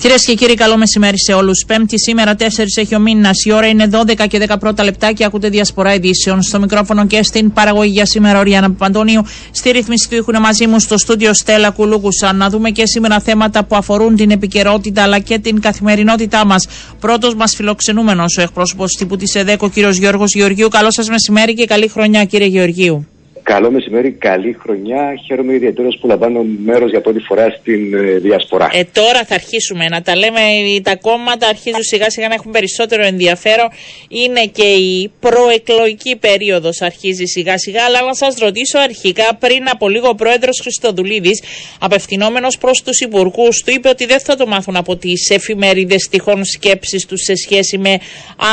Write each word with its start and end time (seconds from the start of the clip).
Κυρίες 0.00 0.24
και 0.24 0.34
κύριοι, 0.34 0.54
καλό 0.54 0.76
μεσημέρι 0.76 1.18
σε 1.18 1.32
όλους. 1.32 1.64
Πέμπτη 1.66 2.00
σήμερα, 2.00 2.34
4 2.34 2.44
έχει 2.74 2.94
ο 2.94 2.98
μήνας. 2.98 3.44
Η 3.44 3.52
ώρα 3.52 3.66
είναι 3.66 3.86
12 3.86 4.26
και 4.26 4.38
10 4.38 4.58
πρώτα 4.58 4.84
λεπτά 4.84 5.12
και 5.12 5.24
ακούτε 5.24 5.48
διασπορά 5.48 5.94
ειδήσεων. 5.94 6.42
Στο 6.42 6.60
μικρόφωνο 6.60 7.06
και 7.06 7.22
στην 7.22 7.52
παραγωγή 7.52 7.90
για 7.90 8.06
σήμερα, 8.06 8.38
ο 8.38 8.42
Ριάννα 8.42 8.70
Παπαντονίου. 8.70 9.22
Στη 9.50 9.70
ρύθμιση 9.70 10.08
του 10.08 10.14
ήχουν 10.16 10.40
μαζί 10.40 10.66
μου 10.66 10.78
στο 10.78 10.98
στούντιο 10.98 11.34
Στέλλα 11.34 11.70
Κουλούκουσα. 11.70 12.32
Να 12.32 12.48
δούμε 12.48 12.70
και 12.70 12.86
σήμερα 12.86 13.20
θέματα 13.20 13.64
που 13.64 13.76
αφορούν 13.76 14.16
την 14.16 14.30
επικαιρότητα 14.30 15.02
αλλά 15.02 15.18
και 15.18 15.38
την 15.38 15.60
καθημερινότητά 15.60 16.46
μας. 16.46 16.66
Πρώτος 17.00 17.34
μας 17.34 17.54
φιλοξενούμενος, 17.54 18.36
ο 18.38 18.42
εκπρόσωπος 18.42 18.92
τύπου 18.92 19.16
της 19.16 19.34
ΕΔΕΚ, 19.34 19.62
ο 19.62 19.68
κύριος 19.68 19.96
Γιώργος 19.96 20.34
Γεωργίου. 20.34 20.68
Καλό 20.68 20.90
σας 20.90 21.08
μεσημέρι 21.08 21.54
και 21.54 21.64
καλή 21.64 21.88
χρονιά, 21.88 22.24
κύριε 22.24 22.46
Γεωργίου. 22.46 23.09
Καλό 23.54 23.70
μεσημέρι, 23.70 24.10
καλή 24.10 24.56
χρονιά. 24.62 25.14
Χαίρομαι 25.26 25.54
ιδιαίτερα 25.54 25.88
που 26.00 26.06
λαμβάνω 26.06 26.46
μέρος 26.64 26.90
για 26.90 27.00
πρώτη 27.00 27.20
φορά 27.20 27.56
στην 27.60 27.94
ε, 27.94 28.18
διασπορά. 28.18 28.68
Ε, 28.72 28.84
τώρα 28.92 29.24
θα 29.24 29.34
αρχίσουμε 29.34 29.88
να 29.88 30.02
τα 30.02 30.16
λέμε. 30.16 30.40
Τα 30.82 30.96
κόμματα 30.96 31.46
αρχίζουν 31.48 31.82
σιγά 31.82 32.10
σιγά 32.10 32.28
να 32.28 32.34
έχουν 32.34 32.52
περισσότερο 32.52 33.04
ενδιαφέρον. 33.04 33.68
Είναι 34.08 34.44
και 34.52 34.62
η 34.62 35.10
προεκλογική 35.20 36.16
περίοδος 36.16 36.80
αρχίζει 36.80 37.24
σιγά 37.24 37.58
σιγά. 37.58 37.84
Αλλά 37.84 38.00
να 38.02 38.14
σας 38.14 38.34
ρωτήσω 38.38 38.78
αρχικά, 38.78 39.34
πριν 39.38 39.68
από 39.68 39.88
λίγο 39.88 40.08
ο 40.08 40.14
πρόεδρος 40.14 40.58
Χριστοδουλίδης, 40.60 41.42
απευθυνόμενος 41.80 42.58
προς 42.58 42.82
τους 42.82 43.00
υπουργούς, 43.00 43.62
του 43.64 43.72
είπε 43.74 43.88
ότι 43.88 44.06
δεν 44.06 44.20
θα 44.20 44.36
το 44.36 44.46
μάθουν 44.46 44.76
από 44.76 44.96
τις 44.96 45.30
εφημερίδες 45.30 46.08
τυχόν 46.10 46.44
σκέψεις 46.44 47.06
τους 47.06 47.20
σε 47.22 47.34
σχέση 47.34 47.78
με 47.78 47.98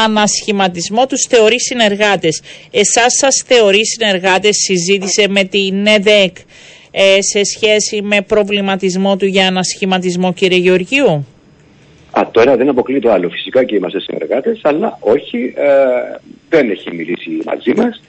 ανασχηματισμό. 0.06 1.06
Τους 1.08 1.26
θεωρεί 1.30 1.59
συνεργάτες. 1.59 2.42
Εσάς 2.72 3.14
σας 3.14 3.44
θεωρεί 3.48 3.86
συνεργάτες, 3.86 4.56
συζήτησε 4.88 5.27
με 5.30 5.44
την 5.44 5.88
ΕΔΕΚ 5.88 6.38
ε, 6.91 7.22
σε 7.22 7.41
σχέση 7.44 8.02
με 8.02 8.22
προβληματισμό 8.22 9.18
του 9.18 9.26
για 9.26 9.48
ανασχηματισμό 9.48 10.34
κύριε 10.34 10.58
Γεωργίου; 10.58 11.26
Α, 12.12 12.28
τώρα 12.32 12.56
δεν 12.58 12.70
αποκλεί 12.70 13.00
το 13.00 13.12
άλλο. 13.12 13.30
Φυσικά 13.30 13.64
και 13.64 13.75
είμαστε 13.75 14.00
συνεργάτες, 14.00 14.59
αλλά 14.64 14.97
όχι, 15.00 15.53
ε, 15.56 15.72
δεν 16.50 16.70
έχει 16.70 16.95
μιλήσει 16.95 17.30
μαζί 17.45 17.73
μας 17.75 18.02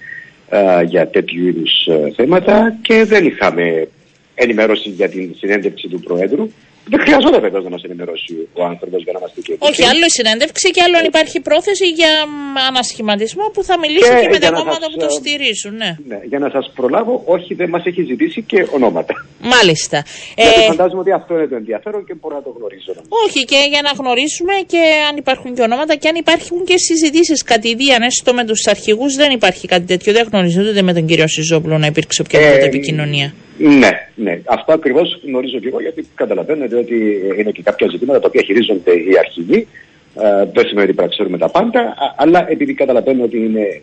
ε, 0.49 0.83
για 0.83 1.09
τέτοιου 1.09 1.47
είδους 1.47 1.87
ε, 1.87 2.13
θέματα 2.17 2.79
και 2.83 3.05
δεν 3.05 3.27
είχαμε 3.27 3.89
ενημέρωση 4.35 4.89
για 4.89 5.09
την 5.09 5.35
συνέντευξη 5.39 5.89
του 5.89 6.01
Προέδρου. 6.01 6.49
Δεν 6.93 7.01
χρειαζόταν 7.05 7.41
βέβαια 7.47 7.61
να 7.69 7.71
μας 7.75 7.83
ενημερώσει 7.89 8.35
ο 8.61 8.63
άνθρωπος 8.73 9.01
για 9.05 9.13
να 9.15 9.19
είμαστε 9.21 9.41
και 9.47 9.53
Όχι, 9.69 9.83
άλλο 9.91 10.05
η 10.11 10.15
συνέντευξη 10.19 10.67
και 10.75 10.83
άλλο 10.85 10.97
αν 11.01 11.05
υπάρχει 11.13 11.39
πρόθεση 11.49 11.87
για 12.01 12.13
ανασχηματισμό 12.69 13.45
που 13.55 13.63
θα 13.69 13.75
μιλήσει 13.83 14.11
και, 14.15 14.21
και 14.21 14.29
με 14.35 14.39
τα 14.45 14.51
κόμματα 14.59 14.87
που 14.91 14.99
το 15.05 15.09
στηρίζουν. 15.19 15.77
Ναι. 15.83 15.91
ναι. 16.11 16.19
Για 16.31 16.39
να 16.45 16.49
σας 16.55 16.65
προλάβω, 16.79 17.15
όχι, 17.35 17.51
δεν 17.61 17.69
μας 17.75 17.83
έχει 17.91 18.03
ζητήσει 18.11 18.41
και 18.51 18.59
ονόματα. 18.77 19.15
Μάλιστα. 19.55 19.99
Γιατί 20.37 20.61
ε... 20.65 20.71
φαντάζομαι 20.73 21.01
ότι 21.05 21.13
αυτό 21.21 21.31
είναι 21.37 21.47
το 21.53 21.57
ενδιαφέρον 21.63 22.01
και 22.07 22.15
μπορώ 22.21 22.35
να 22.41 22.43
το 22.43 22.51
γνωρίζω. 22.57 22.93
Όχι, 23.25 23.41
και 23.51 23.61
για 23.73 23.83
να 23.87 23.93
γνωρίσουμε 24.01 24.55
και 24.73 24.83
αν 25.09 25.15
υπάρχουν 25.17 25.55
και 25.55 25.63
ονόματα 25.63 25.95
και 26.01 26.09
αν 26.09 26.17
υπάρχουν 26.25 26.59
και 26.65 26.77
συζητήσεις 26.89 27.43
κατηδίαν, 27.43 28.03
έστω 28.03 28.35
με 28.35 28.45
τους 28.45 28.67
αρχηγούς, 28.67 29.15
δεν 29.15 29.31
υπάρχει 29.39 29.67
κάτι 29.69 29.87
τέτοιο. 29.93 30.13
Δεν 30.13 30.29
γνωρίζω 30.33 30.61
ούτε 30.63 30.83
με 30.83 30.93
τον 30.93 31.07
κύριο 31.07 31.29
Σιζόπουλο 31.29 31.79
να 31.79 31.87
υπήρξε 31.87 32.23
οποιαδήποτε 32.23 32.65
ε, 32.65 32.67
επικοινωνία. 32.67 33.33
Ναι, 33.59 33.91
ναι. 34.15 34.41
Αυτό 34.45 34.73
ακριβώς 34.73 35.21
γνωρίζω 35.27 35.59
και 35.59 35.69
εγώ 35.69 35.81
γιατί 35.81 36.07
καταλαβαίνετε 36.15 36.78
ότι 36.79 37.21
είναι 37.39 37.51
και 37.51 37.63
κάποια 37.63 37.89
ζητήματα 37.91 38.21
τα 38.21 38.27
οποία 38.27 38.43
χειρίζονται 38.43 38.93
οι 38.93 39.19
αρχηγοί. 39.19 39.67
Ε, 40.15 40.45
δεν 40.53 40.67
σημαίνει 40.67 40.87
ότι 40.87 40.95
πρέπει 40.95 41.01
να 41.01 41.07
ξέρουμε 41.07 41.39
τα 41.39 41.49
πάντα, 41.49 41.95
αλλά 42.17 42.51
επειδή 42.51 42.75
καταλαβαίνω 42.75 43.25
ότι 43.25 43.37
είναι 43.37 43.81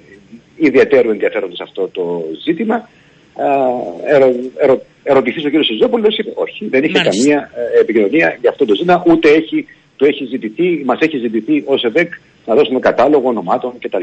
ιδιαίτερο 0.55 1.09
ενδιαφέρον 1.11 1.55
σε 1.55 1.63
αυτό 1.63 1.87
το 1.87 2.23
ζήτημα, 2.43 2.89
ε, 3.37 4.15
ερω, 4.15 4.33
ερω, 4.57 4.81
ερωτηθείς 5.03 5.45
ο 5.45 5.49
κ. 5.49 5.63
Σιζόπουλος, 5.63 6.17
είπε 6.17 6.31
όχι, 6.35 6.67
δεν 6.67 6.83
είχε 6.83 6.99
καμία 6.99 7.51
ε, 7.55 7.79
επικοινωνία 7.79 8.37
για 8.41 8.49
αυτό 8.49 8.65
το 8.65 8.75
ζήτημα, 8.75 9.03
ούτε 9.07 9.29
έχει, 9.29 9.67
το 9.95 10.05
έχει 10.05 10.25
ζητηθεί, 10.25 10.81
μας 10.85 10.99
έχει 10.99 11.17
ζητηθεί 11.17 11.63
ως 11.65 11.83
ΕΔΕΚ 11.83 12.13
να 12.45 12.55
δώσουμε 12.55 12.79
κατάλογο 12.79 13.29
ονομάτων 13.29 13.73
κτλ. 13.79 14.01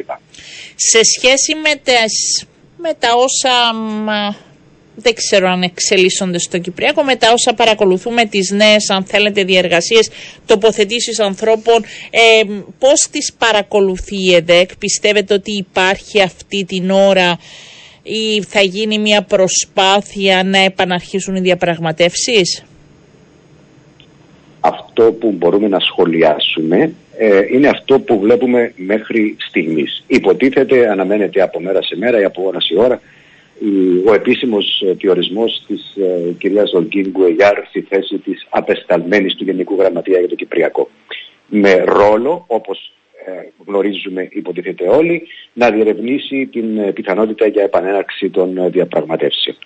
Σε 0.77 1.01
σχέση 1.17 1.55
με, 1.55 1.81
τες, 1.85 2.47
με 2.77 2.91
τα 2.99 3.09
όσα 3.15 3.75
δεν 4.95 5.15
ξέρω 5.15 5.49
αν 5.49 5.63
εξελίσσονται 5.63 6.39
στο 6.39 6.59
Κυπριακό. 6.59 7.03
Μετά 7.03 7.33
όσα 7.33 7.55
παρακολουθούμε 7.55 8.25
τις 8.25 8.51
νέες 8.51 8.91
αν 8.91 9.05
θέλετε 9.05 9.45
διεργασίες 9.45 10.11
τοποθετήσεις 10.47 11.21
ανθρώπων 11.21 11.85
ε, 12.11 12.43
πώς 12.79 13.09
τις 13.11 13.33
παρακολουθεί 13.39 14.17
η 14.31 14.35
ΕΔΕΚ; 14.35 14.77
Πιστεύετε 14.77 15.35
ότι 15.35 15.53
υπάρχει 15.57 16.23
αυτή 16.23 16.65
την 16.65 16.91
ώρα 16.91 17.39
ή 18.03 18.43
θα 18.43 18.61
γίνει 18.61 18.99
μια 18.99 19.23
προσπάθεια 19.23 20.43
να 20.45 20.59
επαναρχίσουν 20.59 21.35
οι 21.37 21.41
διαπραγματεύσεις; 21.41 22.65
Αυτό 24.61 25.13
που 25.13 25.31
μπορούμε 25.31 25.69
να 25.69 25.81
σχολιάσουμε 25.81 26.93
ε, 27.19 27.41
είναι 27.53 27.69
αυτό 27.69 28.01
που 28.01 28.19
βλέπουμε 28.19 28.73
μέχρι 28.77 29.37
στιγμής. 29.49 30.05
Υποτίθεται 30.07 30.91
αναμένεται 30.91 31.43
από 31.43 31.61
μέρα 31.61 31.83
σε 31.83 31.97
μέρα 31.97 32.21
ή 32.21 32.25
από 32.25 32.43
ώρα 32.47 32.61
σε 32.61 32.75
ώρα 32.79 33.01
ο 34.07 34.15
επίσημος 34.15 34.83
ε, 34.87 34.93
διορισμός 34.93 35.65
της 35.67 35.97
ε, 35.97 36.33
κυρίας 36.39 36.73
Ολγκίν 36.73 37.11
Γκουεγιάρ 37.11 37.67
στη 37.69 37.81
θέση 37.81 38.19
της 38.19 38.47
απεσταλμένης 38.51 39.35
του 39.35 39.45
Γενικού 39.45 39.77
Γραμματεία 39.79 40.19
για 40.19 40.29
το 40.29 40.35
Κυπριακό. 40.35 40.91
Με 41.47 41.85
ρόλο, 41.87 42.45
όπως 42.47 42.93
ε, 43.27 43.31
γνωρίζουμε 43.67 44.29
υποτίθεται 44.31 44.89
όλοι, 44.89 45.23
να 45.53 45.71
διερευνήσει 45.71 46.47
την 46.47 46.79
ε, 46.79 46.93
πιθανότητα 46.93 47.47
για 47.47 47.63
επανέναρξη 47.63 48.31
των 48.31 48.71
διαπραγματεύσεων. 48.71 49.57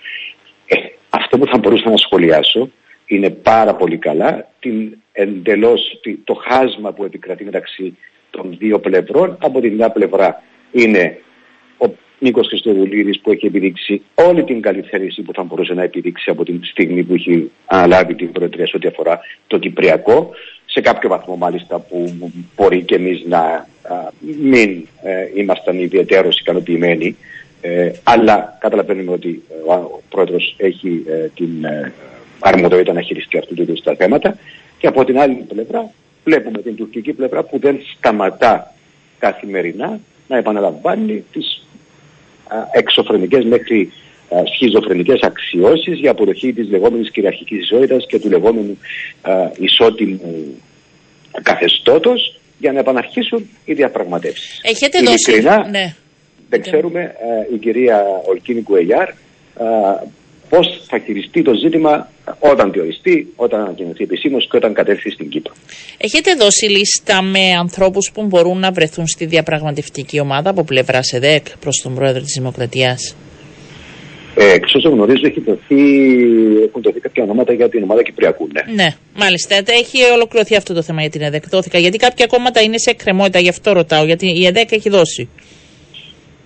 αυτό 1.11 1.39
που 1.39 1.47
θα 1.47 1.59
μπορούσα 1.59 1.91
να 1.91 1.97
σχολιάσω 1.97 2.71
είναι 3.07 3.31
πάρα 3.31 3.75
πολύ 3.75 3.97
καλά 3.97 4.51
την 4.61 4.97
εντελώς, 5.13 6.01
το 6.25 6.35
χάσμα 6.35 6.93
που 6.93 7.05
επικρατεί 7.05 7.45
μεταξύ 7.45 7.97
των 8.31 8.57
δύο 8.59 8.79
πλευρών. 8.79 9.37
Από 9.41 9.61
την 9.61 9.75
μια 9.75 9.91
πλευρά 9.91 10.43
είναι 10.73 11.21
Νίκος 12.19 12.47
Χριστοδουλίδης 12.47 13.21
που 13.21 13.31
έχει 13.31 13.47
επιδείξει 13.47 14.03
όλη 14.15 14.45
την 14.45 14.61
καλή 14.61 14.81
θέληση 14.81 15.23
που 15.23 15.33
θα 15.33 15.43
μπορούσε 15.43 15.75
να 15.75 15.83
επιδείξει 15.83 16.31
από 16.31 16.45
την 16.45 16.61
στιγμή 16.65 17.03
που 17.03 17.15
έχει 17.15 17.51
αναλάβει 17.67 18.15
την 18.15 18.33
Προεδρία 18.33 18.67
σε 18.67 18.77
ό,τι 18.77 18.89
αφορά 18.89 19.21
το 19.47 19.59
Κυπριακό. 19.59 20.31
Σε 20.67 20.81
κάποιο 20.81 21.09
βαθμό 21.09 21.37
μάλιστα 21.37 21.79
που 21.79 22.15
μπορεί 22.57 22.83
και 22.83 22.95
εμείς 22.95 23.23
να 23.27 23.67
μην 24.43 24.87
ε, 25.03 25.41
ήμασταν 25.41 25.79
ιδιαίτερως 25.79 26.39
ικανοποιημένοι. 26.41 27.17
Ε, 27.61 27.91
αλλά 28.03 28.57
καταλαβαίνουμε 28.61 29.13
ότι 29.13 29.43
ε, 29.51 29.73
ο 29.73 30.03
πρόεδρος 30.09 30.55
έχει 30.59 31.05
ε, 31.07 31.29
την 31.35 31.65
ε, 31.65 31.93
αρμοδιότητα 32.39 32.93
να 32.93 33.01
χειριστεί 33.01 33.39
αυτού 33.39 33.55
του 33.55 33.63
είδους 33.63 33.83
τα 33.83 33.95
θέματα. 33.95 34.37
Και 34.79 34.87
από 34.87 35.05
την 35.05 35.19
άλλη 35.19 35.35
πλευρά 35.49 35.91
βλέπουμε 36.25 36.63
την 36.63 36.77
τουρκική 36.77 37.13
πλευρά 37.13 37.43
που 37.43 37.59
δεν 37.59 37.81
σταματά 37.97 38.73
καθημερινά 39.19 40.01
να 40.29 40.37
επαναλαμβάνει 40.37 41.25
τις 41.33 41.66
εξωφρενικές 42.73 43.45
μέχρι 43.45 43.93
σχιζοφρενικές 44.55 45.21
αξιώσεις 45.23 45.99
για 45.99 46.11
αποδοχή 46.11 46.53
της 46.53 46.69
λεγόμενης 46.69 47.11
κυριαρχικής 47.11 47.61
ισότητας 47.61 48.07
και 48.09 48.19
του 48.19 48.29
λεγόμενου 48.29 48.79
ισότιμου 49.59 50.61
καθεστώτος 51.43 52.41
για 52.59 52.73
να 52.73 52.79
επαναρχίσουν 52.79 53.49
οι 53.65 53.73
διαπραγματεύσεις. 53.73 54.61
Έχετε 54.63 54.99
δώσει... 55.03 55.43
Ναι. 55.71 55.95
Δεν 56.49 56.61
ξέρουμε 56.63 57.15
η 57.55 57.57
κυρία 57.57 58.05
Ολκίνη 58.27 58.63
Κουεγιάρ 58.63 59.09
πώς 60.49 60.83
θα 60.89 60.99
χειριστεί 60.99 61.43
το 61.43 61.55
ζήτημα 61.55 62.11
όταν 62.39 62.73
διοριστεί, 62.73 63.33
όταν 63.37 63.61
ανακοινωθεί 63.61 64.03
επισήμως 64.03 64.49
και 64.51 64.57
όταν 64.57 64.75
κατέλθει 64.75 65.11
στην 65.11 65.29
Κύπρο. 65.29 65.55
Έχετε 65.97 66.35
δώσει 66.35 66.67
λίστα 66.67 67.23
με 67.23 67.53
ανθρώπους 67.59 68.11
που 68.15 68.23
μπορούν 68.27 68.59
να 68.59 68.71
βρεθούν 68.71 69.07
στη 69.07 69.25
διαπραγματευτική 69.27 70.21
ομάδα 70.21 70.51
από 70.51 70.65
πλευράς 70.65 71.13
ΕΔΕΚ 71.13 71.47
προς 71.61 71.81
τον 71.83 71.95
πρόεδρο 71.95 72.21
της 72.21 72.35
Δημοκρατίας; 72.39 73.17
Ε, 74.39 74.53
εξ 74.53 74.75
όσων 74.75 74.93
γνωρίζω, 74.93 75.27
έχει 75.27 75.41
δοθεί, 75.41 75.85
έχουν 76.67 76.83
δοθεί 76.83 77.01
κάποια 77.01 77.23
ονόματα 77.23 77.53
για 77.53 77.69
την 77.69 77.83
ομάδα 77.83 78.03
Κυπριακού. 78.03 78.49
Ναι, 78.53 78.75
ναι 78.75 78.89
μάλιστα. 79.15 79.57
Έχει 79.67 79.99
ολοκληρωθεί 80.15 80.57
αυτό 80.57 80.75
το 80.75 80.83
θέμα 80.83 81.01
για 81.01 81.11
την 81.11 81.21
ΕΔΕΚ. 81.21 81.49
Δόθηκα, 81.49 81.79
γιατί 81.79 81.99
κάποια 81.99 82.27
κόμματα 82.27 82.61
είναι 82.61 82.79
σε 82.79 82.91
εκκρεμότητα, 82.91 83.39
γι' 83.39 83.49
αυτό 83.49 83.73
ρωτάω. 83.73 84.05
Γιατί 84.05 84.27
η 84.27 84.47
ΕΔΕΚ 84.47 84.73
έχει 84.73 84.89
δώσει. 84.89 85.29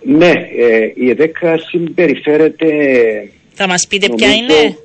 Ναι, 0.02 0.30
ε, 0.58 0.92
η 0.94 1.10
ΕΔΕΚ 1.10 1.36
συμπεριφέρεται 1.70 2.66
θα 3.54 3.68
μας 3.68 3.86
πείτε 3.88 4.08
ποια 4.16 4.34
είναι; 4.34 4.76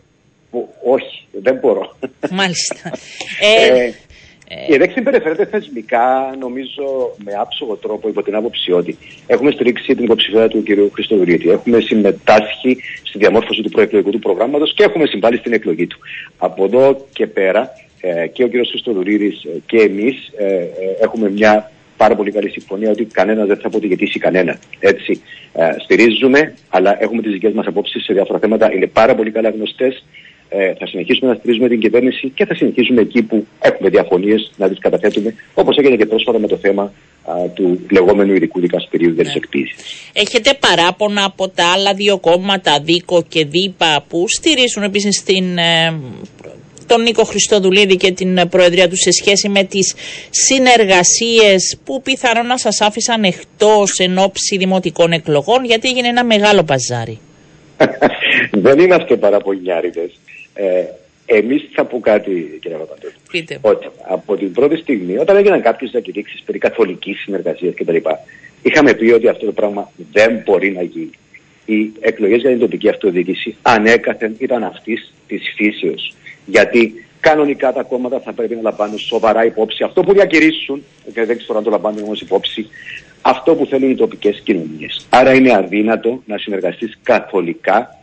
Όχι, 0.84 1.28
δεν 1.32 1.56
μπορώ. 1.56 1.96
Μάλιστα. 2.32 2.92
ε, 3.42 3.92
ε, 4.48 4.66
η 4.68 4.74
ΕΔΕΚ 4.74 4.92
συμπεριφέρεται 4.92 5.46
θεσμικά, 5.46 6.36
νομίζω, 6.40 7.16
με 7.24 7.32
άψογο 7.40 7.76
τρόπο 7.76 8.08
υπό 8.08 8.24
την 8.24 8.36
άποψη 8.36 8.72
ότι 8.72 8.98
έχουμε 9.28 9.52
στηρίξει 9.52 9.96
την 9.96 10.04
υποψηφία 10.04 10.48
του 10.48 10.64
κ. 10.64 10.94
Χριστοδουλίτη, 10.94 11.50
έχουμε 11.50 11.80
συμμετάσχει 11.80 12.78
στη 13.04 13.18
διαμόρφωση 13.18 13.62
του 13.62 13.70
προεκλογικού 13.70 14.12
του 14.12 14.20
προγράμματος 14.20 14.74
και 14.74 14.84
έχουμε 14.84 15.06
συμβάλει 15.06 15.38
στην 15.38 15.54
εκλογή 15.54 15.88
του. 15.88 15.98
Από 16.38 16.64
εδώ 16.64 17.06
και 17.14 17.28
πέρα 17.28 17.72
ε, 18.02 18.28
και 18.28 18.44
ο 18.44 18.48
κ. 18.48 18.52
Χριστοδουλίδης 18.70 19.44
ε, 19.44 19.50
και 19.66 19.78
εμείς 19.78 20.32
ε, 20.38 20.68
έχουμε 21.02 21.30
μια 21.30 21.72
πάρα 21.98 22.16
πολύ 22.16 22.32
καλή 22.32 22.50
συμφωνία 22.50 22.92
ότι 22.92 23.06
κανένας 23.06 23.48
δεν 23.48 23.58
θα 23.58 23.68
αποτυγετήσει 23.68 24.20
κανένα. 24.20 24.60
Έτσι. 24.80 25.22
Ε, 25.54 25.70
στηρίζουμε, 25.84 26.54
αλλά 26.70 27.04
έχουμε 27.04 27.22
τις 27.22 27.32
δικές 27.32 27.54
μας 27.54 27.68
απόψεις 27.68 28.04
σε 28.04 28.14
διάφορα 28.14 28.40
θέματα. 28.40 28.74
Είναι 28.74 28.88
πάρα 28.88 29.16
πολύ 29.16 29.32
καλά 29.32 29.50
γνωστές. 29.50 30.06
Ε, 30.50 30.74
θα 30.74 30.88
συνεχίσουμε 30.88 31.32
να 31.32 31.38
στηρίζουμε 31.38 31.68
την 31.68 31.80
κυβέρνηση 31.80 32.30
και 32.30 32.46
θα 32.46 32.56
συνεχίσουμε 32.56 33.02
εκεί 33.02 33.22
που 33.22 33.46
έχουμε 33.62 33.90
διαφωνίες 33.90 34.52
να 34.58 34.70
τις 34.70 34.80
καταθέτουμε, 34.80 35.36
όπως 35.54 35.78
έγινε 35.78 35.96
και 35.96 36.06
πρόσφατα 36.06 36.40
με 36.40 36.48
το 36.48 36.58
θέμα 36.58 36.94
του 37.54 37.80
λεγόμενου 37.92 38.34
ειδικού 38.34 38.60
δικαστηρίου 38.60 39.14
ναι. 39.16 39.32
εκποίηση. 39.36 39.76
Έχετε 40.14 40.58
παράπονα 40.60 41.24
από 41.24 41.50
τα 41.50 41.72
άλλα 41.72 41.94
δύο 41.94 42.18
κόμματα, 42.18 42.80
Δίκο 42.80 43.24
και 43.28 43.46
Δίπα, 43.46 44.06
που 44.10 44.26
στηρίζουν 44.28 44.84
επίσης 44.84 45.24
την 45.24 45.58
ε, 45.58 46.00
τον 46.88 47.02
Νίκο 47.02 47.24
Χριστοδουλίδη 47.24 47.96
και 47.96 48.12
την 48.12 48.50
Προεδρία 48.50 48.90
τους 48.90 49.00
σε 49.00 49.12
σχέση 49.12 49.50
με 49.50 49.64
τις 49.64 49.96
συνεργασίες 50.30 51.78
που 51.84 52.02
πιθανόν 52.02 52.46
να 52.46 52.58
σας 52.58 52.82
άφησαν 52.82 53.24
εκτός 53.24 54.00
εν 54.00 54.18
ώψη 54.18 54.58
δημοτικών 54.58 55.12
εκλογών 55.12 55.66
γιατί 55.66 55.88
έγινε 55.88 56.08
ένα 56.08 56.24
μεγάλο 56.24 56.64
παζάρι. 56.64 57.20
Δεν 58.66 58.80
είναι 58.80 58.96
αυτό 58.96 59.18
παραπονιάριδες. 59.18 60.20
Ε, 60.56 60.84
Εμείς 61.26 61.68
θα 61.74 61.86
πω 61.86 62.00
κάτι, 62.00 62.58
κύριε 62.62 62.78
Παπαντώνη. 62.78 63.14
Πείτε. 63.32 63.58
Ότι 63.62 63.88
από 64.08 64.36
την 64.36 64.52
πρώτη 64.52 64.76
στιγμή, 64.76 65.18
όταν 65.18 65.36
έγιναν 65.36 65.62
κάποιες 65.62 65.92
διακηρύξεις 65.92 66.42
περί 66.46 66.58
καθολικής 66.58 67.20
συνεργασίας 67.20 67.74
κτλ., 67.74 67.96
είχαμε 68.62 68.94
πει 68.94 69.12
ότι 69.12 69.28
αυτό 69.28 69.46
το 69.46 69.52
πράγμα 69.52 69.92
δεν 70.12 70.42
μπορεί 70.46 70.72
να 70.72 70.82
γίνει. 70.82 71.10
Οι 71.66 71.92
εκλογές 72.00 72.42
για 72.42 72.50
την 72.50 72.60
τοπική 72.60 72.90
αυτοδιοίκηση 72.90 73.56
ανέκαθεν 73.62 74.36
ήταν 74.38 74.64
αυτής 74.64 75.14
της 75.28 75.54
φύσεως. 75.56 76.14
Γιατί 76.46 77.06
κανονικά 77.20 77.74
τα 77.74 77.84
κόμματα 77.84 78.20
θα 78.20 78.34
πρέπει 78.34 78.56
να 78.56 78.62
λαμβάνουν 78.62 79.00
σοβαρά 79.00 79.46
υπόψη 79.46 79.84
αυτό 79.84 80.04
που 80.04 80.14
διακηρύσουν, 80.14 80.84
και 81.14 81.26
δεν 81.26 81.38
ξέρω 81.38 81.58
αν 81.58 81.64
το 81.64 81.70
λαμβάνουν 81.70 82.04
όμως 82.04 82.22
υπόψη, 82.22 82.68
αυτό 83.22 83.56
που 83.56 83.66
θέλουν 83.66 83.90
οι 83.90 83.96
τοπικές 83.96 84.42
κοινωνίες. 84.44 85.06
Άρα 85.10 85.34
είναι 85.34 85.54
αδύνατο 85.56 86.22
να 86.26 86.38
συνεργαστείς 86.38 86.98
καθολικά 87.04 87.95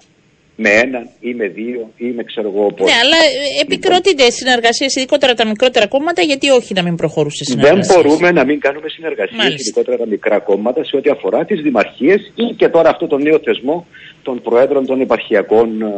με 0.63 0.71
έναν 0.85 1.05
ή 1.21 1.35
με 1.35 1.47
δύο 1.49 1.91
ή 1.97 2.07
με 2.17 2.23
ξέρω 2.23 2.49
εγώ 2.55 2.73
πώς. 2.73 2.87
Ναι, 2.91 2.97
αλλά 3.03 3.17
επικροτείται 3.61 4.23
λοιπόν. 4.23 4.39
συνεργασίε, 4.41 4.87
ειδικότερα 4.97 5.35
τα 5.35 5.47
μικρότερα 5.47 5.87
κόμματα, 5.87 6.23
γιατί 6.23 6.51
όχι 6.51 6.75
να 6.75 6.83
μην 6.83 6.97
προχωρούσε 6.97 7.45
συνεργασίες. 7.45 7.87
Δεν 7.87 7.97
μπορούμε 7.97 8.31
να 8.31 8.45
μην 8.45 8.61
κάνουμε 8.61 8.89
συνεργασίε, 8.89 9.55
ειδικότερα 9.59 9.97
τα 9.97 10.07
μικρά 10.07 10.39
κόμματα, 10.39 10.85
σε 10.85 10.97
ό,τι 10.97 11.11
αφορά 11.11 11.45
τις 11.45 11.61
δημαρχίες 11.61 12.33
ή 12.35 12.55
και 12.57 12.69
τώρα 12.69 12.89
αυτό 12.89 13.07
το 13.07 13.19
νέο 13.19 13.39
θεσμό 13.45 13.87
των 14.23 14.43
προέδρων 14.43 14.87
των 14.87 15.01
επαρχιακών 15.01 15.83
α, 15.83 15.89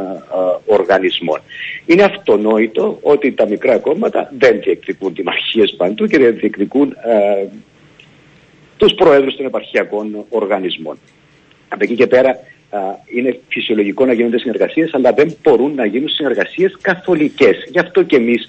οργανισμών. 0.67 1.41
Είναι 1.87 2.03
αυτονόητο 2.03 2.99
ότι 3.03 3.33
τα 3.33 3.49
μικρά 3.49 3.79
κόμματα 3.79 4.33
δεν 4.39 4.61
διεκδικούν 4.61 5.15
δημαρχίες 5.15 5.75
παντού 5.77 6.07
και 6.07 6.19
δεν 6.19 6.37
διεκδικούν 6.37 6.97
τους 8.77 8.95
προέδρους 8.95 9.37
των 9.37 9.47
επαρχιακών 9.47 10.25
οργανισμών. 10.29 10.99
Από 11.69 11.85
εκεί 11.85 11.95
και 11.95 12.07
πέρα 12.07 12.39
είναι 13.15 13.41
φυσιολογικό 13.49 14.05
να 14.05 14.13
γίνονται 14.13 14.39
συνεργασίες, 14.39 14.95
αλλά 14.95 15.13
δεν 15.13 15.37
μπορούν 15.43 15.75
να 15.75 15.87
γίνουν 15.87 16.09
συνεργασίες 16.09 16.77
καθολικές. 16.81 17.57
Γι' 17.71 17.79
αυτό 17.79 18.03
και 18.03 18.17
εμείς 18.17 18.47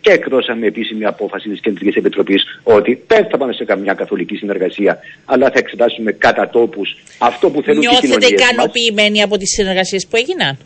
και 0.00 0.12
εκδώσαμε 0.12 0.66
επίσημη 0.66 1.04
απόφαση 1.04 1.48
της 1.48 1.60
Κεντρικής 1.60 1.94
Επιτροπής 1.94 2.42
ότι 2.62 3.02
δεν 3.06 3.26
θα 3.30 3.36
πάμε 3.36 3.52
σε 3.52 3.64
καμιά 3.64 3.94
καθολική 3.94 4.36
συνεργασία, 4.36 4.98
αλλά 5.24 5.46
θα 5.46 5.58
εξετάσουμε 5.58 6.12
κατά 6.12 6.48
τόπους 6.48 6.96
αυτό 7.18 7.50
που 7.50 7.62
θέλουν 7.62 7.80
Νιώθετε 7.80 8.06
οι 8.06 8.10
κοινωνίες 8.10 8.30
ικανοποιημένοι 8.30 9.22
από 9.22 9.36
τις 9.36 9.50
συνεργασίες 9.50 10.06
που 10.06 10.16
έγιναν; 10.16 10.58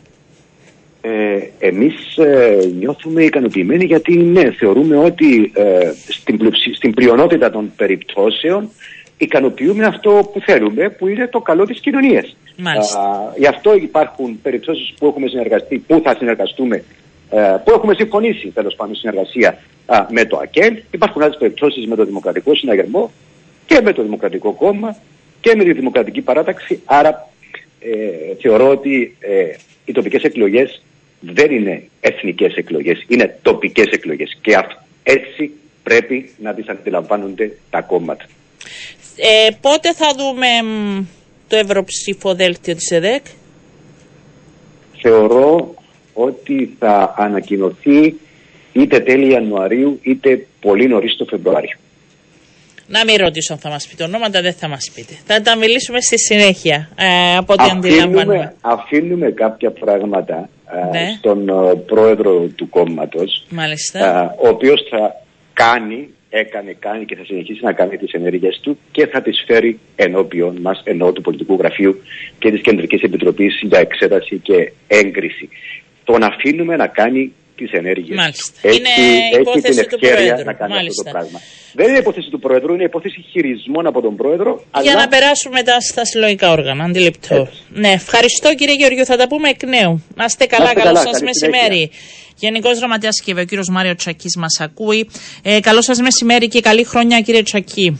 Ε, 1.03 1.67
εμείς 1.67 2.17
ε, 2.17 2.57
νιώθουμε 2.79 3.23
ικανοποιημένοι 3.23 3.85
γιατί 3.85 4.15
ναι, 4.17 4.51
θεωρούμε 4.51 4.97
ότι 4.97 5.51
ε, 5.55 5.91
στην, 6.07 6.39
στην 6.75 6.93
πλειονότητα 6.93 7.49
των 7.49 7.71
περιπτώσεων 7.75 8.69
ικανοποιούμε 9.23 9.85
αυτό 9.85 10.29
που 10.33 10.39
θέλουμε, 10.39 10.89
που 10.89 11.07
είναι 11.07 11.27
το 11.27 11.39
καλό 11.39 11.65
της 11.65 11.79
κοινωνίας. 11.79 12.35
γι' 13.37 13.47
αυτό 13.47 13.75
υπάρχουν 13.75 14.39
περιπτώσεις 14.41 14.93
που 14.99 15.07
έχουμε 15.07 15.27
συνεργαστεί, 15.27 15.77
που 15.77 16.01
θα 16.03 16.15
συνεργαστούμε, 16.17 16.83
ε, 17.29 17.55
που 17.63 17.71
έχουμε 17.71 17.93
συμφωνήσει 17.93 18.47
τέλος 18.47 18.75
πάντων 18.75 18.95
συνεργασία 18.95 19.57
με 20.09 20.25
το 20.25 20.37
ΑΚΕΛ. 20.37 20.81
Υπάρχουν 20.91 21.21
άλλες 21.21 21.37
περιπτώσεις 21.37 21.87
με 21.87 21.95
το 21.95 22.05
Δημοκρατικό 22.05 22.55
Συναγερμό 22.55 23.11
και 23.65 23.81
με 23.83 23.93
το 23.93 24.01
Δημοκρατικό 24.01 24.51
Κόμμα 24.51 24.95
και 25.41 25.55
με 25.55 25.63
τη 25.63 25.73
Δημοκρατική 25.73 26.21
Παράταξη. 26.21 26.81
Άρα 26.85 27.29
ε, 27.79 28.35
θεωρώ 28.41 28.69
ότι 28.69 29.17
ε, 29.19 29.45
οι 29.85 29.91
τοπικές 29.91 30.23
εκλογές 30.23 30.81
δεν 31.19 31.51
είναι 31.51 31.83
εθνικές 31.99 32.55
εκλογές, 32.55 33.05
είναι 33.07 33.39
τοπικές 33.41 33.85
εκλογές 33.85 34.37
και 34.41 34.57
έτσι 35.03 35.51
πρέπει 35.83 36.29
να 36.37 36.53
τις 36.53 36.67
αντιλαμβάνονται 36.67 37.57
τα 37.69 37.81
κόμματα. 37.81 38.25
Ε, 39.15 39.49
πότε 39.61 39.93
θα 39.93 40.07
δούμε 40.17 40.47
το 41.47 41.55
ευρωψηφοδέλτιο 41.55 42.75
της 42.75 42.91
ΕΔΕΚ; 42.91 43.25
Θεωρώ 45.01 45.73
ότι 46.13 46.75
θα 46.79 47.13
ανακοινωθεί 47.17 48.15
είτε 48.71 48.99
τέλη 48.99 49.31
Ιανουαρίου 49.31 49.99
είτε 50.01 50.47
πολύ 50.59 50.87
νωρίς 50.87 51.15
το 51.17 51.25
Φεβρουάριο. 51.25 51.77
Να 52.87 53.03
μην 53.05 53.15
ρωτήσω 53.15 53.53
αν 53.53 53.59
θα 53.59 53.69
μας 53.69 53.87
πείτε 53.87 54.03
ονόματα, 54.03 54.41
δεν 54.41 54.53
θα 54.53 54.67
μας 54.67 54.91
πείτε. 54.95 55.13
Θα 55.25 55.41
τα 55.41 55.55
μιλήσουμε 55.55 56.01
στη 56.01 56.19
συνέχεια, 56.19 56.89
ε, 56.95 57.37
από 57.37 57.53
ό,τι 57.53 57.63
αντιλαμβάνουμε. 57.71 58.55
Αφήνουμε 58.61 59.31
κάποια 59.31 59.71
πράγματα 59.71 60.49
ε, 60.71 60.89
ναι. 60.89 61.15
στον 61.17 61.49
ε, 61.49 61.75
πρόεδρο 61.75 62.47
του 62.55 62.69
κόμματος, 62.69 63.45
Μάλιστα. 63.49 64.35
ο 64.37 64.47
οποίος 64.47 64.81
θα 64.89 65.15
κάνει 65.53 66.09
έκανε, 66.33 66.75
κάνει 66.79 67.05
και 67.05 67.15
θα 67.15 67.25
συνεχίσει 67.25 67.63
να 67.63 67.73
κάνει 67.73 67.97
τις 67.97 68.11
ενέργειες 68.11 68.59
του 68.59 68.77
και 68.91 69.07
θα 69.07 69.21
τις 69.21 69.43
φέρει 69.47 69.79
ενώπιον 69.95 70.57
μας, 70.61 70.81
ενώ 70.83 71.11
του 71.11 71.21
Πολιτικού 71.21 71.55
Γραφείου 71.55 72.01
και 72.39 72.51
της 72.51 72.61
Κεντρικής 72.61 73.01
Επιτροπής 73.01 73.59
για 73.61 73.79
εξέταση 73.79 74.37
και 74.37 74.71
έγκριση. 74.87 75.49
Τον 76.03 76.23
αφήνουμε 76.23 76.75
να 76.75 76.87
κάνει 76.87 77.33
τις 77.55 77.71
ενέργειες 77.71 78.17
Μάλιστα. 78.17 78.53
Έχει, 78.61 78.77
είναι 78.77 78.89
έχει 79.51 79.61
την 79.61 79.79
ευκαιρία 79.79 80.43
να 80.45 80.53
κάνει 80.53 80.73
αυτό 80.73 81.03
το 81.03 81.09
πράγμα. 81.11 81.39
Δεν 81.73 81.87
είναι 81.87 81.97
υπόθεση 81.97 82.29
του 82.29 82.39
Πρόεδρου, 82.39 82.73
είναι 82.73 82.83
υπόθεση 82.83 83.25
χειρισμών 83.31 83.87
από 83.87 84.01
τον 84.01 84.15
Πρόεδρο. 84.15 84.63
Για 84.81 84.93
να 84.93 85.07
περάσουμε 85.07 85.55
μετά 85.55 85.79
στα 85.79 86.05
συλλογικά 86.05 86.51
όργανα. 86.51 86.83
Αντιληπτό. 86.83 87.47
Ναι, 87.69 87.89
ευχαριστώ 87.89 88.55
κύριε 88.55 88.75
Γεωργίου. 88.75 89.05
Θα 89.05 89.17
τα 89.17 89.27
πούμε 89.27 89.49
εκ 89.49 89.63
νέου. 89.63 90.03
Να 90.15 90.23
είστε 90.23 90.45
καλά. 90.45 90.73
Καλό 90.73 90.95
σας 90.95 91.21
μεσημέρι. 91.21 91.91
Γενικός 92.35 92.77
Γραμματέας 92.77 93.21
και 93.21 93.31
ο 93.31 93.45
κύριος 93.45 93.69
Μάριο 93.69 93.95
Τσακής 93.95 94.35
μας 94.37 94.59
ακούει. 94.59 95.09
Ε, 95.43 95.59
καλό 95.59 95.81
σας 95.81 95.99
μεσημέρι 95.99 96.47
και 96.47 96.61
καλή 96.61 96.83
χρονιά, 96.83 97.21
κύριε 97.21 97.43
Τσακή. 97.43 97.99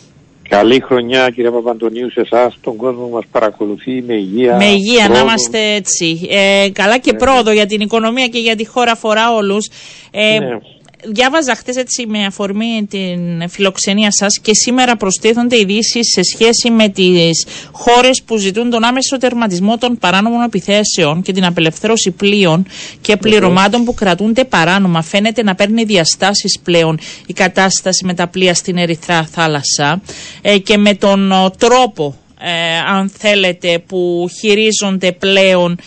Καλή 0.52 0.80
χρονιά 0.80 1.30
κύριε 1.30 1.52
Παπαντονίου 1.52 2.12
σε 2.12 2.22
εσάς, 2.22 2.58
τον 2.62 2.76
κόσμο 2.76 3.08
μας 3.08 3.24
παρακολουθεί 3.32 4.02
με 4.02 4.14
υγεία. 4.14 4.56
Με 4.56 4.66
υγεία, 4.66 5.10
να 5.10 5.20
είμαστε 5.20 5.74
έτσι. 5.74 6.28
Ε, 6.30 6.70
καλά 6.74 6.98
και 6.98 7.12
ναι. 7.12 7.18
πρόοδο 7.18 7.52
για 7.52 7.66
την 7.66 7.82
οικονομία 7.82 8.28
και 8.28 8.40
για 8.40 8.56
τη 8.56 8.66
χώρα 8.68 8.92
αφορά 8.92 9.34
όλους. 9.36 9.70
Ε, 10.12 10.40
ναι 10.40 10.58
διάβαζα 11.06 11.56
χθες 11.56 11.76
έτσι 11.76 12.06
με 12.08 12.26
αφορμή 12.26 12.88
την 12.90 13.50
φιλοξενία 13.50 14.12
σας 14.12 14.40
και 14.42 14.54
σήμερα 14.54 14.96
προστίθονται 14.98 15.60
ειδήσεις 15.60 16.12
σε 16.12 16.22
σχέση 16.24 16.70
με 16.70 16.90
τις 16.90 17.46
χώρες 17.72 18.22
που 18.26 18.38
ζητούν 18.38 18.70
τον 18.70 18.84
άμεσο 18.84 19.18
τερματισμό 19.18 19.78
των 19.78 19.98
παράνομων 19.98 20.44
επιθέσεων 20.44 21.22
και 21.22 21.32
την 21.34 21.46
απελευθέρωση 21.46 22.12
πλοίων 22.12 22.66
και 23.02 23.18
πληρωμάτων 23.18 23.84
που 23.84 23.94
κρατούνται 23.94 24.44
παράνομα. 24.46 25.02
Φαίνεται 25.02 25.44
να 25.44 25.56
παίρνει 25.56 25.84
διαστάσεις 25.84 26.60
πλέον 26.64 27.00
η 27.26 27.34
κατάσταση 27.34 28.06
με 28.06 28.14
τα 28.14 28.28
πλοία 28.28 28.54
στην 28.54 28.78
Ερυθρά 28.78 29.28
θάλασσα 29.32 30.02
ε, 30.42 30.58
και 30.58 30.78
με 30.78 30.94
τον 30.94 31.34
τρόπο, 31.58 32.16
ε, 32.40 32.78
αν 32.96 33.12
θέλετε, 33.18 33.84
που 33.88 34.30
χειρίζονται 34.40 35.12
πλέον 35.12 35.80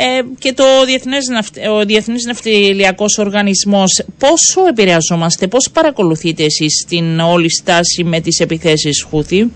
ε, 0.00 0.20
και 0.38 0.52
το 0.52 0.64
Διεθνές, 0.86 1.24
ο 1.70 1.84
Διεθνής 1.84 2.24
Ναυτιλιακός 2.24 3.18
Οργανισμός. 3.18 4.04
Πόσο 4.18 4.68
επηρεαζόμαστε, 4.68 5.46
πώς 5.46 5.70
παρακολουθείτε 5.72 6.44
εσείς 6.44 6.84
την 6.88 7.20
όλη 7.20 7.50
στάση 7.50 8.04
με 8.04 8.20
τις 8.20 8.40
επιθέσεις 8.40 9.06
Χούθη; 9.10 9.50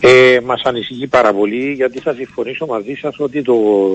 Ε, 0.00 0.38
μας 0.44 0.62
ανησυχεί 0.64 1.06
πάρα 1.06 1.32
πολύ 1.32 1.72
γιατί 1.72 2.00
θα 2.00 2.12
συμφωνήσω 2.12 2.66
μαζί 2.66 2.94
σας 3.00 3.14
ότι 3.18 3.42
το, 3.42 3.54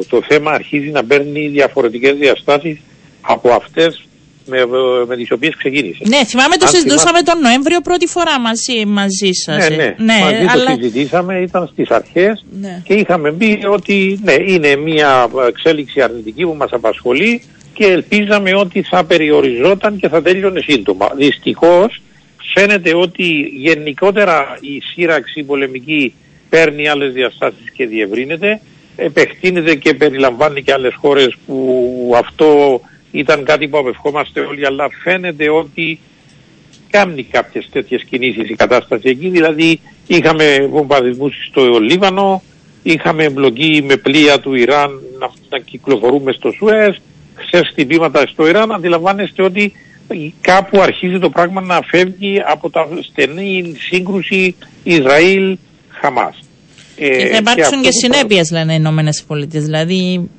το 0.10 0.22
θέμα 0.28 0.52
αρχίζει 0.52 0.90
να 0.90 1.04
παίρνει 1.04 1.48
διαφορετικές 1.48 2.18
διαστάσεις 2.18 2.80
από 3.22 3.50
αυτές 3.50 4.08
με, 4.48 4.66
με 5.08 5.16
τις 5.16 5.32
οποίες 5.32 5.56
ξεκίνησε. 5.56 6.04
Ναι, 6.08 6.26
θυμάμαι 6.26 6.56
το 6.58 6.68
συζητούσαμε 6.68 7.22
τον 7.22 7.40
Νοέμβριο 7.40 7.82
πρώτη 7.82 8.08
φορά 8.08 8.40
μαζί, 8.40 8.86
μαζί 8.86 9.32
σας. 9.32 9.70
Ναι, 9.70 9.76
ναι, 9.76 9.96
ναι 9.98 10.20
μαζί 10.22 10.46
αλλά... 10.50 10.76
το 10.76 10.82
συζητήσαμε, 10.82 11.40
ήταν 11.42 11.70
στις 11.72 11.90
αρχές 11.90 12.46
ναι. 12.62 12.82
και 12.84 12.94
είχαμε 12.94 13.32
πει 13.32 13.60
ότι 13.72 14.20
ναι, 14.24 14.36
είναι 14.46 14.76
μια 14.76 15.30
εξέλιξη 15.48 16.02
αρνητική 16.02 16.44
που 16.44 16.56
μας 16.58 16.72
απασχολεί 16.72 17.42
και 17.74 17.86
ελπίζαμε 17.86 18.56
ότι 18.56 18.82
θα 18.82 19.04
περιοριζόταν 19.04 20.00
και 20.00 20.08
θα 20.08 20.22
τέλειωνε 20.22 20.62
σύντομα. 20.62 21.12
Δυστυχώς 21.16 22.02
φαίνεται 22.54 22.96
ότι 22.96 23.24
γενικότερα 23.58 24.58
η 24.62 24.82
σύραξη 24.94 25.44
πολεμική 25.44 26.14
παίρνει 26.50 26.88
άλλες 26.88 27.14
διαστάσεις 27.14 27.72
και 27.74 27.86
διευρύνεται, 27.86 28.62
επεκτείνεται 28.96 29.76
και 29.76 29.94
περιλαμβάνει 29.94 30.64
και 30.64 30.74
άλλες 30.74 30.94
χώρες 30.96 31.36
που 31.46 32.14
αυτό 32.18 32.82
ήταν 33.12 33.44
κάτι 33.44 33.68
που 33.68 33.78
απευχόμαστε 33.78 34.40
όλοι, 34.40 34.66
αλλά 34.66 34.88
φαίνεται 35.04 35.50
ότι 35.50 36.00
κάνει 36.90 37.24
κάποιες 37.24 37.70
τέτοιες 37.72 38.04
κινήσεις 38.04 38.50
η 38.50 38.56
κατάσταση 38.56 39.10
εκεί. 39.10 39.30
Δηλαδή 39.30 39.80
είχαμε 40.08 40.68
βομβαδισμούς 40.70 41.34
στο 41.50 41.80
Λίβανο, 41.80 42.44
είχαμε 42.84 43.24
εμπλοκή 43.24 43.84
με 43.88 43.96
πλοία 43.98 44.40
του 44.40 44.56
Ιράν 44.56 45.02
να, 45.20 45.32
να 45.50 45.60
κυκλοφορούμε 45.60 46.32
στο 46.32 46.52
Σουέζ, 46.52 46.96
χθες 47.36 47.70
χτυπήματα 47.72 48.28
στο 48.28 48.48
Ιράν, 48.48 48.72
αντιλαμβάνεστε 48.72 49.44
ότι 49.44 49.74
κάπου 50.42 50.82
αρχίζει 50.82 51.20
το 51.20 51.30
πράγμα 51.30 51.62
να 51.62 51.82
φεύγει 51.86 52.42
από 52.46 52.70
τα 52.70 52.88
στενή 53.02 53.76
σύγκρουση 53.78 54.56
Ισραήλ-Χαμάς. 54.84 56.40
Και 56.96 57.28
θα 57.30 57.36
ε, 57.36 57.38
υπάρξουν 57.38 57.82
και, 57.82 57.90
και 57.90 57.92
συνέπειες, 57.92 58.52
λένε 58.52 58.74
οι 58.74 58.78
Ηνωμένες 58.80 59.24
Πολιτείες. 59.28 59.64
Δηλαδή, 59.64 60.30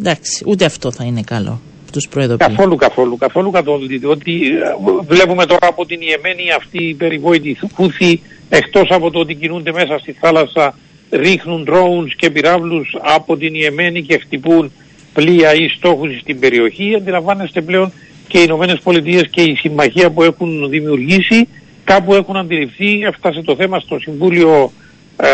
εντάξει, 0.00 0.44
ούτε 0.46 0.64
αυτό 0.64 0.92
θα 0.92 1.04
είναι 1.04 1.22
καλό. 1.22 1.60
Τους 1.92 2.08
καθόλου, 2.36 2.76
καθόλου, 2.76 3.16
καθόλου 3.16 3.50
καθόλου. 3.50 3.86
Διότι 3.86 4.32
ε, 4.32 4.74
βλέπουμε 5.06 5.46
τώρα 5.46 5.66
από 5.68 5.86
την 5.86 6.00
Ιεμένη 6.00 6.50
αυτή 6.56 6.84
η 6.84 6.94
περιβόητη 6.94 7.56
Χούθη, 7.74 8.20
εκτός 8.48 8.88
από 8.90 9.10
το 9.10 9.18
ότι 9.18 9.34
κινούνται 9.34 9.72
μέσα 9.72 9.98
στη 9.98 10.12
θάλασσα, 10.12 10.78
ρίχνουν 11.10 11.68
drones 11.70 12.12
και 12.16 12.30
πυράβλους 12.30 12.96
από 13.00 13.36
την 13.36 13.54
Ιεμένη 13.54 14.02
και 14.02 14.18
χτυπούν 14.18 14.72
πλοία 15.12 15.54
ή 15.54 15.68
στόχους 15.68 16.18
στην 16.20 16.38
περιοχή. 16.40 16.94
Αντιλαμβάνεστε 16.94 17.60
πλέον 17.60 17.92
και 18.28 18.38
οι 18.38 18.44
Ηνωμένες 18.46 18.80
Πολιτείες 18.80 19.28
και 19.30 19.42
η 19.42 19.54
συμμαχία 19.54 20.10
που 20.10 20.22
έχουν 20.22 20.68
δημιουργήσει 20.68 21.48
κάπου 21.84 22.14
έχουν 22.14 22.36
αντιληφθεί, 22.36 23.00
έφτασε 23.02 23.42
το 23.42 23.56
θέμα 23.56 23.80
στο 23.80 23.98
Συμβούλιο 23.98 24.72
ε, 25.16 25.28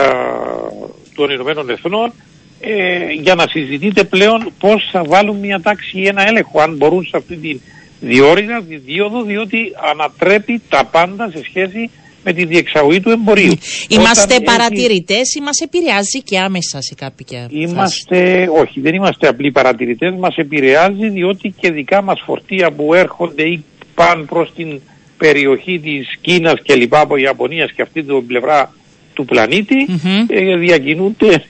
των 1.15 1.31
Ηνωμένων 1.31 1.71
Εθνών 1.71 2.13
ε, 2.61 3.13
για 3.21 3.35
να 3.35 3.47
συζητείτε 3.49 4.05
πλέον 4.05 4.53
πώς 4.59 4.89
θα 4.93 5.05
βάλουν 5.05 5.37
μια 5.37 5.61
τάξη 5.61 5.99
ή 5.99 6.07
ένα 6.07 6.29
έλεγχο 6.29 6.61
αν 6.61 6.77
μπορούν 6.77 7.05
σε 7.05 7.17
αυτή 7.17 7.37
τη 7.37 7.61
διόρυγα, 8.01 8.63
τη 8.63 8.77
δίωδο, 8.77 9.23
διότι 9.23 9.59
ανατρέπει 9.91 10.63
τα 10.69 10.85
πάντα 10.85 11.31
σε 11.31 11.43
σχέση 11.45 11.91
με 12.25 12.33
τη 12.33 12.45
διεξαγωγή 12.45 13.01
του 13.01 13.11
εμπορίου. 13.11 13.53
Είμαστε 13.89 14.41
παρατηρητές 14.41 15.35
ή 15.35 15.41
μας 15.41 15.61
επηρεάζει 15.61 16.23
και 16.23 16.39
άμεσα 16.39 16.81
σε 16.81 16.95
κάποια 16.95 17.47
Είμαστε, 17.51 18.49
όχι, 18.61 18.81
δεν 18.81 18.95
είμαστε 18.95 19.29
απλοί 19.29 19.53
παρατηρητές. 19.53 20.15
Μας 20.19 20.37
επηρεάζει 20.37 21.09
διότι 21.09 21.55
και 21.61 21.71
δικά 21.71 22.03
μας 22.03 22.23
φορτία 22.27 22.71
που 22.71 22.95
έρχονται 22.95 23.43
ή 23.43 23.65
πάνε 23.95 24.23
προς 24.23 24.53
την 24.57 24.81
περιοχή 25.17 25.79
της 25.79 26.19
Κίνας 26.21 26.61
και 26.63 26.75
λοιπά 26.75 27.01
από 27.01 27.17
Ιαπωνίας 27.17 27.73
και 27.73 27.83
αυτή 27.83 28.03
την 28.03 28.27
πλευρά 28.27 28.75
του 29.15 29.25
πλανήτη 29.25 29.87
mm-hmm. 29.89 30.25
ε, 30.29 30.57
διακινούνται 30.57 31.45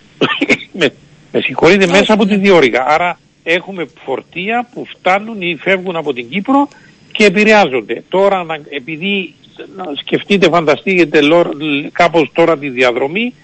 με, 0.78 0.92
με 1.32 1.40
συγχωρείτε 1.40 1.86
μέσα 1.86 2.12
από 2.12 2.26
τη 2.26 2.36
διόρυγα. 2.36 2.84
Άρα 2.86 3.18
έχουμε 3.42 3.86
φορτία 4.04 4.68
που 4.74 4.86
φτάνουν 4.86 5.42
ή 5.42 5.56
φεύγουν 5.60 5.96
από 5.96 6.12
την 6.12 6.28
Κύπρο 6.28 6.68
και 7.12 7.24
επηρεάζονται. 7.24 8.02
Τώρα 8.08 8.46
επειδή 8.68 9.34
σκεφτείτε, 10.00 10.48
φανταστείτε 10.48 11.20
κάπως 11.92 12.30
τώρα 12.32 12.58
τη 12.58 12.68
διαδρομή, 12.68 13.34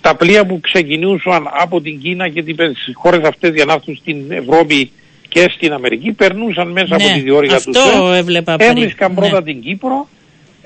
τα 0.00 0.16
πλοία 0.16 0.46
που 0.46 0.60
ξεκινούσαν 0.60 1.48
από 1.52 1.80
την 1.80 2.00
Κίνα 2.00 2.28
και 2.28 2.42
τις 2.42 2.56
χώρες 2.94 3.28
αυτές 3.28 3.54
για 3.54 3.64
να 3.64 3.72
έρθουν 3.72 3.96
στην 3.96 4.30
Ευρώπη 4.30 4.90
και 5.28 5.50
στην 5.54 5.72
Αμερική 5.72 6.12
περνούσαν 6.12 6.68
μέσα 6.70 6.94
από 6.94 7.04
ναι, 7.04 7.12
τη 7.12 7.20
διόρυγα 7.20 7.60
τους 7.60 7.76
έβλεπα 8.14 8.56
έβρισκαν 8.58 9.14
πρώτα 9.14 9.32
ναι. 9.32 9.42
την 9.42 9.62
Κύπρο, 9.62 10.08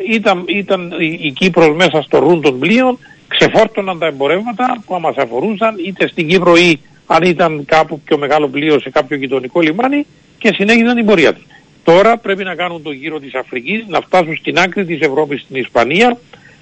ήταν, 0.09 0.45
ήταν 0.47 0.93
η, 0.99 1.19
η 1.21 1.31
Κύπρος 1.31 1.77
μέσα 1.77 2.03
στο 2.03 2.19
ρούν 2.19 2.41
των 2.43 2.59
πλοίων, 2.59 2.99
ξεφόρτωναν 3.39 3.99
τα 3.99 4.07
εμπορεύματα 4.07 4.83
που 4.87 5.01
μας 5.01 5.17
αφορούσαν 5.17 5.75
είτε 5.87 6.09
στην 6.09 6.29
Κύπρο 6.29 6.57
ή 6.57 6.81
αν 7.07 7.23
ήταν 7.23 7.65
κάπου 7.65 8.01
πιο 8.01 8.19
μεγάλο 8.19 8.49
πλοίο 8.49 8.81
σε 8.81 8.91
κάποιο 8.91 9.17
γειτονικό 9.17 9.61
λιμάνι 9.61 10.07
και 10.39 10.51
συνέχιζαν 10.55 10.95
την 10.95 11.07
πορεία 11.07 11.35
τους. 11.35 11.45
Τώρα 11.85 12.17
πρέπει 12.17 12.45
να 12.45 12.55
κάνουν 12.55 12.83
το 12.83 12.91
γύρο 12.91 13.19
της 13.21 13.35
Αφρικής, 13.35 13.85
να 13.89 14.01
φτάσουν 14.01 14.37
στην 14.37 14.59
άκρη 14.59 14.85
της 14.85 15.01
Ευρώπης 15.01 15.41
στην 15.41 15.57
Ισπανία, 15.57 16.19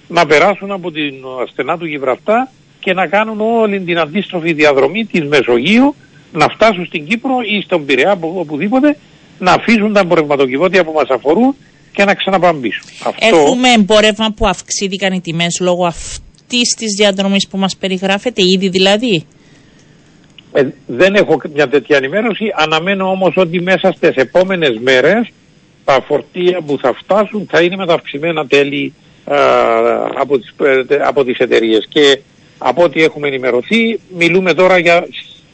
να 0.08 0.26
περάσουν 0.26 0.70
από 0.70 0.90
την 0.90 1.14
στενά 1.50 1.78
του 1.78 1.86
Γιβραυτά 1.86 2.50
και 2.80 2.92
να 2.92 3.06
κάνουν 3.06 3.40
όλη 3.40 3.80
την 3.80 3.98
αντίστροφη 3.98 4.52
διαδρομή 4.52 5.04
της 5.04 5.24
Μεσογείου, 5.24 5.94
να 6.32 6.48
φτάσουν 6.48 6.86
στην 6.86 7.06
Κύπρο 7.06 7.36
ή 7.56 7.60
στον 7.60 7.84
Πειραιά, 7.84 8.18
οπουδήποτε, 8.20 8.96
να 9.38 9.52
αφήσουν 9.52 9.92
τα 9.92 10.00
εμπορευματοκιβώτια 10.00 10.84
που 10.84 10.92
μας 10.92 11.08
αφορούν 11.08 11.54
και 11.92 12.04
να 12.04 12.14
ξαναπάμε 12.14 12.60
πίσω. 12.60 12.80
Έχουμε 13.18 13.72
εμπόρευμα 13.72 14.32
που 14.36 14.46
αυξήθηκαν 14.46 15.12
οι 15.12 15.20
τιμές 15.20 15.58
λόγω 15.60 15.86
αυτής 16.44 16.74
της 16.74 16.94
διαδρομής 16.96 17.48
που 17.48 17.58
μας 17.58 17.76
περιγράφεται, 17.76 18.42
ήδη 18.42 18.68
δηλαδή; 18.68 19.26
Ε, 20.52 20.62
δεν 20.86 21.14
έχω 21.14 21.40
μια 21.54 21.68
τέτοια 21.68 21.96
ενημέρωση. 21.96 22.44
Αναμένω 22.56 23.10
όμως 23.10 23.32
ότι 23.36 23.60
μέσα 23.60 23.92
στις 23.92 24.14
επόμενες 24.14 24.78
μέρες 24.78 25.28
τα 25.84 26.00
φορτία 26.06 26.60
που 26.66 26.78
θα 26.78 26.92
φτάσουν 26.92 27.46
θα 27.50 27.60
είναι 27.62 27.76
με 27.76 27.86
τα 27.86 27.94
αυξημένα 27.94 28.46
τέλη 28.46 28.94
από, 30.20 30.38
τις, 30.38 30.54
ε, 30.88 30.96
από 31.04 31.24
τις 31.24 31.38
εταιρείες. 31.38 31.86
Και 31.88 32.20
από 32.58 32.82
ό,τι 32.82 33.02
έχουμε 33.02 33.28
ενημερωθεί 33.28 34.00
μιλούμε 34.16 34.54
τώρα 34.54 34.78
για 34.78 35.06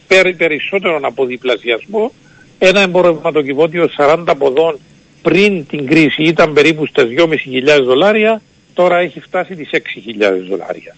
περι, 0.06 0.34
περισσότερον 0.34 1.04
από 1.04 1.24
διπλασιασμό. 1.24 2.12
Ένα 2.58 2.80
εμπορευματοκιβώτιο 2.80 3.88
40 3.96 4.24
ποδών 4.38 4.78
πριν 5.22 5.66
την 5.66 5.86
κρίση 5.86 6.22
ήταν 6.22 6.52
περίπου 6.52 6.86
στις 6.86 7.04
2.500 7.04 7.84
δολάρια, 7.84 8.42
τώρα 8.74 8.98
έχει 8.98 9.20
φτάσει 9.20 9.54
τις 9.54 9.68
6.000 9.72 9.78
δολάρια 10.48 10.96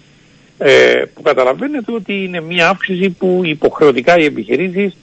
ε, 0.59 1.02
που 1.14 1.23
καταλαβαίνετε 1.23 1.93
ότι 1.93 2.25
είναι 2.25 2.41
μια 2.41 2.69
αύξηση 2.69 3.11
που 3.11 3.41
υποχρεωτικά 3.45 4.19
οι 4.19 4.25
επιχειρήσεις, 4.25 4.97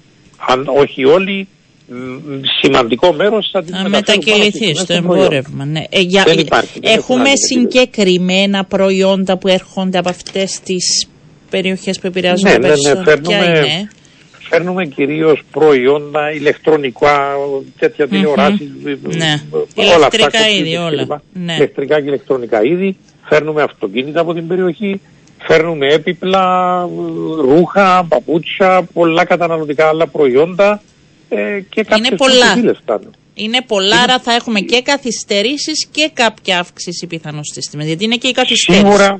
αν 0.47 0.67
όχι 0.67 1.05
όλοι, 1.05 1.47
σημαντικό 2.61 3.13
μέρος 3.13 3.49
θα 3.51 3.63
την 3.63 3.75
μετακυληθείς 3.87 4.79
στο 4.79 4.93
εμπόρευμα. 4.93 5.65
Ναι. 5.65 5.83
Ε, 5.89 5.99
για, 5.99 6.23
δεν 6.23 6.39
υπάρχει, 6.39 6.79
έχουμε 6.81 7.29
συγκεκριμένα 7.35 8.65
προϊόντα 8.65 9.37
που 9.37 9.47
έρχονται 9.47 9.97
από 9.97 10.09
αυτές 10.09 10.59
τις 10.59 11.07
περιοχές 11.49 11.99
που 11.99 12.07
επηρεάζουν 12.07 12.49
ναι, 12.49 12.57
ναι, 12.57 12.67
ναι, 12.67 13.03
φέρνουμε, 13.03 13.89
φέρνουμε 14.49 14.85
κυρίως 14.85 15.41
προϊόντα 15.51 16.31
ηλεκτρονικά, 16.31 17.35
τέτοια 17.79 18.05
mm-hmm. 18.05 18.09
τηλεοράσεις, 18.09 18.69
ναι. 19.01 19.41
όλα 19.75 19.95
ηλεκτρικά 19.95 20.49
είδη, 20.49 20.75
όλα. 20.75 21.21
Ναι. 21.33 21.53
Ηλεκτρικά 21.53 22.01
και 22.01 22.07
ηλεκτρονικά 22.07 22.63
είδη. 22.63 22.97
Φέρνουμε 23.23 23.61
αυτοκίνητα 23.61 24.19
από 24.21 24.33
την 24.33 24.47
περιοχή, 24.47 25.01
Φέρνουμε 25.41 25.87
έπιπλα, 25.87 26.81
ρούχα, 27.41 28.05
παπούτσια, 28.09 28.87
πολλά 28.93 29.25
καταναλωτικά 29.25 29.87
άλλα 29.87 30.07
προϊόντα 30.07 30.81
ε, 31.29 31.59
και 31.69 31.83
κάποιες 31.83 32.07
Είναι 32.07 32.17
πολλά. 32.17 32.77
Είναι 33.33 33.61
πολλά, 33.67 33.95
είναι... 33.95 34.03
άρα 34.03 34.19
θα 34.19 34.33
έχουμε 34.33 34.59
και 34.59 34.81
καθυστερήσεις 34.81 35.87
και 35.91 36.09
κάποια 36.13 36.59
αύξηση 36.59 37.07
πιθανώς 37.07 37.47
στις 37.47 37.69
τιμές. 37.69 37.87
Γιατί 37.87 38.03
είναι 38.03 38.15
και 38.15 38.27
η 38.27 38.31
καθυστέρηση. 38.31 38.85
Σίγουρα, 38.85 39.19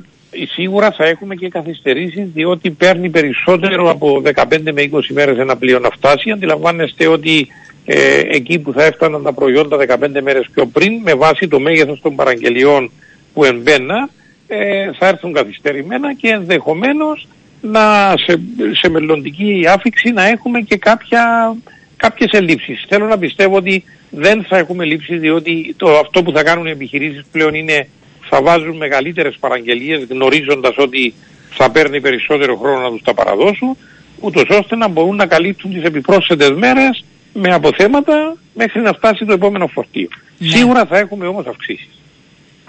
σίγουρα 0.52 0.90
θα 0.90 1.04
έχουμε 1.04 1.34
και 1.34 1.48
καθυστερήσεις, 1.48 2.28
διότι 2.34 2.70
παίρνει 2.70 3.08
περισσότερο 3.08 3.90
από 3.90 4.22
15 4.24 4.72
με 4.72 4.88
20 4.92 5.00
μέρες 5.08 5.38
ένα 5.38 5.56
πλοίο 5.56 5.78
να 5.78 5.90
φτάσει. 5.90 6.30
Αντιλαμβάνεστε 6.30 7.06
ότι 7.06 7.48
ε, 7.84 8.20
εκεί 8.28 8.58
που 8.58 8.72
θα 8.72 8.84
έφταναν 8.84 9.22
τα 9.22 9.32
προϊόντα 9.32 9.76
15 9.88 10.20
μέρες 10.22 10.48
πιο 10.54 10.66
πριν, 10.66 10.92
με 11.02 11.14
βάση 11.14 11.48
το 11.48 11.60
μέγεθος 11.60 12.00
των 12.00 12.14
παραγγελιών 12.14 12.90
που 13.34 13.44
εμπαίνα, 13.44 14.08
ε, 14.46 14.90
θα 14.98 15.06
έρθουν 15.06 15.32
καθυστερημένα 15.32 16.14
και 16.14 16.28
ενδεχομένως 16.28 17.28
να 17.60 18.14
σε, 18.16 18.40
σε 18.80 18.88
μελλοντική 18.88 19.64
άφηξη 19.68 20.10
να 20.10 20.26
έχουμε 20.26 20.60
και 20.60 20.76
κάποια, 20.76 21.54
κάποιες 21.96 22.30
ελλείψεις. 22.32 22.84
Θέλω 22.88 23.06
να 23.06 23.18
πιστεύω 23.18 23.56
ότι 23.56 23.84
δεν 24.10 24.44
θα 24.44 24.58
έχουμε 24.58 24.84
λήψεις 24.84 25.20
διότι 25.20 25.74
το, 25.76 25.98
αυτό 25.98 26.22
που 26.22 26.32
θα 26.32 26.42
κάνουν 26.42 26.66
οι 26.66 26.70
επιχειρήσεις 26.70 27.24
πλέον 27.32 27.54
είναι 27.54 27.88
θα 28.30 28.42
βάζουν 28.42 28.76
μεγαλύτερες 28.76 29.36
παραγγελίες 29.40 30.04
γνωρίζοντας 30.10 30.74
ότι 30.76 31.14
θα 31.50 31.70
παίρνει 31.70 32.00
περισσότερο 32.00 32.56
χρόνο 32.56 32.80
να 32.80 32.90
τους 32.90 33.02
τα 33.02 33.14
παραδώσουν 33.14 33.76
ούτως 34.20 34.44
ώστε 34.48 34.76
να 34.76 34.88
μπορούν 34.88 35.16
να 35.16 35.26
καλύπτουν 35.26 35.72
τις 35.72 35.82
επιπρόσθετες 35.82 36.50
μέρες 36.50 37.04
με 37.32 37.54
αποθέματα 37.54 38.36
μέχρι 38.54 38.80
να 38.80 38.92
φτάσει 38.92 39.24
το 39.24 39.32
επόμενο 39.32 39.66
φορτίο. 39.66 40.08
Ναι. 40.38 40.48
Σίγουρα 40.48 40.86
θα 40.86 40.98
έχουμε 40.98 41.26
όμως 41.26 41.46
αυξήσεις. 41.46 41.99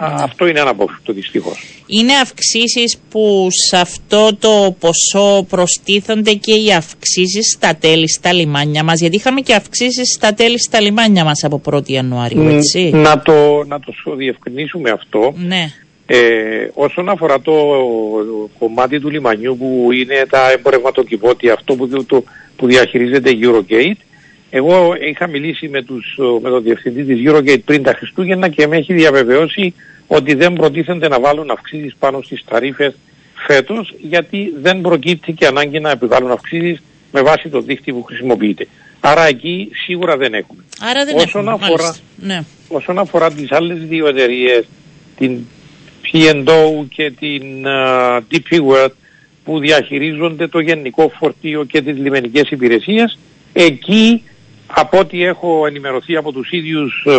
Ναι. 0.08 0.22
Αυτό 0.22 0.46
είναι 0.46 0.60
αναπόφευκτο 0.60 1.12
δυστυχώς. 1.12 1.64
Είναι 1.86 2.12
αυξήσεις 2.22 2.98
που 3.10 3.48
σε 3.68 3.76
αυτό 3.76 4.36
το 4.40 4.76
ποσό 4.78 5.46
προστίθονται 5.48 6.32
και 6.32 6.54
οι 6.54 6.72
αυξήσεις 6.72 7.52
στα 7.56 7.76
τέλη 7.76 8.08
στα 8.08 8.32
λιμάνια 8.32 8.84
μας. 8.84 9.00
Γιατί 9.00 9.16
είχαμε 9.16 9.40
και 9.40 9.54
αυξήσεις 9.54 10.12
στα 10.12 10.34
τέλη 10.34 10.58
στα 10.58 10.80
λιμάνια 10.80 11.24
μας 11.24 11.44
από 11.44 11.60
1η 11.70 11.88
Ιανουαρίου, 11.88 12.48
έτσι. 12.48 12.90
Να 12.90 13.20
το, 13.20 13.64
να 13.66 13.80
το 13.80 14.14
διευκρινίσουμε 14.16 14.90
αυτό. 14.90 15.34
Ναι. 15.36 15.66
Ε, 16.06 16.68
όσον 16.74 17.08
αφορά 17.08 17.40
το 17.40 17.52
κομμάτι 18.58 19.00
του 19.00 19.10
λιμανιού 19.10 19.56
που 19.56 19.88
είναι 19.92 20.26
τα 20.30 20.50
εμπορευματοκιβώτια, 20.50 21.52
αυτό 21.52 21.74
που, 21.74 22.04
το, 22.06 22.24
που 22.56 22.66
διαχειρίζεται 22.66 23.30
η 23.30 23.38
Eurogate, 23.42 24.00
εγώ 24.50 24.94
είχα 25.10 25.26
μιλήσει 25.26 25.68
με, 25.68 25.82
τους, 25.82 26.18
με 26.42 26.48
τον 26.48 26.62
διευθυντή 26.62 27.04
της 27.04 27.30
Eurogate 27.30 27.60
πριν 27.64 27.82
τα 27.82 27.92
Χριστούγεννα 27.92 28.48
και 28.48 28.66
με 28.66 28.76
έχει 28.76 28.92
διαβεβαιώσει 28.92 29.74
ότι 30.14 30.34
δεν 30.34 30.52
προτίθενται 30.52 31.08
να 31.08 31.20
βάλουν 31.20 31.50
αυξήσεις 31.50 31.94
πάνω 31.98 32.22
στις 32.22 32.44
ταρίφες 32.44 32.94
φέτος 33.46 33.94
γιατί 34.00 34.52
δεν 34.62 34.80
προκύπτει 34.80 35.32
και 35.32 35.46
ανάγκη 35.46 35.80
να 35.80 35.90
επιβάλλουν 35.90 36.30
αυξήσεις 36.30 36.82
με 37.12 37.22
βάση 37.22 37.48
το 37.48 37.60
δίκτυο 37.60 37.94
που 37.94 38.02
χρησιμοποιείται. 38.02 38.66
Άρα 39.00 39.26
εκεί 39.26 39.70
σίγουρα 39.84 40.16
δεν 40.16 40.34
έχουμε. 40.34 40.64
Άρα 40.80 41.04
δεν 41.04 41.16
όσον, 41.16 41.48
έχουμε, 41.48 41.64
αφορά, 41.64 41.96
ναι. 42.16 42.40
όσον 42.68 42.98
αφορά 42.98 43.32
τις 43.32 43.52
άλλες 43.52 43.78
δύο 43.78 44.06
εταιρείες, 44.06 44.64
την 45.16 45.38
P&O 46.12 46.84
και 46.88 47.10
την 47.10 47.42
uh, 47.66 48.20
DP 48.30 48.60
World 48.68 48.92
που 49.44 49.58
διαχειρίζονται 49.58 50.48
το 50.48 50.60
γενικό 50.60 51.12
φορτίο 51.18 51.64
και 51.64 51.82
τις 51.82 51.96
λιμενικές 51.96 52.50
υπηρεσίες, 52.50 53.18
εκεί 53.52 54.22
από 54.66 54.98
ό,τι 54.98 55.24
έχω 55.24 55.66
ενημερωθεί 55.66 56.16
από 56.16 56.32
τους 56.32 56.50
ίδιους 56.50 57.06
ε, 57.06 57.18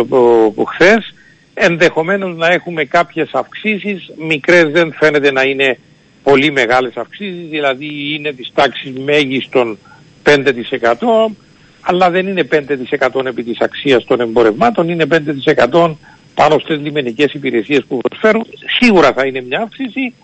χθες, 0.64 1.14
ενδεχομένως 1.54 2.36
να 2.36 2.46
έχουμε 2.46 2.84
κάποιες 2.84 3.28
αυξήσεις, 3.32 4.10
μικρές 4.16 4.70
δεν 4.70 4.92
φαίνεται 4.92 5.32
να 5.32 5.42
είναι 5.42 5.78
πολύ 6.22 6.50
μεγάλες 6.50 6.96
αυξήσεις, 6.96 7.48
δηλαδή 7.48 8.14
είναι 8.14 8.32
της 8.32 8.50
τάξης 8.54 8.92
μέγιστον 9.04 9.78
5% 10.22 11.36
αλλά 11.80 12.10
δεν 12.10 12.26
είναι 12.26 12.48
5% 12.50 13.26
επί 13.26 13.42
της 13.42 13.60
αξίας 13.60 14.04
των 14.04 14.20
εμπορευμάτων, 14.20 14.88
είναι 14.88 15.06
5% 15.06 15.96
πάνω 16.34 16.58
στις 16.58 16.78
λιμενικές 16.78 17.32
υπηρεσίες 17.32 17.84
που 17.88 17.98
προσφέρουν. 17.98 18.46
Σίγουρα 18.80 19.12
θα 19.12 19.26
είναι 19.26 19.40
μια 19.40 19.60
αύξηση 19.60 20.14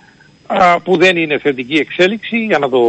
που 0.84 0.96
δεν 0.96 1.16
είναι 1.16 1.38
θετική 1.38 1.74
εξέλιξη, 1.74 2.44
για 2.44 2.58
να 2.58 2.68
το 2.68 2.80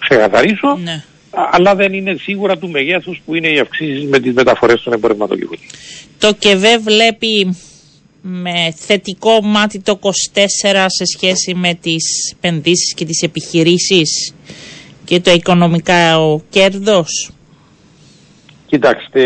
ξεκαθαρίσω, 0.00 0.76
ναι. 0.76 1.04
Αλλά 1.50 1.74
δεν 1.74 1.92
είναι 1.92 2.16
σίγουρα 2.20 2.58
του 2.58 2.70
μεγέθους 2.70 3.20
που 3.24 3.34
είναι 3.34 3.48
οι 3.48 3.58
αυξήσεις 3.58 4.04
με 4.04 4.20
τις 4.20 4.32
μεταφορές 4.32 4.82
των 4.82 4.92
εμπορευματοκιβωτών. 4.92 5.64
Το 6.18 6.34
ΚΕΒΕ 6.34 6.78
βλέπει 6.78 7.56
με 8.22 8.74
θετικό 8.76 9.40
μάτι 9.42 9.80
το 9.80 9.98
24 10.02 10.10
σε 10.86 11.04
σχέση 11.16 11.54
με 11.54 11.74
τις 11.74 12.32
επενδύσεις 12.36 12.94
και 12.94 13.04
τις 13.04 13.22
επιχειρήσεις 13.22 14.34
και 15.04 15.20
το 15.20 15.30
οικονομικά 15.30 16.20
ο 16.20 16.40
κέρδος. 16.50 17.30
Κοιτάξτε, 18.66 19.20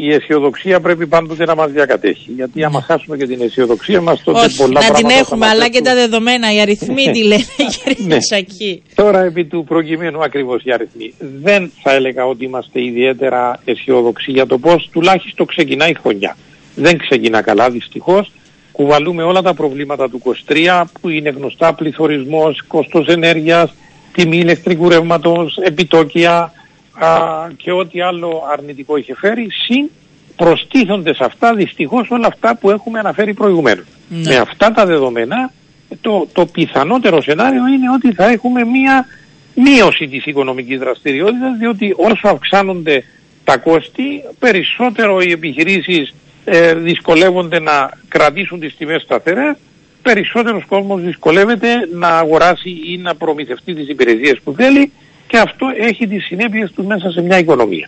η 0.00 0.12
αισιοδοξία 0.12 0.80
πρέπει 0.80 1.06
πάντοτε 1.06 1.44
να 1.44 1.54
μας 1.54 1.70
διακατέχει. 1.70 2.30
Γιατί 2.36 2.64
άμα 2.64 2.78
ναι. 2.78 2.84
χάσουμε 2.84 3.16
και 3.16 3.26
την 3.26 3.40
αισιοδοξία 3.40 4.00
μας, 4.00 4.22
τότε 4.22 4.40
Όχι, 4.40 4.56
πολλά 4.56 4.80
να 4.88 4.94
την 4.94 5.08
έχουμε, 5.08 5.46
αλλά 5.46 5.68
και 5.68 5.80
τα 5.80 5.94
δεδομένα, 5.94 6.54
οι 6.54 6.60
αριθμοί 6.60 7.10
τι 7.10 7.24
λένε, 7.24 7.44
κύριε 7.84 8.06
ναι. 8.06 8.20
Σακή. 8.20 8.82
Τώρα, 8.94 9.22
επί 9.22 9.44
του 9.44 9.64
προκειμένου 9.64 10.22
ακριβώς 10.22 10.62
οι 10.64 10.72
αριθμοί, 10.72 11.14
δεν 11.42 11.72
θα 11.82 11.92
έλεγα 11.92 12.26
ότι 12.26 12.44
είμαστε 12.44 12.84
ιδιαίτερα 12.84 13.60
αισιοδοξοί 13.64 14.30
για 14.30 14.46
το 14.46 14.58
πώς 14.58 14.88
τουλάχιστον 14.92 15.46
ξεκινάει 15.46 15.90
η 15.90 15.96
χρονιά. 16.02 16.36
Δεν 16.74 16.98
ξεκινά 16.98 17.42
καλά, 17.42 17.70
δυστυχώς. 17.70 18.32
Κουβαλούμε 18.72 19.22
όλα 19.22 19.42
τα 19.42 19.54
προβλήματα 19.54 20.10
του 20.10 20.22
23 20.48 20.82
που 21.00 21.08
είναι 21.08 21.30
γνωστά 21.30 21.74
πληθωρισμός, 21.74 22.64
κόστος 22.66 23.06
ενέργειας, 23.06 23.74
τιμή 24.12 24.36
ηλεκτρικού 24.36 24.88
ρεύματος, 24.88 25.56
επιτόκια, 25.56 26.52
α, 26.92 27.08
και 27.56 27.72
ό,τι 27.72 28.00
άλλο 28.00 28.42
αρνητικό 28.52 28.96
είχε 28.96 29.14
φέρει, 29.14 29.48
συν 29.50 29.90
προστίθονται 30.36 31.14
σε 31.14 31.24
αυτά 31.24 31.54
δυστυχώς 31.54 32.10
όλα 32.10 32.26
αυτά 32.26 32.56
που 32.56 32.70
έχουμε 32.70 32.98
αναφέρει 32.98 33.34
προηγουμένως. 33.34 33.86
Ναι. 34.08 34.28
Με 34.28 34.36
αυτά 34.36 34.72
τα 34.72 34.86
δεδομένα 34.86 35.52
το, 36.00 36.28
το 36.32 36.46
πιθανότερο 36.46 37.22
σενάριο 37.22 37.66
είναι 37.66 37.90
ότι 37.94 38.12
θα 38.12 38.30
έχουμε 38.30 38.64
μία 38.64 39.06
μείωση 39.54 40.08
της 40.08 40.26
οικονομικής 40.26 40.78
δραστηριότητας 40.78 41.58
διότι 41.58 41.94
όσο 41.96 42.28
αυξάνονται 42.28 43.04
τα 43.44 43.56
κόστη 43.56 44.22
περισσότερο 44.38 45.20
οι 45.20 45.30
επιχειρήσεις 45.30 46.14
ε, 46.44 46.74
δυσκολεύονται 46.74 47.60
να 47.60 47.90
κρατήσουν 48.08 48.60
τις 48.60 48.76
τιμές 48.76 49.02
σταθερές 49.02 49.56
περισσότερος 50.02 50.64
κόσμος 50.64 51.02
δυσκολεύεται 51.02 51.68
να 51.92 52.08
αγοράσει 52.08 52.70
ή 52.86 52.98
να 52.98 53.14
προμηθευτεί 53.14 53.74
τις 53.74 53.88
υπηρεσίες 53.88 54.40
που 54.44 54.52
θέλει 54.52 54.92
και 55.30 55.38
αυτό 55.38 55.66
έχει 55.80 56.06
τις 56.06 56.24
συνέπειες 56.24 56.72
του 56.72 56.84
μέσα 56.84 57.10
σε 57.10 57.20
μια 57.20 57.38
οικονομία. 57.38 57.86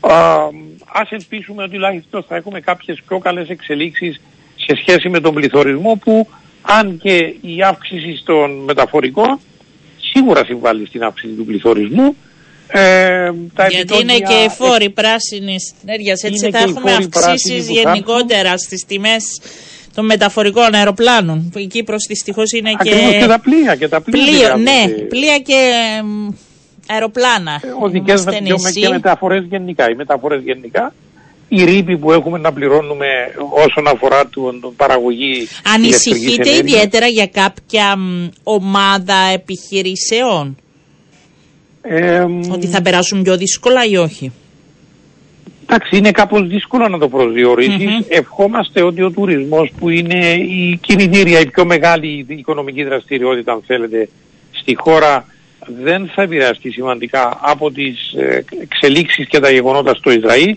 Α, 0.00 0.14
ας 0.92 1.10
ελπίσουμε 1.10 1.62
ότι 1.62 1.72
τουλάχιστον 1.72 2.24
θα 2.28 2.36
έχουμε 2.36 2.60
κάποιες 2.60 3.02
πιο 3.06 3.18
καλές 3.18 3.48
εξελίξεις 3.48 4.20
σε 4.56 4.76
σχέση 4.76 5.08
με 5.08 5.20
τον 5.20 5.34
πληθωρισμό 5.34 6.00
που 6.04 6.28
αν 6.62 6.98
και 7.02 7.34
η 7.40 7.62
αύξηση 7.62 8.16
στον 8.16 8.64
μεταφορικό 8.64 9.40
σίγουρα 10.12 10.44
συμβάλλει 10.44 10.86
στην 10.86 11.02
αύξηση 11.02 11.32
του 11.32 11.44
πληθωρισμού. 11.44 12.16
Ε, 12.66 13.30
τα 13.54 13.66
Γιατί 13.66 14.00
είναι 14.00 14.18
και 14.18 14.34
οι 14.34 14.48
φόροι 14.48 14.90
πράσινης 14.90 15.74
ενέργειας, 15.86 16.22
έτσι 16.22 16.50
θα 16.50 16.58
έχουμε 16.58 16.92
αυξήσεις 16.92 17.68
γενικότερα 17.70 18.58
στις 18.58 18.84
τιμές 18.84 19.24
των 19.94 20.04
μεταφορικών 20.04 20.74
αεροπλάνων. 20.74 21.52
Η 21.56 21.66
Κύπρος 21.66 22.06
δυστυχώς 22.08 22.52
είναι 22.52 22.70
Ακριβώς 22.80 23.10
και... 23.10 23.18
και 23.18 23.26
τα 23.26 23.38
πλοία. 23.38 23.76
Και 23.76 23.88
τα 23.88 24.00
πλοία, 24.00 24.56
ναι, 24.56 24.88
πλοία 25.08 25.38
και 25.38 25.72
αεροπλάνα. 26.88 27.60
Ε, 27.62 27.68
οδικές 27.80 28.24
και 28.74 28.88
μεταφορές 28.88 29.44
γενικά. 29.44 29.90
Οι 29.90 29.94
μεταφορές 29.94 30.42
γενικά 30.42 30.94
η 31.48 31.64
ρήπη 31.64 31.98
που 31.98 32.12
έχουμε 32.12 32.38
να 32.38 32.52
πληρώνουμε 32.52 33.06
όσον 33.50 33.86
αφορά 33.86 34.26
την 34.26 34.76
παραγωγή 34.76 35.48
Ανησυχείτε 35.74 36.50
ιδιαίτερα 36.56 37.06
για 37.06 37.26
κάποια 37.26 37.96
ομάδα 38.42 39.16
επιχειρήσεων; 39.32 40.56
Ότι 42.52 42.66
θα 42.66 42.82
περάσουν 42.82 43.22
πιο 43.22 43.36
δύσκολα 43.36 43.84
ή 43.84 43.96
όχι; 43.96 44.32
Εντάξει, 45.66 45.96
είναι 45.96 46.10
κάπως 46.10 46.46
δύσκολο 46.48 46.88
να 46.88 46.98
το 46.98 47.08
προσδιορισεις 47.08 48.06
Ευχόμαστε 48.08 48.82
ότι 48.82 49.02
ο 49.02 49.10
τουρισμός 49.10 49.72
που 49.78 49.88
είναι 49.88 50.32
η 50.34 50.78
κινητήρια, 50.82 51.40
η 51.40 51.46
πιο 51.46 51.64
μεγάλη 51.64 52.26
οικονομική 52.28 52.84
δραστηριότητα 52.84 53.52
αν 53.52 53.62
θέλετε 53.66 54.08
στη 54.50 54.74
χώρα 54.76 55.26
δεν 55.66 56.10
θα 56.14 56.22
επηρεαστεί 56.22 56.70
σημαντικά 56.70 57.38
από 57.40 57.70
τις 57.70 58.12
ε, 58.12 58.44
εξελίξεις 58.60 59.26
και 59.26 59.40
τα 59.40 59.50
γεγονότα 59.50 59.94
στο 59.94 60.10
Ισραήλ. 60.10 60.56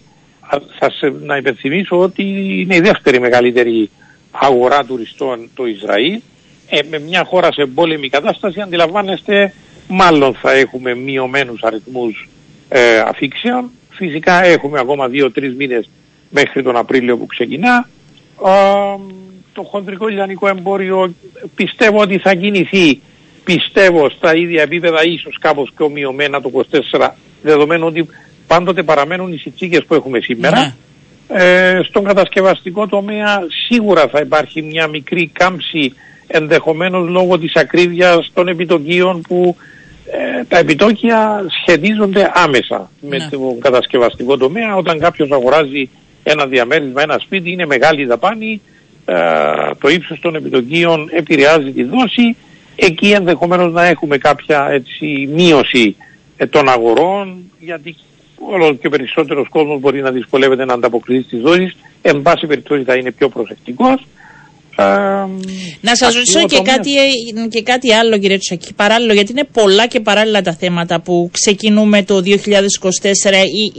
Θα 0.80 0.90
σε, 0.90 1.14
να 1.22 1.38
υπενθυμίσω 1.38 2.00
ότι 2.00 2.24
είναι 2.62 2.76
η 2.76 2.80
δεύτερη 2.80 3.20
μεγαλύτερη 3.20 3.90
αγορά 4.32 4.86
τουριστών 4.86 5.50
το 5.56 5.66
Ισραήλ. 5.66 6.22
Ε, 6.70 6.80
με 6.90 7.00
μια 7.00 7.24
χώρα 7.24 7.52
σε 7.52 7.66
πόλεμη 7.66 8.10
κατάσταση 8.10 8.62
αντιλαμβάνεστε 8.62 9.54
μάλλον 9.88 10.34
θα 10.34 10.52
έχουμε 10.52 10.96
μειωμένους 10.96 11.62
αριθμούς 11.64 12.30
ε, 12.70 12.98
αφήξεων. 13.00 13.72
Φυσικά 13.90 14.44
έχουμε 14.44 14.80
ακόμα 14.80 15.08
δύο-τρεις 15.08 15.56
μήνες 15.56 15.90
μέχρι 16.30 16.64
τον 16.64 16.78
Απρίλιο 16.78 17.18
που 17.18 17.26
ξεκινά. 17.26 17.90
το 19.54 19.64
χοντρικό 19.64 20.08
λιανικό 20.08 20.48
εμπόριο 20.48 21.14
πιστεύω 21.56 22.02
ότι 22.02 22.18
θα 22.18 22.34
κινηθεί 22.34 23.02
πιστεύω 23.48 24.10
στα 24.10 24.36
ίδια 24.36 24.62
επίπεδα 24.62 25.04
ίσως 25.04 25.38
κάπως 25.40 25.72
πιο 25.76 25.90
μειωμένα 25.90 26.42
το 26.42 26.52
24 26.92 27.10
δεδομένου 27.42 27.86
ότι 27.86 28.08
πάντοτε 28.48 28.84
παραμένουν 28.84 29.34
οι 29.34 29.38
συνθήκες 29.38 29.86
που 29.86 29.94
έχουμε 29.94 30.20
σήμερα. 30.20 30.60
Ναι. 30.60 30.74
Ε, 31.28 31.80
στον 31.84 32.04
κατασκευαστικό 32.04 32.88
τομέα 32.88 33.40
σίγουρα 33.68 34.08
θα 34.08 34.20
υπάρχει 34.20 34.62
μια 34.62 34.88
μικρή 34.88 35.30
κάμψη 35.34 35.94
ενδεχομένως 36.28 37.10
λόγω 37.10 37.40
της 37.40 37.56
ακρίβειας 37.56 38.32
των 38.34 38.48
επιτοκίων 38.48 39.22
που 39.22 39.56
ε, 40.06 40.44
τα 40.44 40.58
επιτόκια 40.58 41.46
σχετίζονται 41.62 42.32
άμεσα 42.34 42.90
με 43.02 43.18
ναι. 43.18 43.28
τον 43.30 43.60
κατασκευαστικό 43.60 44.38
τομέα. 44.38 44.76
Όταν 44.76 45.00
κάποιος 45.00 45.32
αγοράζει 45.32 45.90
ένα 46.24 46.46
διαμέρισμα, 46.46 47.02
ένα 47.02 47.18
σπίτι 47.20 47.52
είναι 47.52 47.66
μεγάλη 47.66 48.06
δαπάνη, 48.06 48.62
ε, 49.06 49.16
το 49.80 49.90
ύψος 49.90 50.20
των 50.20 50.36
επιτοκίων 50.36 51.10
επηρεάζει 51.12 51.72
τη 51.72 51.84
δόση 51.84 52.36
εκεί 52.80 53.12
ενδεχομένως 53.12 53.74
να 53.74 53.86
έχουμε 53.86 54.18
κάποια 54.18 54.68
έτσι, 54.72 55.30
μείωση 55.34 55.96
ε, 56.38 56.46
των 56.46 56.70
αγορών 56.70 57.52
γιατί 57.60 57.96
όλο 58.40 58.74
και 58.74 58.90
περισσότερος 58.90 59.50
κόσμος 59.50 59.80
μπορεί 59.80 60.02
να 60.02 60.12
δυσκολεύεται 60.12 60.66
να 60.66 60.74
ανταποκριθεί 60.74 61.24
στις 61.24 61.42
δόσεις. 61.42 61.76
Εν 62.02 62.22
πάση 62.22 62.48
περιπτώσει 62.48 62.84
θα 62.84 62.96
είναι 62.96 63.12
πιο 63.12 63.30
προσεκτικός. 63.30 64.08
Να 65.82 65.96
σας 65.96 66.14
ρωτήσω 66.14 66.46
και, 66.46 66.62
κάτι, 66.62 66.92
και 67.50 67.62
κάτι 67.62 67.94
άλλο 67.94 68.18
κύριε 68.18 68.38
Τσακή, 68.38 68.74
παράλληλο 68.74 69.14
γιατί 69.14 69.32
είναι 69.32 69.48
πολλά 69.54 69.88
και 69.88 70.00
παράλληλα 70.00 70.42
τα 70.42 70.54
θέματα 70.54 71.02
που 71.02 71.30
ξεκινούμε 71.34 72.04
το 72.04 72.22
2024 72.26 72.30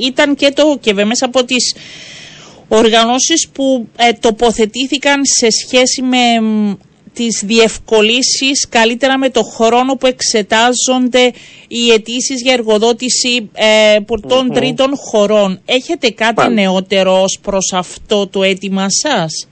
ήταν 0.07 0.35
και 0.35 0.51
το 0.55 0.79
και 0.81 0.95
μέσα 0.95 1.27
από 1.27 1.45
τις 1.45 1.75
οργανώσεις 2.69 3.49
που 3.53 3.89
ε, 3.97 4.13
τοποθετήθηκαν 4.13 5.21
σε 5.23 5.47
σχέση 5.51 6.03
με 6.03 6.19
τις 7.19 7.43
διευκολύσεις 7.45 8.69
καλύτερα 8.69 9.19
με 9.19 9.31
το 9.31 9.43
χρόνο 9.43 9.95
που 9.95 10.07
εξετάζονται 10.07 11.33
οι 11.69 11.91
αιτήσεις 11.93 12.43
για 12.43 12.53
εργοδότηση 12.53 13.51
ε, 13.53 14.01
των 14.29 14.53
τρίτων 14.53 14.91
χωρών. 14.97 15.61
Έχετε 15.65 16.11
κάτι 16.11 16.53
νεότερο 16.53 17.23
ως 17.23 17.39
προς 17.43 17.73
αυτό 17.73 18.27
το 18.27 18.43
αίτημα 18.43 18.87
σας; 18.89 19.49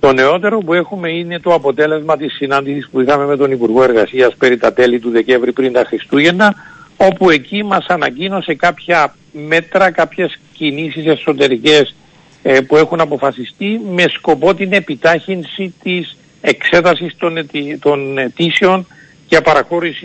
Το 0.00 0.12
νεότερο 0.12 0.58
που 0.58 0.72
έχουμε 0.74 1.10
είναι 1.10 1.40
το 1.40 1.54
αποτέλεσμα 1.54 2.16
της 2.16 2.32
συνάντησης 2.32 2.88
που 2.90 3.00
είχαμε 3.00 3.24
με 3.24 3.36
τον 3.36 3.50
Υπουργό 3.50 3.82
Εργασίας 3.82 4.34
περί 4.38 4.56
τα 4.56 4.72
τέλη 4.72 4.98
του 4.98 5.10
Δεκέμβρη 5.10 5.52
πριν 5.52 5.72
τα 5.72 5.84
Χριστούγεννα 5.84 6.54
όπου 6.96 7.30
εκεί 7.30 7.62
μας 7.62 7.86
ανακοίνωσε 7.86 8.54
κάποια 8.54 9.14
μέτρα, 9.32 9.90
κάποιες 9.90 10.38
κινήσεις 10.52 11.06
εσωτερικές 11.06 11.94
ε, 12.42 12.60
που 12.60 12.76
έχουν 12.76 13.00
αποφασιστεί 13.00 13.80
με 13.94 14.04
σκοπό 14.08 14.54
την 14.54 14.72
επιτάχυνση 14.72 15.74
της 15.82 16.16
εξέτασης 16.46 17.16
των, 17.16 17.36
αιτή, 17.36 17.78
των 17.80 18.18
αιτήσεων 18.18 18.86
για 19.28 19.42
παραχώρηση 19.42 19.98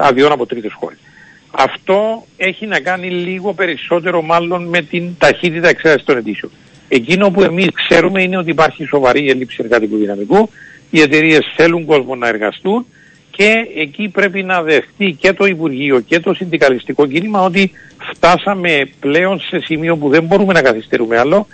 αδειών 0.00 0.32
από 0.32 0.46
τρίτες 0.46 0.72
χώρες. 0.72 0.98
Αυτό 1.50 2.26
έχει 2.36 2.66
να 2.66 2.80
κάνει 2.80 3.10
λίγο 3.10 3.52
περισσότερο 3.52 4.22
μάλλον 4.22 4.64
με 4.64 4.82
την 4.82 5.14
ταχύτητα 5.18 5.68
εξέτασης 5.68 6.04
των 6.04 6.16
αιτήσεων. 6.16 6.52
Εκείνο 6.88 7.30
που 7.30 7.42
εμείς 7.42 7.68
ξέρουμε 7.72 8.22
είναι 8.22 8.36
ότι 8.36 8.50
υπάρχει 8.50 8.84
σοβαρή 8.84 9.28
έλλειψη 9.28 9.56
εργατικού 9.60 9.96
δυναμικού, 9.96 10.50
οι 10.90 11.00
εταιρείες 11.00 11.52
θέλουν 11.56 11.84
κόσμο 11.84 12.14
να 12.14 12.28
εργαστούν 12.28 12.86
και 13.30 13.66
εκεί 13.76 14.08
πρέπει 14.08 14.42
να 14.42 14.62
δεχτεί 14.62 15.16
και 15.20 15.32
το 15.32 15.44
Υπουργείο 15.44 16.00
και 16.00 16.20
το 16.20 16.34
συνδικαλιστικό 16.34 17.06
κίνημα 17.06 17.40
ότι 17.40 17.70
φτάσαμε 18.12 18.88
πλέον 19.00 19.40
σε 19.40 19.58
σημείο 19.58 19.96
που 19.96 20.08
δεν 20.08 20.24
μπορούμε 20.24 20.52
να 20.52 20.62
καθυστερούμε 20.62 21.18
άλλο. 21.18 21.46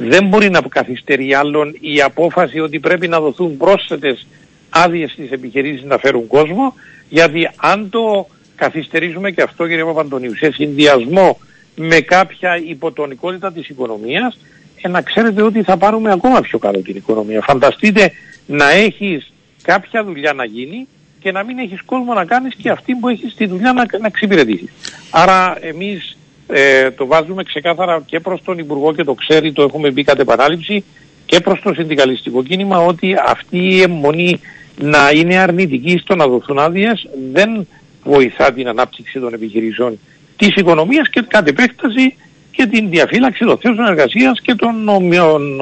Δεν 0.00 0.26
μπορεί 0.26 0.50
να 0.50 0.60
καθυστερεί 0.60 1.34
άλλον 1.34 1.76
η 1.80 2.00
απόφαση 2.00 2.60
ότι 2.60 2.80
πρέπει 2.80 3.08
να 3.08 3.20
δοθούν 3.20 3.56
πρόσθετες 3.56 4.26
άδειες 4.70 5.10
στις 5.10 5.30
επιχειρήσεις 5.30 5.84
να 5.84 5.98
φέρουν 5.98 6.26
κόσμο 6.26 6.74
γιατί 7.08 7.50
αν 7.56 7.88
το 7.90 8.26
καθυστερήσουμε 8.56 9.30
και 9.30 9.42
αυτό 9.42 9.66
κύριε 9.66 9.84
Παπαντονίου 9.84 10.36
σε 10.36 10.52
συνδυασμό 10.52 11.38
με 11.74 12.00
κάποια 12.00 12.56
υποτονικότητα 12.56 13.52
της 13.52 13.68
οικονομίας 13.68 14.38
ε, 14.82 14.88
να 14.88 15.02
ξέρετε 15.02 15.42
ότι 15.42 15.62
θα 15.62 15.76
πάρουμε 15.76 16.12
ακόμα 16.12 16.40
πιο 16.40 16.58
κάτω 16.58 16.82
την 16.82 16.96
οικονομία. 16.96 17.40
Φανταστείτε 17.40 18.12
να 18.46 18.70
έχεις 18.70 19.32
κάποια 19.62 20.04
δουλειά 20.04 20.32
να 20.32 20.44
γίνει 20.44 20.86
και 21.20 21.32
να 21.32 21.42
μην 21.42 21.58
έχεις 21.58 21.82
κόσμο 21.82 22.14
να 22.14 22.24
κάνεις 22.24 22.54
και 22.54 22.70
αυτή 22.70 22.94
που 22.94 23.08
έχεις 23.08 23.34
τη 23.34 23.46
δουλειά 23.46 23.72
να, 23.72 23.84
να 24.00 24.06
εξυπηρετήσεις. 24.06 24.70
Άρα 25.10 25.58
εμείς 25.60 26.17
ε, 26.50 26.90
το 26.90 27.06
βάζουμε 27.06 27.42
ξεκάθαρα 27.42 28.02
και 28.06 28.20
προς 28.20 28.42
τον 28.44 28.58
Υπουργό 28.58 28.94
και 28.94 29.04
το 29.04 29.14
ξέρει, 29.14 29.52
το 29.52 29.62
έχουμε 29.62 29.90
μπει 29.90 30.04
κατ' 30.04 30.20
επανάληψη 30.20 30.84
και 31.26 31.40
προς 31.40 31.60
το 31.60 31.74
συνδικαλιστικό 31.74 32.42
κίνημα 32.42 32.78
ότι 32.78 33.14
αυτή 33.26 33.58
η 33.58 33.80
αιμονή 33.82 34.40
να 34.80 35.10
είναι 35.14 35.36
αρνητική 35.36 35.98
στο 35.98 36.14
να 36.14 36.26
δοθούν 36.26 36.58
άδειες 36.58 37.08
δεν 37.32 37.66
βοηθά 38.04 38.52
την 38.52 38.68
ανάπτυξη 38.68 39.20
των 39.20 39.34
επιχειρήσεων 39.34 39.98
της 40.36 40.54
οικονομίας 40.54 41.08
και 41.08 41.24
κατ' 41.28 41.48
επέκταση 41.48 42.14
και 42.50 42.66
την 42.66 42.90
διαφύλαξη 42.90 43.44
των 43.44 43.58
θέσεων 43.58 43.86
εργασίας 43.86 44.40
και 44.40 44.54
των 44.54 44.88
ομοιών 44.88 45.60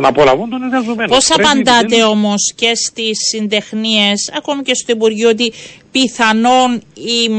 να 0.00 0.08
απολαβούν 0.08 0.50
των 0.50 0.62
εργαζομένων. 0.62 1.06
Πώς 1.06 1.30
απαντάτε 1.30 2.02
όμως 2.04 2.52
και 2.56 2.72
στις 2.74 3.18
συντεχνίες, 3.30 4.32
ακόμη 4.36 4.62
και 4.62 4.74
στο 4.74 4.92
Υπουργείο, 4.92 5.28
ότι 5.28 5.52
πιθανόν 5.92 6.82
η, 6.94 7.30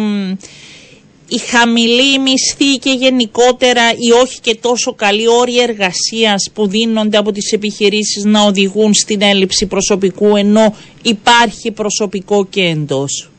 η 1.30 1.38
χαμηλή 1.38 2.20
μισθή 2.20 2.78
και 2.80 2.92
γενικότερα 2.92 3.82
οι 3.92 4.12
όχι 4.24 4.40
και 4.42 4.58
τόσο 4.62 4.94
καλοί 4.94 5.28
όροι 5.28 5.62
εργασίας 5.62 6.52
που 6.54 6.68
δίνονται 6.68 7.18
από 7.18 7.32
τις 7.32 7.52
επιχειρήσεις 7.52 8.24
να 8.24 8.42
οδηγούν 8.42 8.94
στην 8.94 9.22
έλλειψη 9.22 9.68
προσωπικού 9.68 10.36
ενώ 10.36 10.76
υπάρχει 11.04 11.72
προσωπικό 11.72 12.46
και 12.46 12.62
εντός. 12.62 13.30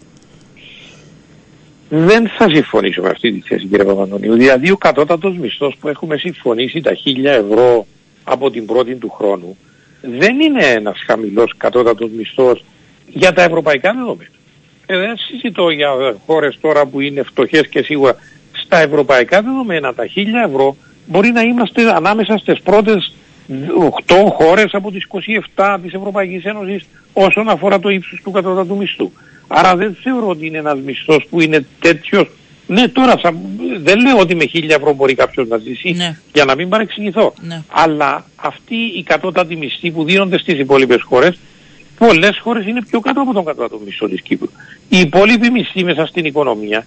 Δεν 1.88 2.29
θα 2.29 2.48
συμφωνήσω 2.53 3.03
με 3.03 3.09
αυτή 3.09 3.33
τη 3.33 3.48
θέση 3.48 3.66
κύριε 3.66 3.85
Παπαντονίου. 3.85 4.35
Δηλαδή 4.35 4.70
ο 4.70 4.77
κατώτατος 4.77 5.37
μισθός 5.38 5.77
που 5.81 5.88
έχουμε 5.88 6.16
συμφωνήσει 6.16 6.81
τα 6.81 6.94
χίλια 6.94 7.33
ευρώ 7.33 7.87
από 8.24 8.51
την 8.51 8.66
πρώτη 8.66 8.94
του 8.94 9.11
χρόνου 9.11 9.57
δεν 10.01 10.40
είναι 10.40 10.64
ένας 10.64 10.98
χαμηλός 11.07 11.55
κατώτατος 11.57 12.11
μισθός 12.11 12.64
για 13.07 13.33
τα 13.33 13.42
ευρωπαϊκά 13.42 13.92
δεδομένα. 13.92 14.31
Ε, 14.90 14.98
δεν 14.98 15.16
συζητώ 15.16 15.70
για 15.70 15.88
χώρες 16.27 16.59
τώρα 16.61 16.87
που 16.87 17.01
είναι 17.01 17.22
φτωχές 17.22 17.68
και 17.68 17.83
σίγουρα 17.83 18.16
στα 18.53 18.79
ευρωπαϊκά 18.79 19.42
δεδομένα 19.42 19.94
τα 19.94 20.07
χίλια 20.07 20.42
ευρώ 20.48 20.77
μπορεί 21.07 21.31
να 21.31 21.40
είμαστε 21.40 21.96
ανάμεσα 21.96 22.38
στις 22.38 22.61
πρώτες 22.61 23.12
8 24.07 24.14
χώρες 24.33 24.70
από 24.72 24.90
τις 24.90 25.07
27 25.55 25.79
της 25.83 25.92
Ευρωπαϊκής 25.92 26.44
Ένωσης 26.44 26.87
όσον 27.12 27.48
αφορά 27.48 27.81
το 27.81 27.88
ύψος 27.88 28.20
του 28.24 28.31
κατώτατου 28.31 28.77
μισθού. 28.77 29.12
Άρα 29.46 29.77
δεν 29.77 29.96
θεωρώ 30.03 30.29
ότι 30.29 30.46
είναι 30.46 30.59
ένας 30.59 30.79
μισθός 30.85 31.27
που 31.31 31.40
είναι 31.40 31.66
τέτοιος. 31.81 32.31
Ναι, 32.66 32.88
τώρα 32.88 33.16
θα, 33.16 33.35
δεν 33.83 34.01
λέω 34.01 34.18
ότι 34.18 34.35
με 34.35 34.44
χίλια 34.44 34.74
ευρώ 34.74 34.92
μπορεί 34.92 35.14
κάποιος 35.14 35.48
να 35.48 35.57
ζήσει 35.57 35.90
ναι. 35.90 36.18
για 36.33 36.44
να 36.44 36.55
μην 36.55 36.68
παρεξηγηθώ. 36.68 37.35
Ναι. 37.40 37.62
Αλλά 37.68 38.24
αυτή 38.37 38.74
η 38.74 39.03
κατώτατη 39.03 39.57
μισθή 39.57 39.90
που 39.90 40.05
δίνονται 40.05 40.38
στις 40.38 40.59
υπόλοιπες 40.59 41.03
χώρες 41.03 41.38
πολλές 41.98 42.38
χώρες 42.42 42.66
είναι 42.66 42.82
πιο 42.90 43.00
κάτω 43.00 43.20
από 43.20 43.32
τον 43.32 43.44
κατώτατο 43.44 43.80
μισθό 43.84 44.08
της 44.08 44.22
Κύπρου. 44.22 44.48
Οι 44.88 44.98
υπόλοιποι 44.98 45.50
μισθοί 45.50 45.84
μέσα 45.84 46.06
στην 46.06 46.24
οικονομία 46.24 46.87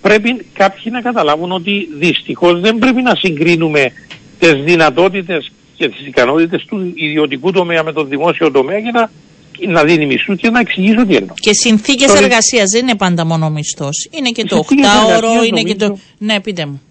πρέπει 0.00 0.46
κάποιοι 0.52 0.84
να 0.90 1.00
καταλάβουν 1.00 1.52
ότι 1.52 1.88
δυστυχώς 1.98 2.60
δεν 2.60 2.78
πρέπει 2.78 3.02
να 3.02 3.14
συγκρίνουμε 3.14 3.92
τις 4.38 4.52
δυνατότητες 4.52 5.52
και 5.76 5.88
τις 5.88 6.06
ικανότητες 6.06 6.64
του 6.64 6.92
ιδιωτικού 6.94 7.52
τομέα 7.52 7.82
με 7.82 7.92
το 7.92 8.04
δημόσιο 8.04 8.50
τομέα 8.50 8.78
για 8.78 8.90
να 8.92 9.10
να 9.66 9.84
δίνει 9.84 10.06
μισθούς 10.06 10.36
και 10.36 10.50
να 10.50 10.60
εξηγήσω 10.60 11.06
τι 11.06 11.16
εννοώ. 11.16 11.34
Και 11.40 11.50
συνθήκες 11.52 12.06
Τώρα... 12.06 12.18
εργασίας 12.24 12.70
δεν 12.70 12.82
είναι 12.82 12.96
πάντα 12.96 13.24
μόνο 13.24 13.50
μισθός. 13.50 14.08
Είναι 14.10 14.30
και 14.30 14.44
το 14.44 14.56
8ωρο, 14.56 15.46
είναι 15.46 15.62
και 15.62 15.74
το. 15.74 15.98
Ναι, 16.18 16.40
πείτε 16.40 16.66
μου. 16.66 16.82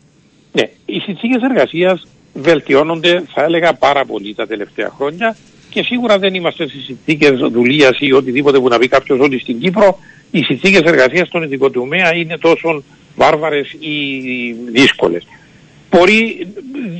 Ναι, 0.52 0.64
οι 0.86 1.00
συνθήκες 1.00 1.42
εργασίας 1.42 2.08
βελτιώνονται, 2.34 3.24
θα 3.34 3.44
έλεγα, 3.44 3.74
πάρα 3.74 4.06
πολύ 4.06 4.36
τα 4.36 4.48
τελευταία 4.48 4.92
χρόνια 4.98 5.36
και 5.70 5.84
σίγουρα 5.84 6.20
δεν 6.20 6.34
είμαστε 6.34 6.68
στι 6.68 6.80
συνθήκες 6.80 7.40
δουλείας 7.52 7.98
ή 8.00 8.12
οτιδήποτε 8.14 8.60
που 8.60 8.68
να 8.68 8.78
πει 8.78 8.88
κάποιος 8.88 9.20
ότι 9.20 9.40
στην 9.40 9.60
Κύπρο 9.60 10.00
οι 10.32 10.44
συνθήκες 10.44 10.82
εργασίας 10.82 11.28
στον 11.28 11.44
ειδικό 11.44 11.70
τομέα 11.70 12.16
είναι 12.16 12.38
τόσο 12.38 12.84
βάρβαρες 13.16 13.72
ή 13.80 13.96
δύσκολες. 14.72 15.28
Μπορεί, 15.90 16.48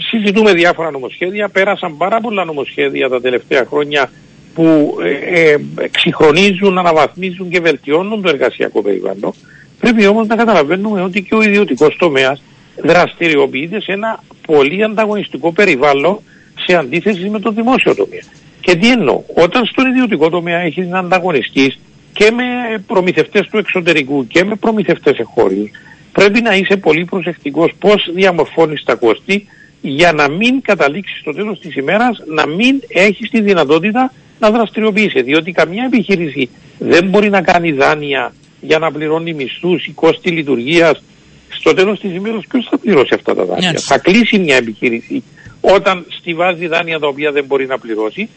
συζητούμε 0.10 0.54
διάφορα 0.54 0.92
νομοσχέδια, 0.92 1.50
πέρασαν 1.50 1.98
πάρα 1.98 2.22
πολλά 2.22 2.46
νομοσχέδια 2.46 3.10
τα 3.10 3.22
τελευταία 3.22 3.66
χρόνια 3.66 4.12
που 4.54 4.98
ε, 5.04 5.42
ε, 5.50 5.58
εξυγχρονίζουν, 5.80 6.78
αναβαθμίζουν 6.78 7.50
και 7.50 7.60
βελτιώνουν 7.60 8.22
το 8.22 8.30
εργασιακό 8.30 8.82
περιβάλλον. 8.82 9.34
Πρέπει 9.80 10.08
όμως 10.08 10.28
να 10.28 10.36
καταλαβαίνουμε 10.36 11.02
ότι 11.02 11.22
και 11.22 11.36
ο 11.36 11.42
ιδιωτικός 11.42 11.96
τομέας 11.96 12.42
δραστηριοποιείται 12.84 13.82
σε 13.82 13.92
ένα 13.92 14.24
πολύ 14.48 14.84
ανταγωνιστικό 14.84 15.52
περιβάλλον 15.52 16.20
σε 16.66 16.76
αντίθεση 16.76 17.30
με 17.30 17.40
το 17.40 17.52
δημόσιο 17.52 17.96
τομέα. 17.96 18.22
Και 18.68 18.76
τι 18.76 18.92
εννοώ, 18.92 19.24
όταν 19.34 19.66
στον 19.66 19.88
ιδιωτικό 19.88 20.30
τομέα 20.30 20.60
έχεις 20.60 20.88
να 20.88 21.00
ανταγωνιστείς 21.00 21.80
και 22.14 22.32
με 22.32 22.44
προμηθευτές 22.88 23.48
του 23.48 23.58
εξωτερικού 23.58 24.28
και 24.28 24.44
με 24.44 24.56
προμηθευτές 24.56 25.18
εχώριους, 25.18 25.70
πρέπει 26.12 26.42
να 26.42 26.56
είσαι 26.56 26.78
πολύ 26.78 27.06
προσεκτικός 27.06 27.72
πώς 27.80 28.10
διαμορφώνεις 28.14 28.84
τα 28.84 28.96
κόστη 28.96 29.48
για 29.82 30.12
να 30.14 30.30
μην 30.30 30.62
καταλήξεις 30.62 31.20
στο 31.20 31.34
τέλος 31.34 31.60
της 31.60 31.76
ημέρας 31.76 32.24
να 32.26 32.48
μην 32.48 32.82
έχεις 32.88 33.30
τη 33.30 33.42
δυνατότητα 33.42 34.14
να 34.40 34.52
δραστηριοποιήσει. 34.52 35.22
Διότι 35.22 35.52
καμιά 35.52 35.84
επιχείρηση 35.84 36.50
δεν 36.78 37.10
μπορεί 37.10 37.30
να 37.30 37.42
κάνει 37.42 37.72
δάνεια 37.72 38.34
για 38.62 38.80
να 38.80 38.92
πληρώνει 38.92 39.34
μισθούς 39.34 39.86
ή 39.86 39.92
κόστη 39.92 40.30
λειτουργίας. 40.30 41.04
Στο 41.50 41.74
τέλος 41.74 42.00
της 42.00 42.16
ημέρας 42.16 42.46
ποιος 42.48 42.68
θα 42.70 42.78
πληρώσει 42.78 43.14
αυτά 43.14 43.36
τα 43.36 43.46
δάνεια; 43.46 43.72
Yes. 43.72 43.80
Θα 43.80 43.98
κλείσει 43.98 44.40
μια 44.40 44.56
επιχείρηση 44.56 45.24
όταν 45.62 46.06
στηβάζει 46.10 46.68
δάνεια 46.68 47.00
τα 47.00 47.08
οποία 47.08 47.32
δεν 47.32 47.46
μπορεί 47.46 47.66
να 47.66 47.78
πληρώσει 47.80 48.30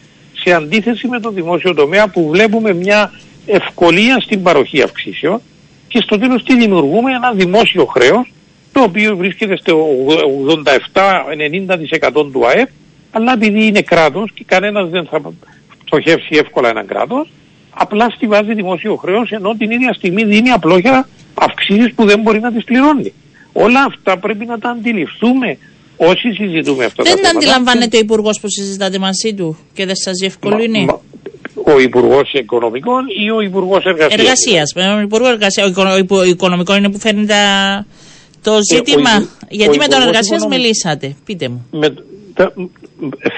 σε 0.43 0.53
αντίθεση 0.53 1.07
με 1.07 1.19
το 1.19 1.31
δημόσιο 1.31 1.73
τομέα 1.73 2.07
που 2.07 2.29
βλέπουμε 2.29 2.73
μια 2.73 3.11
ευκολία 3.45 4.19
στην 4.19 4.41
παροχή 4.41 4.81
αυξήσεων 4.81 5.41
και 5.87 6.01
στο 6.01 6.19
τέλος 6.19 6.43
τι 6.43 6.57
δημιουργούμε 6.57 7.11
ένα 7.13 7.31
δημόσιο 7.31 7.85
χρέος 7.85 8.33
το 8.71 8.81
οποίο 8.81 9.15
βρίσκεται 9.15 9.57
στο 9.57 9.87
87-90% 10.93 12.31
του 12.31 12.47
ΑΕΠ 12.47 12.69
αλλά 13.11 13.33
επειδή 13.33 13.65
είναι 13.65 13.81
κράτος 13.81 14.31
και 14.33 14.43
κανένας 14.47 14.89
δεν 14.89 15.05
θα 15.05 15.21
στοχεύσει 15.85 16.35
εύκολα 16.35 16.69
έναν 16.69 16.85
κράτος, 16.85 17.31
απλά 17.69 18.09
στηβάζει 18.09 18.53
δημόσιο 18.53 18.95
χρέος 18.95 19.31
ενώ 19.31 19.55
την 19.57 19.71
ίδια 19.71 19.93
στιγμή 19.93 20.23
δίνει 20.23 20.49
απλόχερα 20.49 21.07
αυξήσεις 21.33 21.93
που 21.93 22.05
δεν 22.05 22.19
μπορεί 22.19 22.39
να 22.39 22.51
τις 22.51 22.63
πληρώνει. 22.63 23.13
Όλα 23.53 23.83
αυτά 23.83 24.17
πρέπει 24.17 24.45
να 24.45 24.59
τα 24.59 24.69
αντιληφθούμε 24.69 25.57
όσοι 26.05 26.31
συζητούμε 26.33 26.85
αυτά 26.85 27.03
δεν 27.03 27.15
τα 27.15 27.17
θέματα. 27.17 27.27
Δεν 27.27 27.37
αντιλαμβάνεται 27.37 27.97
ο 27.97 27.99
Υπουργός 27.99 28.39
που 28.39 28.49
συζητάτε 28.49 28.97
μαζί 28.99 29.33
του 29.33 29.57
και 29.73 29.85
δεν 29.85 29.95
σας 29.95 30.13
διευκολύνει; 30.19 30.85
Μα, 30.85 31.01
ο 31.73 31.79
Υπουργός 31.79 32.33
Οικονομικών 32.33 33.05
ή 33.25 33.31
ο 33.31 33.41
Υπουργός 33.41 33.83
Εργασίας; 33.83 34.19
Εργασίας. 34.19 34.73
Ο 34.97 34.99
Υπουργό 34.99 35.27
Εργασίας. 35.27 35.73
Ο 35.77 36.23
Οικονομικό 36.25 36.75
είναι 36.75 36.89
που 36.91 36.99
φέρνει 36.99 37.25
τα... 37.25 37.43
το 38.41 38.53
ε, 38.53 38.59
ζήτημα. 38.73 39.15
ο, 39.17 39.27
Γιατί 39.49 39.77
ο 39.77 39.81
με 39.81 39.87
τον 39.87 40.01
Εργασίας 40.01 40.45
μιλήσατε. 40.45 41.15
Πείτε 41.25 41.49
μου. 41.49 41.67
Με, 41.71 41.93
τα, 42.33 42.53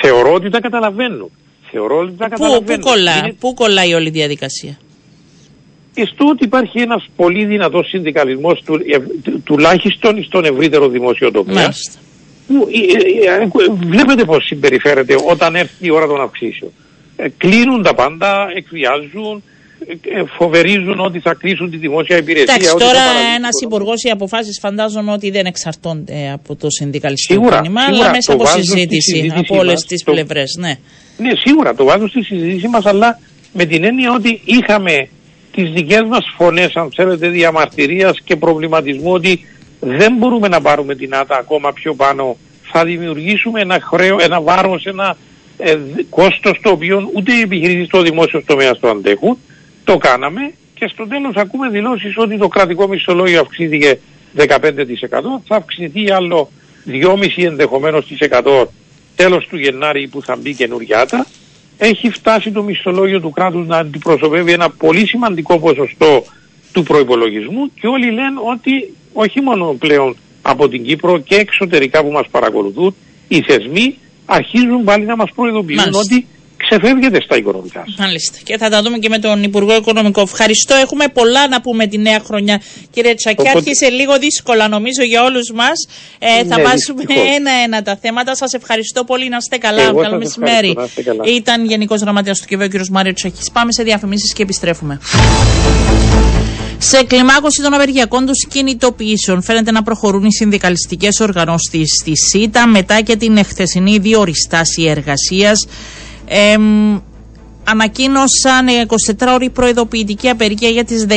θεωρώ 0.01 0.33
ότι 0.33 0.49
τα 0.49 0.59
καταλαβαίνω 0.59 1.29
θεωρώ 1.73 1.97
ότι 1.97 2.13
θα 2.17 2.29
Πού, 2.29 2.63
πού, 2.63 2.79
κολλά, 2.79 3.17
είναι... 3.17 3.33
πού 3.39 3.53
κολλάει 3.53 3.93
όλη 3.93 4.07
η 4.07 4.11
διαδικασία; 4.11 4.77
Στο 6.13 6.25
ότι 6.25 6.43
υπάρχει 6.43 6.79
ένας 6.79 7.05
πολύ 7.15 7.45
δυνατός 7.45 7.87
συνδικαλισμός 7.87 8.61
του, 8.65 8.79
τουλάχιστον 9.43 10.23
στον 10.23 10.45
ευρύτερο 10.45 10.87
δημόσιο 10.87 11.31
τομέα. 11.31 11.73
Που, 12.47 12.67
ε, 12.71 13.29
ε, 13.29 13.43
ε, 13.43 13.87
βλέπετε 13.87 14.23
πώς 14.25 14.45
συμπεριφέρεται 14.45 15.15
όταν 15.27 15.55
έρθει 15.55 15.85
η 15.85 15.91
ώρα 15.91 16.07
των 16.07 16.21
αυξήσεων. 16.21 16.71
κλείνουν 17.37 17.83
τα 17.83 17.93
πάντα, 17.93 18.47
εκβιάζουν, 18.55 19.43
φοβερίζουν 20.37 20.99
ότι 20.99 21.19
θα 21.19 21.33
κλείσουν 21.33 21.71
τη 21.71 21.77
δημόσια 21.77 22.17
υπηρεσία. 22.17 22.53
Εντάξει, 22.53 22.75
τώρα 22.77 23.01
ένας 23.35 23.61
υπουργός 23.61 24.03
οι 24.03 24.09
αποφάσεις 24.09 24.59
φαντάζομαι 24.61 25.11
ότι 25.11 25.29
δεν 25.29 25.45
εξαρτώνται 25.45 26.31
από 26.33 26.55
το 26.55 26.69
συνδικαλιστικό 26.69 27.49
κίνημα, 27.49 27.81
αλλά 27.81 28.09
μέσα 28.09 28.33
από 28.33 28.45
συζήτηση 28.45 29.33
από 29.35 29.57
όλες 29.57 29.85
τις 29.85 30.03
πλευρές. 30.03 30.55
Ναι. 30.59 30.77
Ναι, 31.17 31.31
σίγουρα 31.45 31.75
το 31.75 31.83
βάζω 31.83 32.07
στη 32.07 32.23
συζήτηση 32.23 32.67
μας, 32.67 32.85
αλλά 32.85 33.19
με 33.53 33.65
την 33.65 33.83
έννοια 33.83 34.11
ότι 34.11 34.41
είχαμε 34.45 35.07
τις 35.51 35.71
δικές 35.71 36.01
μας 36.07 36.25
φωνές, 36.37 36.75
αν 36.75 36.91
θέλετε, 36.95 37.27
διαμαρτυρίας 37.27 38.19
και 38.23 38.35
προβληματισμού 38.35 39.11
ότι 39.11 39.45
δεν 39.83 40.15
μπορούμε 40.17 40.47
να 40.47 40.61
πάρουμε 40.61 40.95
την 40.95 41.15
άτα 41.15 41.37
ακόμα 41.37 41.73
πιο 41.73 41.93
πάνω. 41.93 42.37
Θα 42.71 42.83
δημιουργήσουμε 42.83 43.61
ένα 43.61 43.79
χρέο, 43.81 44.17
ένα 44.19 44.41
βάρος, 44.41 44.85
ένα 44.85 45.17
ε, 45.57 45.77
κόστος 46.09 46.59
το 46.61 46.69
οποίο 46.69 47.09
ούτε 47.15 47.33
οι 47.33 47.39
επιχειρήσεις 47.41 47.87
στο 47.87 48.01
δημόσιο 48.01 48.43
τομέα 48.45 48.77
το 48.77 48.89
αντέχουν. 48.89 49.37
Το 49.83 49.97
κάναμε 49.97 50.53
και 50.73 50.83
και 50.83 50.89
στο 50.93 51.07
τέλος 51.07 51.35
ακούμε 51.35 51.69
δηλώσεις 51.69 52.17
ότι 52.17 52.37
το 52.37 52.47
κρατικό 52.47 52.87
μισθολόγιο 52.87 53.39
αυξήθηκε 53.39 53.99
15% 54.37 54.45
θα 55.47 55.55
αυξηθεί 55.55 56.11
άλλο 56.11 56.49
2,5 56.87 57.27
ενδεχομένως 57.35 58.07
της 58.07 58.17
100 58.29 58.65
τέλος 59.15 59.47
του 59.47 59.57
Γενάρη 59.57 60.07
που 60.07 60.21
θα 60.21 60.35
μπει 60.35 60.53
καινούργια 60.53 61.05
έχει 61.77 62.09
φτάσει 62.09 62.51
το 62.51 62.63
μισθολόγιο 62.63 63.19
του 63.19 63.31
κράτους 63.31 63.67
να 63.67 63.77
αντιπροσωπεύει 63.77 64.51
ένα 64.51 64.69
πολύ 64.69 65.07
σημαντικό 65.07 65.59
ποσοστό 65.59 66.23
του 66.71 66.83
προϋπολογισμού 66.83 67.73
και 67.79 67.87
όλοι 67.87 68.05
λένε 68.05 68.39
ότι 68.53 68.93
όχι 69.13 69.41
μόνο 69.41 69.75
πλέον 69.79 70.17
από 70.41 70.69
την 70.69 70.83
Κύπρο 70.83 71.17
και 71.17 71.35
εξωτερικά 71.35 72.03
που 72.03 72.11
μας 72.11 72.27
παρακολουθούν 72.31 72.95
οι 73.27 73.43
θεσμοί 73.47 73.97
αρχίζουν 74.25 74.83
πάλι 74.83 75.05
να 75.05 75.15
μας 75.15 75.29
προειδοποιούν 75.35 75.93
ότι 75.93 76.27
ξεφεύγεται 76.57 77.21
στα 77.21 77.37
οικονομικά. 77.37 77.83
Μάλιστα. 77.97 78.37
Και 78.43 78.57
θα 78.57 78.69
τα 78.69 78.81
δούμε 78.81 78.97
και 78.97 79.09
με 79.09 79.19
τον 79.19 79.43
Υπουργό 79.43 79.75
Οικονομικό. 79.75 80.21
Ευχαριστώ. 80.21 80.75
Έχουμε 80.75 81.05
πολλά 81.07 81.47
να 81.47 81.61
πούμε 81.61 81.87
τη 81.87 81.97
νέα 81.97 82.19
χρονιά. 82.19 82.61
Κύριε 82.91 83.13
Τσακή, 83.13 83.41
Οπότε... 83.41 83.57
άρχισε 83.57 83.89
λίγο 83.89 84.17
δύσκολα 84.17 84.67
νομίζω 84.67 85.03
για 85.03 85.23
όλους 85.23 85.51
μας. 85.51 85.87
Ε, 86.19 86.43
θα 86.45 86.57
ναι, 86.57 86.63
βάσουμε 86.63 87.03
ένα-ένα 87.35 87.81
τα 87.81 87.97
θέματα. 88.01 88.35
Σας 88.35 88.53
ευχαριστώ 88.53 89.03
πολύ. 89.03 89.29
Να 89.29 89.37
είστε 89.37 89.57
καλά. 89.57 89.81
Εγώ 89.81 90.01
Καλό 90.01 90.17
μεσημέρι. 90.17 90.75
Ήταν 91.23 91.65
Γενικός 91.65 92.01
Γραμματέας 92.01 92.39
του 92.39 92.47
ΚΕΒΕ, 92.47 92.65
ο 92.65 92.67
κ. 92.67 92.73
Μάριο 92.91 93.13
Τσακή. 93.13 93.51
Πάμε 93.53 93.71
σε 93.71 93.83
διαφημίσεις 93.83 94.33
και 94.33 94.41
επιστρέφουμε. 94.41 94.99
Σε 96.85 97.03
κλιμάκωση 97.03 97.61
των 97.61 97.73
απεργιακών 97.73 98.25
τους 98.25 98.47
κινητοποιήσεων 98.49 99.41
φαίνεται 99.41 99.71
να 99.71 99.83
προχωρούν 99.83 100.23
οι 100.23 100.33
συνδικαλιστικές 100.33 101.19
οργανώσεις 101.19 101.89
στη 101.99 102.11
ΣΥΤΑ 102.17 102.67
μετά 102.67 103.01
και 103.01 103.15
την 103.15 103.37
εχθεσινή 103.37 103.97
διοριστάση 103.97 104.83
εργασίας. 104.83 105.67
Ε, 106.25 106.55
ανακοίνωσαν 107.63 108.67
24 109.11 109.27
ώρη 109.33 109.49
προειδοποιητική 109.49 110.29
απεργία 110.29 110.69
για 110.69 110.83
τις 110.83 111.05
16 111.09 111.15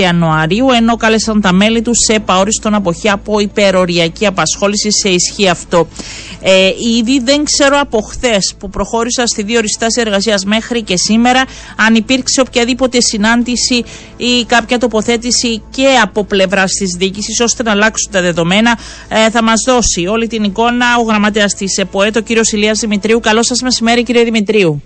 Ιανουαρίου 0.00 0.70
ενώ 0.70 0.96
κάλεσαν 0.96 1.40
τα 1.40 1.52
μέλη 1.52 1.82
τους 1.82 1.96
σε 2.06 2.12
επαόριστον 2.14 2.74
αποχή 2.74 3.10
από 3.10 3.40
υπεροριακή 3.40 4.26
απασχόληση 4.26 4.92
σε 4.92 5.08
ισχύ 5.08 5.48
αυτό. 5.48 5.88
Ε, 6.40 6.70
ήδη 6.98 7.20
δεν 7.24 7.44
ξέρω 7.44 7.78
από 7.80 8.00
χθες 8.00 8.54
που 8.58 8.70
προχώρησα 8.70 9.26
στη 9.26 9.42
δύο 9.42 9.60
στάση 9.76 10.00
εργασίας 10.00 10.44
μέχρι 10.44 10.82
και 10.82 10.96
σήμερα 10.96 11.44
αν 11.76 11.94
υπήρξε 11.94 12.40
οποιαδήποτε 12.40 13.00
συνάντηση 13.00 13.84
ή 14.16 14.44
κάποια 14.46 14.78
τοποθέτηση 14.78 15.62
και 15.70 15.86
από 16.02 16.24
πλευρά 16.24 16.64
της 16.64 16.96
διοίκησης 16.98 17.40
ώστε 17.40 17.62
να 17.62 17.70
αλλάξουν 17.70 18.12
τα 18.12 18.20
δεδομένα. 18.20 18.78
Ε, 19.08 19.30
θα 19.30 19.42
μας 19.42 19.62
δώσει 19.66 20.06
όλη 20.06 20.26
την 20.26 20.44
εικόνα 20.44 20.86
ο 20.98 21.02
γραμματέας 21.02 21.54
της 21.54 21.76
ΕΠΟΕ, 21.76 22.10
ο 22.16 22.20
κύριος 22.20 22.52
Ηλίας 22.52 22.78
Δημητρίου. 22.78 23.20
Καλό 23.20 23.42
σας 23.42 23.60
μεσημέρι 23.62 24.02
κύριε 24.02 24.24
Δημητρίου. 24.24 24.82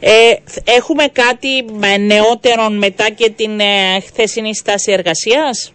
Ε, 0.00 0.34
έχουμε 0.64 1.04
κάτι 1.12 1.64
νεότερο 2.00 2.70
μετά 2.70 3.10
και 3.10 3.30
την 3.30 3.60
ε, 3.60 4.00
χθεσινή 4.00 4.54
στάση 4.54 4.92
εργασίας; 4.92 5.72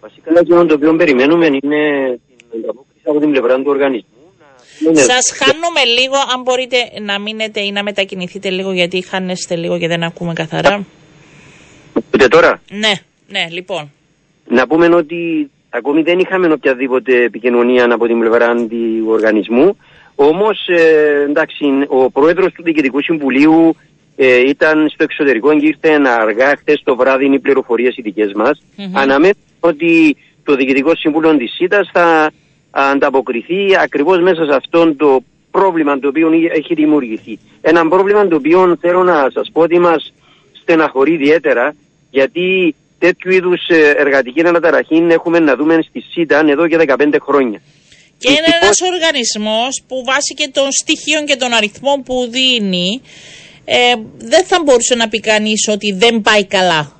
Βασικά 0.00 0.40
αυτό 0.40 0.66
το 0.66 0.74
οποίο 0.74 0.96
περιμένουμε 0.96 1.46
είναι 1.46 2.18
την 2.50 2.60
ανταπόκριση 2.60 3.04
από 3.04 3.20
την 3.20 3.30
πλευρά 3.30 3.56
του 3.56 3.64
οργανισμού. 3.66 4.08
Σας 4.92 5.32
χάνουμε 5.38 5.84
λίγο, 5.98 6.14
αν 6.34 6.42
μπορείτε 6.42 6.76
να 7.00 7.18
μείνετε 7.18 7.60
ή 7.60 7.72
να 7.72 7.82
μετακινηθείτε 7.82 8.50
λίγο, 8.50 8.72
γιατί 8.72 9.02
χάνεστε 9.02 9.56
λίγο 9.56 9.78
και 9.78 9.88
δεν 9.88 10.02
ακούμε 10.02 10.32
καθαρά. 10.32 10.86
Ούτε 12.14 12.28
τώρα. 12.28 12.60
Ναι, 12.70 12.92
ναι, 13.28 13.46
λοιπόν. 13.50 13.92
Να 14.48 14.66
πούμε 14.66 14.86
ότι 14.86 15.50
ακόμη 15.70 16.02
δεν 16.02 16.18
είχαμε 16.18 16.52
οποιαδήποτε 16.52 17.22
επικοινωνία 17.22 17.92
από 17.92 18.06
την 18.06 18.18
πλευρά 18.18 18.54
του 18.54 19.04
οργανισμού. 19.06 19.76
Όμως, 20.14 20.68
ε, 20.68 21.24
εντάξει, 21.28 21.64
ο 21.88 22.10
πρόεδρος 22.10 22.52
του 22.52 22.62
Διοικητικού 22.62 23.02
Συμβουλίου 23.02 23.76
ε, 24.16 24.48
ήταν 24.48 24.88
στο 24.88 25.02
εξωτερικό 25.04 25.58
και 25.58 25.66
ήρθε 25.66 26.00
αργά 26.20 26.56
χτε 26.56 26.78
το 26.84 26.96
βράδυ 26.96 27.24
είναι 27.24 27.34
οι 27.34 27.38
πληροφορίες 27.38 27.96
οι 27.96 28.02
δικέ 28.02 28.30
μα. 28.34 28.50
Mm-hmm. 28.50 29.30
ότι 29.60 30.16
το 30.44 30.54
Διοικητικό 30.54 30.94
Συμβούλιο 30.94 31.36
της 31.36 31.52
ΣΥΤΑ 31.54 31.88
θα 31.92 32.30
ανταποκριθεί 32.70 33.76
ακριβώς 33.82 34.20
μέσα 34.20 34.44
σε 34.44 34.54
αυτό 34.54 34.94
το 34.94 35.22
πρόβλημα 35.50 35.98
το 35.98 36.08
οποίο 36.08 36.30
έχει 36.52 36.74
δημιουργηθεί. 36.74 37.38
Ένα 37.60 37.88
πρόβλημα 37.88 38.28
το 38.28 38.36
οποίο 38.36 38.76
θέλω 38.80 39.02
να 39.02 39.30
σας 39.32 39.50
πω 39.52 39.60
ότι 39.60 39.78
μας 39.78 40.12
στεναχωρεί 40.52 41.12
ιδιαίτερα 41.12 41.74
γιατί 42.10 42.74
τέτοιου 42.98 43.32
είδους 43.32 43.68
ε, 43.68 43.94
εργατική 43.96 44.40
αναταραχή 44.46 45.06
έχουμε 45.08 45.38
να 45.38 45.56
δούμε 45.56 45.78
στη 45.88 46.00
ΣΥΤΑ 46.00 46.44
εδώ 46.46 46.68
και 46.68 46.78
15 46.86 47.16
χρόνια. 47.20 47.60
Και 48.24 48.32
είναι 48.32 48.52
ένας 48.62 48.80
οργανισμός 48.80 49.82
που 49.88 49.96
βάσει 50.06 50.34
και 50.34 50.48
των 50.52 50.68
στοιχείων 50.80 51.24
και 51.26 51.36
των 51.36 51.52
αριθμών 51.52 52.02
που 52.02 52.14
δίνει, 52.30 53.00
ε, 53.64 53.94
δεν 54.18 54.44
θα 54.44 54.62
μπορούσε 54.64 54.94
να 54.94 55.08
πει 55.08 55.20
κανείς 55.20 55.68
ότι 55.68 55.92
δεν 55.92 56.20
πάει 56.20 56.44
καλά. 56.46 56.92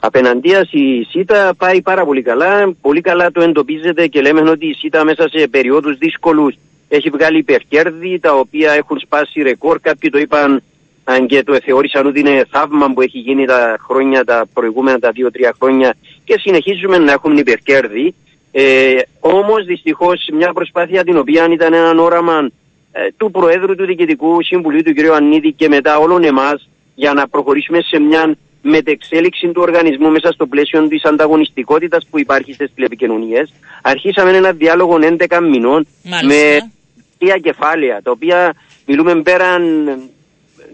Απέναντία 0.00 0.68
η 0.70 1.04
ΣΥΤΑ 1.10 1.54
πάει 1.56 1.82
πάρα 1.82 2.04
πολύ 2.04 2.22
καλά. 2.22 2.74
Πολύ 2.80 3.00
καλά 3.00 3.30
το 3.30 3.42
εντοπίζεται 3.42 4.06
και 4.06 4.20
λέμε 4.20 4.50
ότι 4.50 4.66
η 4.66 4.74
ΣΥΤΑ 4.74 5.04
μέσα 5.04 5.28
σε 5.28 5.48
περιόδους 5.48 5.96
δύσκολους 5.98 6.54
έχει 6.88 7.10
βγάλει 7.10 7.38
υπερκέρδη 7.38 8.18
τα 8.18 8.32
οποία 8.34 8.72
έχουν 8.72 8.98
σπάσει 9.00 9.42
ρεκόρ. 9.42 9.80
Κάποιοι 9.80 10.10
το 10.10 10.18
είπαν 10.18 10.62
αν 11.04 11.26
και 11.26 11.42
το 11.42 11.58
θεώρησαν 11.64 12.06
ότι 12.06 12.20
είναι 12.20 12.46
θαύμα 12.50 12.92
που 12.92 13.00
έχει 13.00 13.18
γίνει 13.18 13.44
τα 13.44 13.76
χρόνια, 13.80 14.24
τα 14.24 14.46
προηγούμενα 14.54 14.98
τα 14.98 15.10
δύο-τρία 15.10 15.54
χρόνια 15.60 15.94
και 16.24 16.38
συνεχίζουμε 16.38 16.98
να 16.98 17.12
έχουμε 17.12 17.40
υπερκέρδη. 17.40 18.14
Ε, 18.56 18.94
όμως 19.20 19.64
δυστυχώς 19.64 20.28
μια 20.32 20.52
προσπάθεια 20.52 21.04
την 21.04 21.16
οποία 21.16 21.48
ήταν 21.50 21.72
ένα 21.72 22.02
όραμα 22.02 22.50
ε, 22.92 23.00
του 23.16 23.30
Προέδρου 23.30 23.74
του 23.74 23.86
Διοικητικού 23.86 24.42
Συμβουλίου 24.42 24.82
του 24.82 24.94
κ. 24.94 25.14
Ανίδη 25.14 25.52
και 25.52 25.68
μετά 25.68 25.98
όλων 25.98 26.24
εμάς 26.24 26.68
για 26.94 27.12
να 27.12 27.28
προχωρήσουμε 27.28 27.80
σε 27.80 27.98
μια 27.98 28.36
μετεξέλιξη 28.62 29.46
του 29.46 29.62
οργανισμού 29.62 30.10
μέσα 30.10 30.32
στο 30.32 30.46
πλαίσιο 30.46 30.88
της 30.88 31.04
ανταγωνιστικότητας 31.04 32.06
που 32.10 32.18
υπάρχει 32.18 32.52
στις 32.52 32.70
τηλεπικοινωνίες. 32.74 33.52
Αρχίσαμε 33.82 34.36
ένα 34.36 34.52
διάλογο 34.52 34.98
11 35.00 35.40
μηνών 35.50 35.86
με 36.02 36.70
τρία 37.18 37.38
κεφάλαια, 37.38 38.02
τα 38.02 38.10
οποία 38.10 38.54
μιλούμε 38.86 39.22
πέραν 39.22 39.62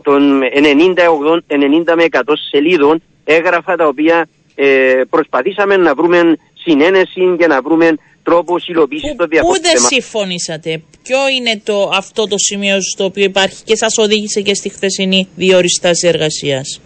των 0.02 0.42
90, 0.42 1.42
90 1.46 1.94
με 1.96 2.04
100 2.10 2.20
σελίδων 2.50 3.02
έγραφα 3.24 3.76
τα 3.76 3.86
οποία 3.86 4.28
ε, 4.54 5.02
προσπαθήσαμε 5.10 5.76
να 5.76 5.94
βρούμε 5.94 6.36
συνένεση 6.62 7.36
και 7.38 7.46
να 7.46 7.62
βρούμε 7.62 7.94
τρόπο 8.22 8.56
υλοποίησης 8.66 9.14
των 9.16 9.28
διαφορών. 9.28 9.56
Πού 9.56 9.62
δεν 9.62 9.78
συμφωνήσατε, 9.78 10.82
Ποιο 11.02 11.18
είναι 11.36 11.60
το, 11.64 11.90
αυτό 11.94 12.26
το 12.26 12.38
σημείο 12.38 12.76
στο 12.92 13.04
οποίο 13.04 13.24
υπάρχει 13.24 13.64
και 13.64 13.76
σας 13.76 13.98
οδήγησε 13.98 14.40
και 14.40 14.54
στη 14.54 14.68
χθεσινή 14.68 15.28
διοριστάση 15.36 16.08
εργασίας; 16.08 16.80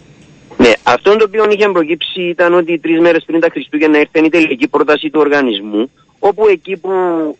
Ναι, 0.57 0.71
αυτό 0.83 1.15
το 1.15 1.25
οποίο 1.27 1.45
είχε 1.51 1.69
προκύψει 1.69 2.21
ήταν 2.21 2.53
ότι 2.53 2.79
τρεις 2.79 2.99
μέρες 2.99 3.23
πριν 3.25 3.39
τα 3.39 3.49
Χριστούγεννα 3.51 3.99
ήρθε 3.99 4.19
η 4.19 4.29
τελική 4.29 4.67
πρόταση 4.67 5.09
του 5.09 5.19
οργανισμού, 5.19 5.91
όπου 6.19 6.47
εκεί 6.47 6.77
που 6.77 6.89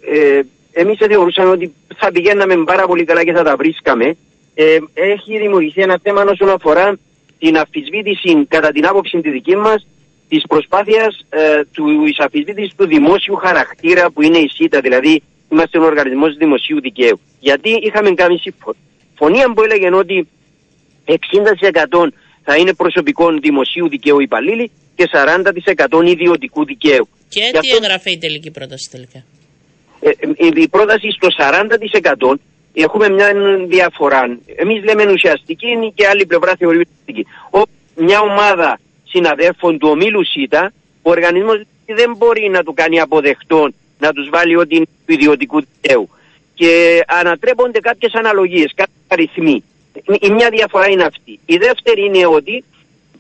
ε, 0.02 0.41
εμείς 0.71 0.98
θεωρούσαμε 0.98 1.50
ότι 1.50 1.74
θα 1.95 2.12
πηγαίναμε 2.12 2.63
πάρα 2.63 2.86
πολύ 2.88 3.04
καλά 3.04 3.24
και 3.24 3.34
θα 3.34 3.43
τα 3.43 3.56
βρίσκαμε, 3.56 4.17
ε, 4.54 4.78
έχει 4.93 5.38
δημιουργηθεί 5.38 5.82
ένα 5.82 6.00
θέμα 6.04 6.21
όσον 6.21 6.50
αφορά 6.50 6.98
την 7.39 7.58
αφισβήτηση 7.58 8.45
κατά 8.48 8.71
την 8.71 8.86
άποψη 8.86 9.21
τη 9.21 9.30
δική 9.30 9.56
μας 9.56 9.88
της 10.30 10.44
προσπάθειας 10.48 11.26
ε, 11.30 11.62
του 11.74 12.06
εισαφισβήτησης 12.06 12.76
του 12.76 12.86
δημόσιου 12.86 13.36
χαρακτήρα 13.36 14.12
που 14.12 14.22
είναι 14.22 14.38
η 14.38 14.50
ΣΥΤΑ, 14.54 14.80
δηλαδή 14.80 15.22
είμαστε 15.52 15.78
ο 15.80 15.84
οργανισμός 15.84 16.36
δημοσίου 16.36 16.82
δικαίου. 16.82 17.20
Γιατί 17.40 17.70
είχαμε 17.70 18.12
κάνει 18.12 18.38
συμφωνία 18.38 19.54
που 19.54 19.62
έλεγε 19.64 19.96
ότι 19.96 20.28
60% 21.06 22.08
θα 22.44 22.56
είναι 22.56 22.74
προσωπικό 22.74 23.32
δημοσίου 23.32 23.90
δικαίου 23.90 24.20
υπαλλήλοι 24.20 24.72
και 24.96 25.10
40% 25.12 26.06
ιδιωτικού 26.06 26.66
δικαίου. 26.66 27.08
Και, 27.30 27.40
τι 27.52 27.58
αυτό... 27.58 27.76
έγραφε 27.84 28.12
η 28.12 28.18
τελική 28.18 28.52
πρόταση 28.52 28.90
τελικά; 28.92 29.24
Ε, 30.00 30.10
ε 30.10 30.62
η 30.62 30.68
πρόταση 30.68 31.12
στο 31.12 31.28
40% 32.30 32.36
έχουμε 32.74 33.10
μια 33.10 33.34
διαφορά. 33.68 34.38
Εμείς 34.56 34.84
λέμε 34.84 35.12
ουσιαστική 35.12 35.92
και 35.96 36.08
άλλη 36.08 36.26
πλευρά 36.26 36.56
θεωρεί 36.58 36.78
ουσιαστική. 36.78 37.26
Μια 37.98 38.20
ομάδα 38.20 38.80
συναδέλφων 39.15 39.78
του 39.78 39.88
ομίλου 39.91 40.25
ΣΥΤΑ, 40.25 40.73
ο 41.01 41.10
οργανισμός 41.10 41.62
δεν 41.86 42.13
μπορεί 42.17 42.49
να 42.49 42.63
του 42.63 42.73
κάνει 42.73 42.99
αποδεκτό 42.99 43.69
να 43.99 44.12
τους 44.12 44.30
βάλει 44.30 44.56
ό,τι 44.56 44.75
είναι 44.75 44.86
του 45.06 45.13
ιδιωτικού 45.13 45.60
δικαίου. 45.60 46.10
Και 46.54 47.04
ανατρέπονται 47.08 47.80
κάποιες 47.80 48.13
αναλογίες, 48.13 48.71
κάποιοι 48.75 48.95
αριθμοί. 49.08 49.63
Η 50.19 50.30
μια 50.30 50.49
διαφορά 50.49 50.89
είναι 50.89 51.04
αυτή. 51.04 51.39
Η 51.45 51.58
δεύτερη 51.58 52.06
είναι 52.06 52.25
ότι 52.25 52.63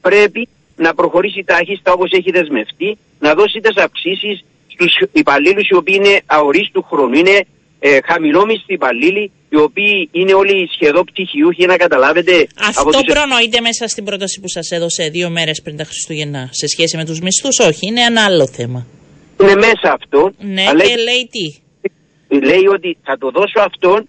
πρέπει 0.01 0.47
να 0.75 0.93
προχωρήσει 0.93 1.43
τάχιστα 1.43 1.93
όπως 1.93 2.11
έχει 2.11 2.31
δεσμευτεί, 2.31 2.97
να 3.19 3.33
δώσει 3.33 3.59
τις 3.59 3.77
αυξήσεις 3.77 4.45
στους 4.67 4.93
υπαλλήλους 5.11 5.67
οι 5.67 5.75
οποίοι 5.75 5.95
είναι 6.03 6.21
αορίστου 6.25 6.83
χρόνου. 6.83 7.13
Είναι 7.13 7.45
ε, 7.79 7.99
χαμηλόμιστοι 8.03 8.73
υπαλλήλοι, 8.73 9.31
οι 9.55 9.61
οποίοι 9.67 10.09
είναι 10.11 10.33
όλοι 10.33 10.69
σχεδόν 10.75 11.03
πτυχιούχοι, 11.09 11.65
να 11.65 11.77
καταλάβετε. 11.77 12.47
Αυτό 12.69 12.99
τους... 12.99 13.13
προνοείται 13.13 13.59
μέσα 13.61 13.87
στην 13.87 14.03
πρόταση 14.03 14.39
που 14.41 14.49
σας 14.49 14.67
έδωσε 14.71 15.09
δύο 15.15 15.29
μέρες 15.29 15.61
πριν 15.63 15.77
τα 15.77 15.83
Χριστούγεννα 15.83 16.49
σε 16.51 16.67
σχέση 16.67 16.97
με 16.97 17.05
τους 17.05 17.19
μισθούς, 17.19 17.59
όχι, 17.59 17.87
είναι 17.87 18.01
ένα 18.01 18.21
άλλο 18.23 18.47
θέμα. 18.47 18.85
Είναι 19.41 19.55
μέσα 19.55 19.87
αυτό. 19.97 20.31
Ναι, 20.55 20.65
αλλά 20.69 20.83
και 20.83 20.95
λέει 21.07 21.23
τι; 21.33 21.45
Λέει 22.49 22.65
ότι 22.75 22.97
θα 23.03 23.17
το 23.17 23.27
δώσω 23.37 23.59
αυτόν 23.69 24.07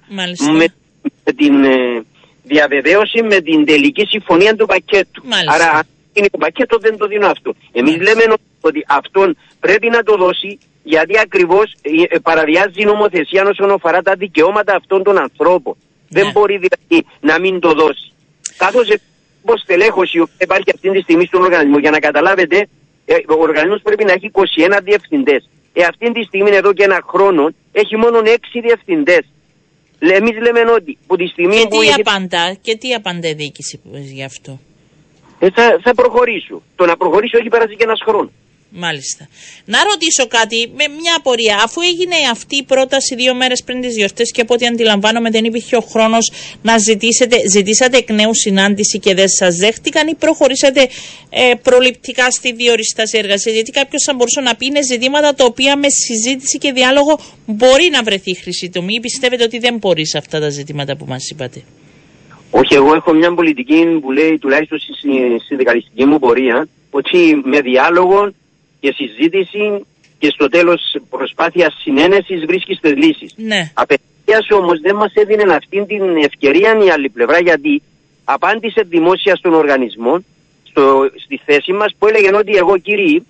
με, 1.25 1.33
την, 1.41 1.65
ε, 1.65 2.05
διαβεβαίωση 2.43 3.23
με 3.23 3.39
την 3.41 3.65
τελική 3.65 4.05
συμφωνία 4.07 4.55
του 4.57 4.67
πακέτου. 4.67 5.23
Μάλιστα. 5.25 5.55
Άρα 5.55 5.69
αν 5.79 5.87
είναι 6.13 6.29
το 6.31 6.39
πακέτο 6.39 6.79
δεν 6.79 6.97
το 6.97 7.07
δίνω 7.07 7.27
αυτό. 7.27 7.55
Εμείς 7.73 7.97
λέμε 7.97 8.25
ότι 8.61 8.85
αυτόν 8.89 9.37
πρέπει 9.61 9.89
να 9.89 10.03
το 10.03 10.17
δώσει 10.17 10.59
γιατί 10.94 11.14
ακριβώς 11.27 11.66
ε, 11.83 12.14
ε, 12.14 12.18
παραβιάζει 12.29 12.81
η 12.85 12.85
νομοθεσία 12.92 13.42
όσον 13.53 13.70
αφορά 13.70 14.01
τα 14.03 14.14
δικαιώματα 14.25 14.72
αυτών 14.81 15.01
των 15.03 15.18
ανθρώπων. 15.27 15.75
Δεν 16.09 16.25
Ναι. 16.25 16.33
μπορεί 16.33 16.57
δηλαδή 16.64 16.99
να 17.20 17.35
μην 17.40 17.61
το 17.61 17.70
δώσει. 17.81 18.09
Καθώς 18.57 18.87
όπως 19.42 19.61
στελέχωση 19.61 20.18
που 20.18 20.29
υπάρχει 20.46 20.70
αυτή 20.75 20.90
τη 20.90 21.01
στιγμή 21.01 21.25
στον 21.27 21.42
οργανισμό 21.42 21.79
για 21.79 21.90
να 21.90 21.99
καταλάβετε 21.99 22.59
ε, 23.05 23.14
ο 23.14 23.35
οργανισμός 23.49 23.81
πρέπει 23.83 24.05
να 24.05 24.12
έχει 24.12 24.31
21 24.33 24.79
διευθυντές. 24.83 25.49
Ε, 25.72 25.85
αυτή 25.85 26.12
τη 26.12 26.22
στιγμή 26.22 26.51
εδώ 26.62 26.72
και 26.72 26.85
ένα 26.85 27.01
χρόνο 27.12 27.44
έχει 27.72 27.96
μόνο 27.96 28.18
6 28.25 28.29
διευθυντές. 28.66 29.25
Εμείς 29.99 30.37
λέμε 30.44 30.61
ότι 30.79 30.99
που 31.07 31.16
τη 31.16 31.27
στιγμή 31.27 31.57
Και 31.57 31.66
που 31.68 31.79
τι 31.81 31.87
είχε- 31.87 32.01
απαντά, 32.05 32.57
και 32.62 32.77
τι 32.77 32.94
απαντά 32.94 33.29
η 33.29 33.35
διοίκηση 33.35 33.81
γι' 34.18 34.25
αυτό; 34.25 34.59
ε, 35.38 35.51
θα, 35.51 35.79
θα 35.83 35.94
προχωρήσω. 35.94 36.62
Το 36.77 36.85
να 36.87 36.96
προχωρήσω 36.96 37.38
έχει 37.38 37.49
περάσει 37.49 37.77
και 37.77 37.85
ένας 37.85 38.01
χρόνος. 38.07 38.31
Μάλιστα. 38.71 39.29
Να 39.65 39.79
ρωτήσω 39.85 40.27
κάτι 40.27 40.71
με 40.75 40.85
μια 41.01 41.15
απορία. 41.17 41.61
Αφού 41.65 41.81
έγινε 41.81 42.15
αυτή 42.31 42.57
η 42.57 42.63
πρόταση 42.63 43.15
δύο 43.15 43.35
μέρες 43.35 43.63
πριν 43.65 43.81
τις 43.81 43.97
γιορτές 43.97 44.31
και 44.31 44.41
από 44.41 44.55
ό,τι 44.55 44.67
αντιλαμβάνομαι 44.67 45.31
δεν 45.31 45.45
υπήρχε 45.45 45.77
ο 45.77 45.81
χρόνος 45.81 46.31
να 46.63 46.79
ζητήσετε, 46.79 47.37
ζητήσατε 47.51 47.97
εκ 47.97 48.11
νέου 48.11 48.35
συνάντηση 48.35 48.99
και 48.99 49.15
δεν 49.15 49.29
σας 49.29 49.57
δέχτηκαν 49.57 50.09
ή 50.09 50.15
προχωρήσατε 50.15 50.89
ε, 51.31 51.53
προληπτικά 51.63 52.31
στη 52.31 52.53
διοριστάση 52.53 53.19
εργασίας; 53.19 53.55
Γιατί 53.55 53.71
κάποιος 53.71 54.03
θα 54.03 54.15
μπορούσε 54.15 54.41
να 54.41 54.55
πει 54.55 54.67
είναι 54.67 54.83
ζητήματα 54.83 55.35
τα 55.35 55.45
οποία 55.45 55.77
με 55.77 55.87
συζήτηση 55.89 56.59
και 56.59 56.73
διάλογο 56.73 57.19
μπορεί 57.47 57.89
να 57.93 58.03
βρεθεί 58.03 58.37
χρυσή 58.37 58.71
τομή. 58.71 58.95
Ή 58.95 59.01
πιστεύετε 59.01 59.43
ότι 59.43 59.59
δεν 59.59 59.77
μπορεί 59.77 60.07
σε 60.07 60.19
αυτά 60.19 60.41
τα 60.41 60.49
ζητήματα 60.49 60.97
που 60.97 61.05
μας 61.09 61.31
είπατε; 61.31 61.63
Όχι, 62.51 62.75
εγώ 62.75 62.95
έχω 62.95 63.13
μια 63.13 63.35
πολιτική 63.35 63.85
που 64.03 64.11
λέει 64.11 64.39
τουλάχιστον 64.39 64.79
στη 64.79 64.93
συ- 64.93 65.43
συνδικαλιστική 65.47 66.05
μου 66.05 66.19
πορεία 66.19 66.69
ότι 66.91 67.41
με 67.45 67.61
διάλογο 67.61 68.33
και 68.81 68.95
συζήτηση 68.97 69.87
και 70.19 70.31
στο 70.31 70.49
τέλος 70.49 70.97
προσπάθειας 71.11 71.77
συνένεσης 71.81 72.45
βρίσκεις 72.45 72.81
τις 72.81 72.95
λύσεις. 72.95 73.35
Ναι. 73.37 73.71
Απευθείας 73.75 74.51
όμως 74.51 74.81
δεν 74.81 74.97
μας 74.97 75.12
έδινε 75.15 75.55
αυτή 75.55 75.85
την 75.87 76.17
ευκαιρία 76.17 76.79
η 76.85 76.91
άλλη 76.91 77.09
πλευρά 77.09 77.39
γιατί 77.41 77.83
απάντησε 78.25 78.83
δημόσια 78.89 79.37
στον 79.37 79.55
οργανισμό 79.55 80.25
στο, 80.62 81.11
στη 81.25 81.41
θέση 81.45 81.73
μας 81.73 81.95
που 81.99 82.07
έλεγε 82.07 82.37
ότι 82.37 82.57
εγώ 82.57 82.79
κύριοι 82.79 83.27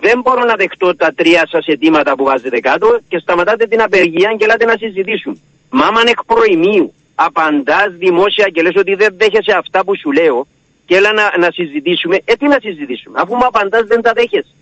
δεν 0.00 0.20
μπορώ 0.20 0.44
να 0.44 0.54
δεχτώ 0.54 0.96
τα 0.96 1.12
τρία 1.14 1.46
σας 1.50 1.66
αιτήματα 1.66 2.14
που 2.16 2.24
βάζετε 2.24 2.60
κάτω 2.60 2.98
και 3.08 3.18
σταματάτε 3.18 3.66
την 3.66 3.82
απεργία 3.82 4.34
και 4.38 4.44
ελάτε 4.44 4.64
να 4.64 4.76
συζητήσουμε. 4.78 5.36
Μα 5.70 5.86
άμα 5.86 6.00
εκ 6.06 6.24
προημίου 6.24 6.94
απαντάς 7.14 7.92
δημόσια 7.98 8.48
και 8.52 8.62
λες 8.62 8.76
ότι 8.76 8.94
δεν 8.94 9.14
δέχεσαι 9.16 9.52
αυτά 9.58 9.84
που 9.84 9.96
σου 9.96 10.12
λέω 10.12 10.46
και 10.86 10.96
έλα 10.96 11.12
να, 11.12 11.38
να 11.38 11.50
συζητήσουμε, 11.50 12.16
ε 12.24 12.34
τι 12.34 12.46
να 12.46 12.58
συζητήσουμε 12.60 13.18
αφού 13.22 13.34
μου 13.34 13.46
απαντάς 13.46 13.86
δεν 13.86 14.00
τα 14.02 14.12
δέχεσαι. 14.14 14.54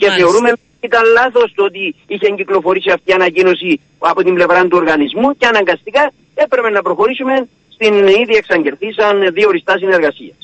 Και 0.00 0.06
Μάλιστα. 0.08 0.16
θεωρούμε 0.16 0.50
ότι 0.50 0.60
ήταν 0.90 1.04
λάθος 1.18 1.52
το 1.54 1.62
ότι 1.64 1.94
είχε 2.06 2.28
κυκλοφορήσει 2.40 2.90
αυτή 2.90 3.10
η 3.10 3.14
ανακοίνωση 3.20 3.80
από 3.98 4.20
την 4.26 4.34
πλευρά 4.34 4.60
του 4.62 4.76
οργανισμού 4.82 5.28
και 5.38 5.46
αναγκαστικά 5.46 6.12
έπρεπε 6.34 6.70
να 6.70 6.82
προχωρήσουμε 6.82 7.34
στην 7.74 7.94
ήδη 8.22 8.34
εξαγγελθήσαν 8.42 9.14
δύο 9.32 9.48
οριστά 9.48 9.74
συνεργασία. 9.78 10.34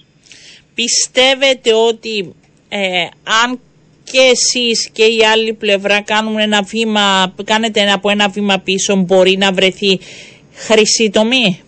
Πιστεύετε 0.75 1.71
ότι 1.75 2.35
ε, 2.69 3.07
αν 3.43 3.61
και 4.11 4.21
εσείς 4.35 4.91
και 4.93 5.05
η 5.05 5.25
άλλη 5.33 5.53
πλευρά 5.53 6.01
κάνουν 6.03 6.39
ένα 6.39 6.63
βήμα, 6.63 7.35
κάνετε 7.45 7.81
ένα, 7.81 7.95
από 7.95 8.11
ένα 8.11 8.29
βήμα 8.29 8.59
πίσω 8.59 8.97
μπορεί 8.97 9.37
να 9.37 9.53
βρεθεί 9.53 10.01
χρυσή 10.55 11.11
τομή; 11.11 11.61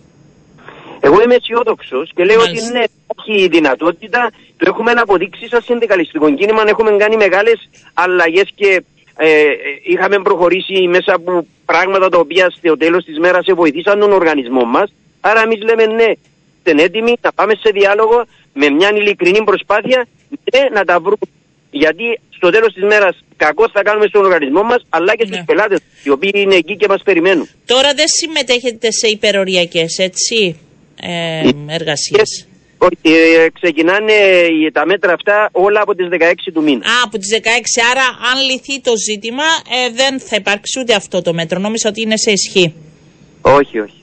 Εγώ 0.99 1.21
είμαι 1.21 1.35
αισιόδοξος 1.35 2.11
και 2.15 2.23
λέω 2.23 2.37
Μάλιστα. 2.37 2.67
ότι 2.67 2.77
ναι, 2.77 2.83
έχει 3.15 3.47
δυνατότητα. 3.47 4.31
Το 4.59 4.65
έχουμε 4.67 4.91
αποδείξει 4.91 5.47
σαν 5.47 5.61
συνδικαλιστικό 5.61 6.33
κίνημα. 6.33 6.63
Έχουμε 6.67 6.91
κάνει 6.97 7.15
μεγάλες 7.15 7.69
αλλαγές 7.93 8.47
και 8.55 8.83
ε, 9.17 9.29
ε, 9.29 9.53
είχαμε 9.83 10.17
προχωρήσει 10.21 10.87
μέσα 10.87 11.13
από 11.13 11.45
πράγματα 11.65 12.09
τα 12.09 12.17
οποία 12.17 12.49
στο 12.49 12.77
τέλος 12.77 13.03
της 13.05 13.17
μέρας 13.19 13.45
σε 13.45 13.53
βοηθήσαν 13.53 13.99
τον 13.99 14.11
οργανισμό 14.11 14.63
μας. 14.65 14.93
Άρα, 15.21 15.41
εμείς 15.41 15.61
λέμε 15.61 15.85
ναι, 15.85 16.11
είστε 16.69 16.83
έτοιμοι 16.83 17.13
να 17.21 17.31
πάμε 17.31 17.53
σε 17.53 17.69
διάλογο 17.73 18.25
με 18.53 18.69
μια 18.69 18.89
ειλικρινή 18.95 19.43
προσπάθεια 19.43 20.07
ναι, 20.53 20.63
να 20.73 20.83
τα 20.83 20.99
βρούμε. 20.99 21.25
Γιατί 21.71 22.19
στο 22.29 22.49
τέλος 22.49 22.73
της 22.73 22.83
μέρας 22.83 23.23
κακό 23.37 23.69
θα 23.73 23.83
κάνουμε 23.83 24.07
στον 24.07 24.25
οργανισμό 24.25 24.63
μας, 24.63 24.85
αλλά 24.89 25.15
και 25.15 25.25
στους 25.25 25.37
Ναι. 25.37 25.43
πελάτες, 25.43 25.79
οι 26.03 26.09
οποίοι 26.09 26.31
είναι 26.33 26.55
εκεί 26.55 26.75
και 26.75 26.87
μας 26.87 27.01
περιμένουν. 27.03 27.49
Τώρα 27.65 27.93
δεν 27.93 28.05
συμμετέχετε 28.07 28.91
σε 28.91 29.07
υπεροριακές, 29.07 29.97
έτσι, 29.97 30.59
ε, 31.01 31.49
εργασίες; 31.67 32.47
Όχι, 32.81 33.15
ε, 33.17 33.49
ξεκινάνε 33.53 34.13
ε, 34.65 34.71
τα 34.71 34.85
μέτρα 34.85 35.13
αυτά 35.13 35.49
όλα 35.51 35.81
από 35.81 35.95
τις 35.95 36.07
16 36.11 36.51
του 36.53 36.63
μήνα. 36.63 36.85
Α, 36.85 36.91
από 37.03 37.17
τις 37.17 37.29
16, 37.33 37.45
άρα 37.91 38.05
αν 38.31 38.45
λυθεί 38.51 38.81
το 38.81 38.91
ζήτημα 39.09 39.43
ε, 39.43 39.93
δεν 39.93 40.19
θα 40.19 40.35
υπάρξει 40.35 40.79
ούτε 40.79 40.93
αυτό 40.93 41.21
το 41.21 41.33
μέτρο. 41.33 41.59
Νόμιζα 41.59 41.89
ότι 41.89 42.01
είναι 42.01 42.17
σε 42.17 42.31
ισχύ. 42.31 42.73
Όχι, 43.41 43.79
όχι. 43.79 43.93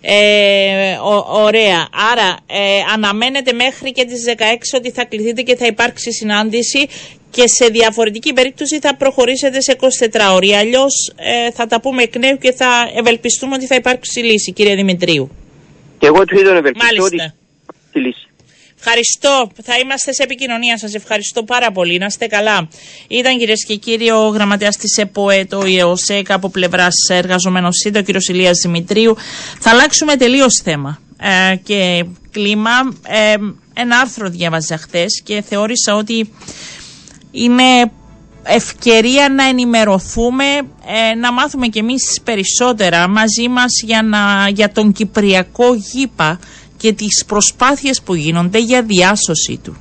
Ε, 0.00 0.92
ο- 0.96 1.42
ωραία. 1.44 1.88
Άρα 2.12 2.36
ε, 2.46 2.80
αναμένετε 2.94 3.52
μέχρι 3.52 3.92
και 3.92 4.04
τις 4.04 4.24
16 4.36 4.42
ότι 4.76 4.90
θα 4.90 5.04
κληθείτε 5.04 5.42
και 5.42 5.56
θα 5.56 5.66
υπάρξει 5.66 6.12
συνάντηση 6.12 6.86
και 7.30 7.42
σε 7.46 7.66
διαφορετική 7.70 8.32
περίπτωση 8.32 8.78
θα 8.80 8.96
προχωρήσετε 8.96 9.60
σε 9.60 9.76
24 9.80 10.34
ώρες. 10.34 10.52
Αλλιώς 10.52 11.12
ε, 11.16 11.50
θα 11.50 11.66
τα 11.66 11.80
πούμε 11.80 12.02
εκ 12.02 12.16
νέου 12.16 12.38
και 12.38 12.52
θα 12.52 12.90
ευελπιστούμε 12.96 13.54
ότι 13.54 13.66
θα 13.66 13.74
υπάρξει 13.74 14.20
λύση, 14.20 14.52
κύριε 14.52 14.74
Δημητρίου. 14.74 15.30
Και 15.98 16.06
εγώ 16.06 16.24
του 16.24 16.38
είδων 16.38 16.56
ευελπιστώ 16.56 17.02
ότι 17.04 17.16
Μάλιστα. 17.16 17.34
Τη 17.96 18.02
λύση. 18.02 18.26
Ευχαριστώ. 18.78 19.50
Θα 19.62 19.78
είμαστε 19.78 20.12
σε 20.12 20.22
επικοινωνία. 20.22 20.78
Σας 20.78 20.94
ευχαριστώ 20.94 21.42
πάρα 21.42 21.70
πολύ. 21.72 21.98
Να 21.98 22.06
είστε 22.06 22.26
καλά. 22.26 22.68
Ήταν 23.08 23.38
κυρίες 23.38 23.64
και 23.64 23.76
κύριοι 23.76 24.10
ο 24.10 24.28
γραμματέας 24.28 24.76
της 24.76 24.96
ΕΠΟΕ, 24.96 25.44
το 25.44 25.66
ΙΕΟΣΕΚ, 25.66 26.30
από 26.30 26.48
πλευράς 26.50 26.94
εργαζομένων 27.08 27.72
ΣΥΝΤΟ, 27.72 27.98
ο 27.98 28.02
κύριος 28.02 28.28
Ηλίας 28.28 28.58
Δημητρίου. 28.62 29.16
Θα 29.60 29.70
αλλάξουμε 29.70 30.16
τελείως 30.16 30.60
θέμα 30.64 31.00
ε, 31.20 31.56
και 31.56 32.04
κλίμα. 32.30 32.70
Ε, 33.06 33.34
ένα 33.74 33.98
άρθρο 33.98 34.28
διάβαζα 34.28 34.76
χθες 34.76 35.22
και 35.24 35.42
θεώρησα 35.48 35.94
ότι 35.94 36.32
είναι 37.30 37.90
ευκαιρία 38.46 39.28
να 39.28 39.44
ενημερωθούμε, 39.44 40.44
ε, 40.86 41.14
να 41.14 41.32
μάθουμε 41.32 41.66
κι 41.66 41.78
εμείς 41.78 42.20
περισσότερα 42.24 43.08
μαζί 43.08 43.48
μας 43.48 43.82
για, 43.84 44.02
να, 44.02 44.48
για 44.48 44.72
τον 44.72 44.92
Κυπριακό 44.92 45.74
γήπα 45.74 46.38
και 46.76 46.92
τις 46.92 47.24
προσπάθειες 47.26 48.02
που 48.02 48.14
γίνονται 48.14 48.58
για 48.58 48.82
διάσωση 48.82 49.60
του. 49.62 49.76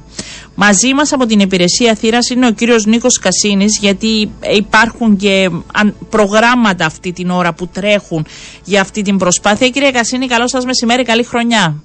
Μαζί 0.55 0.93
μας 0.93 1.13
από 1.13 1.25
την 1.25 1.39
υπηρεσία 1.39 1.95
θύρας 1.95 2.29
είναι 2.29 2.47
ο 2.47 2.51
κύριος 2.51 2.85
Νίκος 2.85 3.19
Κασίνης 3.19 3.77
γιατί 3.81 4.31
υπάρχουν 4.55 5.15
και 5.17 5.49
αν- 5.73 5.95
προγράμματα 6.09 6.85
αυτή 6.85 7.11
την 7.11 7.29
ώρα 7.29 7.53
που 7.53 7.67
τρέχουν 7.67 8.25
για 8.63 8.81
αυτή 8.81 9.01
την 9.01 9.17
προσπάθεια. 9.17 9.69
Κύριε 9.69 9.91
Κασίνη, 9.91 10.27
καλό 10.27 10.47
σας 10.47 10.65
μεσημέρι, 10.65 11.03
καλή 11.03 11.23
χρονιά. 11.23 11.83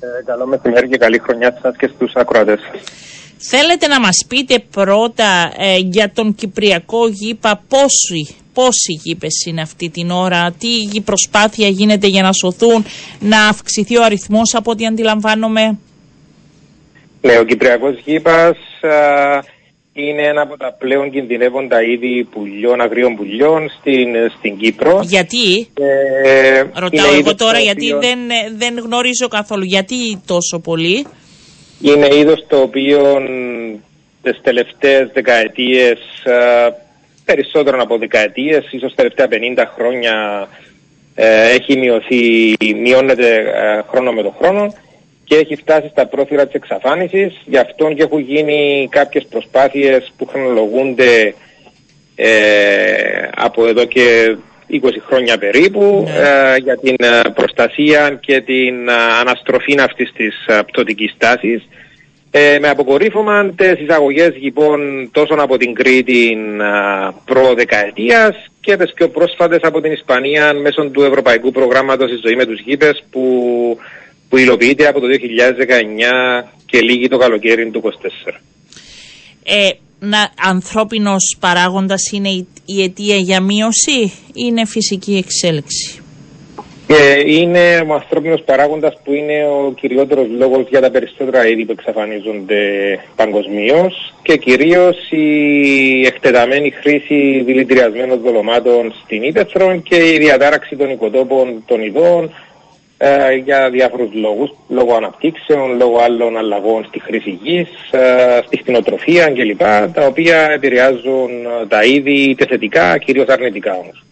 Ε, 0.00 0.06
καλό 0.26 0.46
μεσημέρι 0.46 0.88
και 0.88 0.96
καλή 0.96 1.18
χρονιά 1.18 1.58
σας 1.62 1.76
και 1.76 1.90
στους 1.94 2.12
ακροατές. 2.14 2.60
Θέλετε 3.38 3.86
να 3.86 4.00
μας 4.00 4.24
πείτε 4.28 4.64
πρώτα 4.70 5.52
ε, 5.56 5.76
για 5.76 6.12
τον 6.12 6.34
Κυπριακό 6.34 7.08
γήπα 7.08 7.62
πόσοι, 7.68 8.34
πόσοι 8.52 9.00
γήπες 9.02 9.44
είναι 9.46 9.60
αυτή 9.60 9.90
την 9.90 10.10
ώρα, 10.10 10.54
τι 10.58 11.00
προσπάθεια 11.00 11.68
γίνεται 11.68 12.06
για 12.06 12.22
να 12.22 12.32
σωθούν, 12.32 12.84
να 13.20 13.46
αυξηθεί 13.48 13.96
ο 13.96 14.04
αριθμός 14.04 14.54
από 14.54 14.70
ό,τι 14.70 14.86
αντιλαμβάνομαι. 14.86 15.78
Ναι, 17.20 17.38
ο 17.38 17.44
Κυπριακός 17.44 17.98
γήπας 18.04 18.56
α, 18.82 19.42
είναι 19.92 20.22
ένα 20.26 20.42
από 20.42 20.56
τα 20.56 20.72
πλέον 20.72 21.10
κινδυνεύοντα 21.10 21.82
είδη 21.82 22.24
πουλιών, 22.32 22.80
αγρίων 22.80 23.16
πουλιών 23.16 23.70
στην, 23.80 24.08
στην 24.38 24.56
Κύπρο. 24.56 25.00
Γιατί, 25.04 25.68
Ε, 26.24 26.58
ρωτάω 26.58 26.88
είναι 26.90 27.00
εγώ 27.06 27.16
είδος 27.18 27.34
τώρα 27.34 27.58
το 27.58 27.62
γιατί 27.64 27.86
οποίο- 27.92 28.00
δεν, 28.08 28.30
ε, 28.30 28.52
δεν 28.56 28.78
γνωρίζω 28.84 29.28
καθόλου, 29.28 29.64
γιατί 29.64 30.20
τόσο 30.26 30.58
πολύ; 30.58 31.06
Είναι 31.80 32.08
είδος 32.14 32.44
το 32.48 32.56
οποίο 32.56 33.18
τις 34.22 34.40
τελευταίες 34.42 35.10
δεκαετίες, 35.12 35.98
α, 36.24 36.72
περισσότερο 37.24 37.82
από 37.82 37.98
δεκαετίες, 37.98 38.68
ίσως 38.70 38.94
τα 38.94 39.02
τελευταία 39.02 39.28
50 39.56 39.64
χρόνια 39.74 40.48
ε, 41.14 41.50
έχει 41.50 41.78
μειωθεί, 41.78 42.54
μειώνεται 42.74 43.36
ε, 43.36 43.82
χρόνο 43.90 44.12
με 44.12 44.22
το 44.22 44.34
χρόνο 44.40 44.74
και 45.24 45.36
έχει 45.36 45.56
φτάσει 45.56 45.88
στα 45.88 46.06
πρόθυρα 46.06 46.44
της 46.44 46.54
εξαφάνισης. 46.54 47.42
Γι' 47.44 47.58
αυτό 47.58 47.92
και 47.92 48.02
έχουν 48.02 48.20
γίνει 48.20 48.88
κάποιες 48.90 49.26
προσπάθειες 49.30 50.12
που 50.16 50.26
χρονολογούνται 50.26 51.34
ε, 52.14 53.28
από 53.34 53.66
εδώ 53.66 53.84
και 53.84 54.36
20 54.70 54.76
χρόνια 55.06 55.38
περίπου 55.38 56.02
Ναι. 56.06 56.12
ε, 56.12 56.56
για 56.56 56.78
την 56.78 56.94
ε, 56.98 57.20
προστασία 57.34 58.18
και 58.20 58.40
την 58.40 58.88
ε, 58.88 58.92
αναστροφή 59.20 59.80
αυτής 59.80 60.12
της 60.12 60.46
ε, 60.46 60.58
πτωτικής 60.66 61.14
τάσης 61.18 61.68
Ε, 62.34 62.58
με 62.60 62.68
αποκορύφωμα 62.68 63.50
τι 63.50 63.64
εισαγωγές 63.82 64.32
λοιπόν 64.40 65.08
τόσο 65.12 65.34
από 65.34 65.56
την 65.56 65.74
Κρήτη 65.74 66.36
προ 67.24 67.54
δεκαετία 67.54 68.34
και 68.60 68.76
τι 68.76 68.92
πιο 68.94 69.08
πρόσφατες 69.08 69.60
από 69.62 69.80
την 69.80 69.92
Ισπανία 69.92 70.54
μέσω 70.54 70.90
του 70.90 71.02
Ευρωπαϊκού 71.02 71.50
Προγράμματος 71.50 72.10
Η 72.10 72.20
Ζωή 72.24 72.36
με 72.36 72.44
τους 72.46 72.60
Γήπες 72.60 73.04
που, 73.10 73.22
που 74.28 74.36
υλοποιείται 74.36 74.86
από 74.86 75.00
το 75.00 75.06
2019 76.42 76.48
και 76.66 76.80
λίγη 76.80 77.08
το 77.08 77.18
καλοκαίρι 77.18 77.70
του 77.70 77.82
2024. 78.28 78.40
Ε, 79.44 79.70
να, 79.98 80.30
ανθρώπινος 80.42 81.36
παράγοντας 81.40 82.10
είναι 82.12 82.28
η, 82.28 82.46
η 82.64 82.82
αιτία 82.82 83.16
για 83.16 83.40
μείωση 83.40 84.00
ή 84.02 84.12
είναι 84.32 84.66
φυσική 84.66 85.16
εξέλιξη; 85.16 86.01
Ε, 86.86 87.32
είναι 87.32 87.84
ο 87.88 87.94
ανθρώπινος 87.94 88.42
παράγοντας 88.42 88.98
που 89.04 89.12
είναι 89.12 89.46
ο 89.46 89.72
κυριότερος 89.80 90.26
λόγος 90.38 90.66
για 90.68 90.80
τα 90.80 90.90
περισσότερα 90.90 91.48
είδη 91.48 91.64
που 91.64 91.72
εξαφανίζονται 91.72 92.60
παγκοσμίως 93.16 94.14
και 94.22 94.36
κυρίως 94.36 95.10
η 95.10 96.06
εκτεταμένη 96.06 96.70
χρήση 96.70 97.42
δηλητηριασμένων 97.44 98.20
δολωμάτων 98.20 98.94
στην 99.04 99.22
ύπεθρο 99.22 99.76
και 99.76 99.96
η 99.96 100.18
διατάραξη 100.18 100.76
των 100.76 100.90
οικοτόπων 100.90 101.62
των 101.66 101.82
ειδών 101.82 102.32
ε, 102.98 103.34
για 103.34 103.70
διάφορους 103.70 104.10
λόγους. 104.14 104.50
Λόγω 104.68 104.94
αναπτύξεων, 104.94 105.76
λόγω 105.76 105.98
άλλων 105.98 106.36
αλλαγών 106.36 106.84
στη 106.84 107.00
χρήση 107.00 107.38
γης, 107.42 107.68
ε, 107.90 108.40
στη 108.46 108.56
χτινοτροφία 108.56 109.26
κλπ. 109.26 109.62
τα 109.94 110.06
οποία 110.06 110.50
επηρεάζουν 110.50 111.30
τα 111.68 111.84
είδη 111.84 112.12
είτε 112.12 112.46
θετικά, 112.46 112.98
κυρίως 112.98 113.26
αρνητικά 113.26 113.72
όμως. 113.72 114.04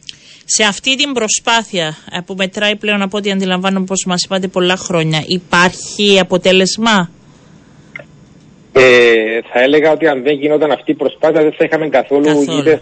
Σε 0.56 0.64
αυτή 0.64 0.96
την 0.96 1.12
προσπάθεια 1.12 1.96
ε, 2.12 2.18
που 2.26 2.34
μετράει 2.34 2.76
πλέον 2.76 3.02
από 3.02 3.16
ό,τι 3.16 3.30
αντιλαμβάνομαι 3.30 3.86
πως 3.86 4.04
μας 4.06 4.24
είπατε 4.24 4.48
πολλά 4.48 4.76
χρόνια, 4.76 5.22
υπάρχει 5.26 6.18
αποτέλεσμα; 6.20 7.10
Ε, 8.72 8.82
θα 9.52 9.60
έλεγα 9.60 9.90
ότι 9.90 10.06
αν 10.06 10.22
δεν 10.22 10.34
γινόταν 10.34 10.70
αυτή 10.70 10.90
η 10.90 10.94
προσπάθεια 10.94 11.42
δεν 11.42 11.52
θα 11.52 11.64
είχαμε 11.64 11.88
καθόλου, 11.88 12.24
καθόλου. 12.24 12.68
Ε, 12.68 12.80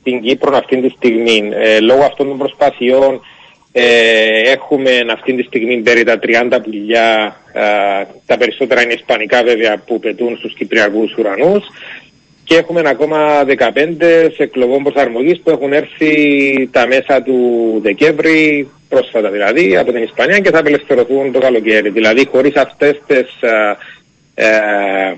στην 0.00 0.20
Κύπρο 0.22 0.56
αυτή 0.56 0.80
τη 0.80 0.88
στιγμή. 0.88 1.50
Ε, 1.52 1.80
λόγω 1.80 2.02
αυτών 2.02 2.28
των 2.28 2.38
προσπαθειών 2.38 3.20
ε, 3.72 4.50
έχουμε 4.50 4.90
αυτή 5.12 5.34
τη 5.36 5.42
στιγμή 5.42 5.76
περί 5.76 6.04
τα 6.04 6.18
30 6.22 6.58
πουλιά, 6.62 7.36
τα 8.26 8.36
περισσότερα 8.38 8.82
είναι 8.82 8.92
ισπανικά 8.92 9.42
βέβαια 9.42 9.82
που 9.86 9.98
πετούν 10.00 10.36
στους 10.36 10.54
κυπριακούς 10.54 11.14
ουρανούς 11.18 11.64
και 12.50 12.56
έχουμε 12.56 12.82
ακόμα 12.84 13.44
15 13.46 14.30
σε 14.34 14.42
εκλογών 14.42 14.82
προσαρμογής 14.82 15.40
που 15.40 15.50
έχουν 15.50 15.72
έρθει 15.72 16.12
τα 16.72 16.86
μέσα 16.86 17.22
του 17.22 17.38
Δεκέμβρη, 17.82 18.68
πρόσφατα 18.88 19.30
δηλαδή, 19.30 19.76
από 19.76 19.92
την 19.92 20.02
Ισπανία 20.02 20.38
και 20.38 20.50
θα 20.50 20.58
απελευθερωθούν 20.58 21.32
το 21.32 21.38
καλοκαίρι. 21.38 21.90
Δηλαδή 21.90 22.26
χωρίς 22.26 22.54
αυτές 22.56 23.00
τις 23.06 23.28
ε, 23.40 23.76
ε, 24.34 25.14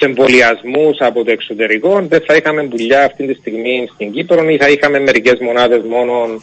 εμβολιασμούς 0.00 0.98
από 0.98 1.24
το 1.24 1.30
εξωτερικό 1.30 2.06
δεν 2.08 2.22
θα 2.26 2.34
είχαμε 2.36 2.62
πουλιά 2.64 3.04
αυτή 3.04 3.26
τη 3.26 3.34
στιγμή 3.34 3.88
στην 3.94 4.12
Κύπρο 4.12 4.48
ή 4.48 4.56
θα 4.56 4.68
είχαμε 4.68 4.98
μερικές 5.00 5.38
μονάδες 5.40 5.82
μόνο 5.88 6.42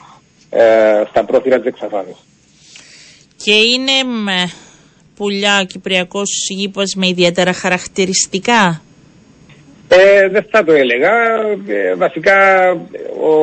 ε, 0.50 1.04
στα 1.10 1.24
πρόθυρα 1.26 1.58
της 1.58 1.68
εξαφάνισης. 1.68 2.24
Και 3.44 3.54
είναι 3.54 3.92
πουλιά 5.16 5.60
ο 5.62 5.66
Κυπριακός 5.66 6.30
γήπος 6.50 6.94
με 6.96 7.08
ιδιαίτερα 7.08 7.54
χαρακτηριστικά; 7.54 8.82
Ε, 9.92 10.28
δεν 10.28 10.46
θα 10.50 10.64
το 10.64 10.72
έλεγα. 10.72 11.12
Ε, 11.68 11.96
βασικά 11.96 12.70
ο, 13.22 13.34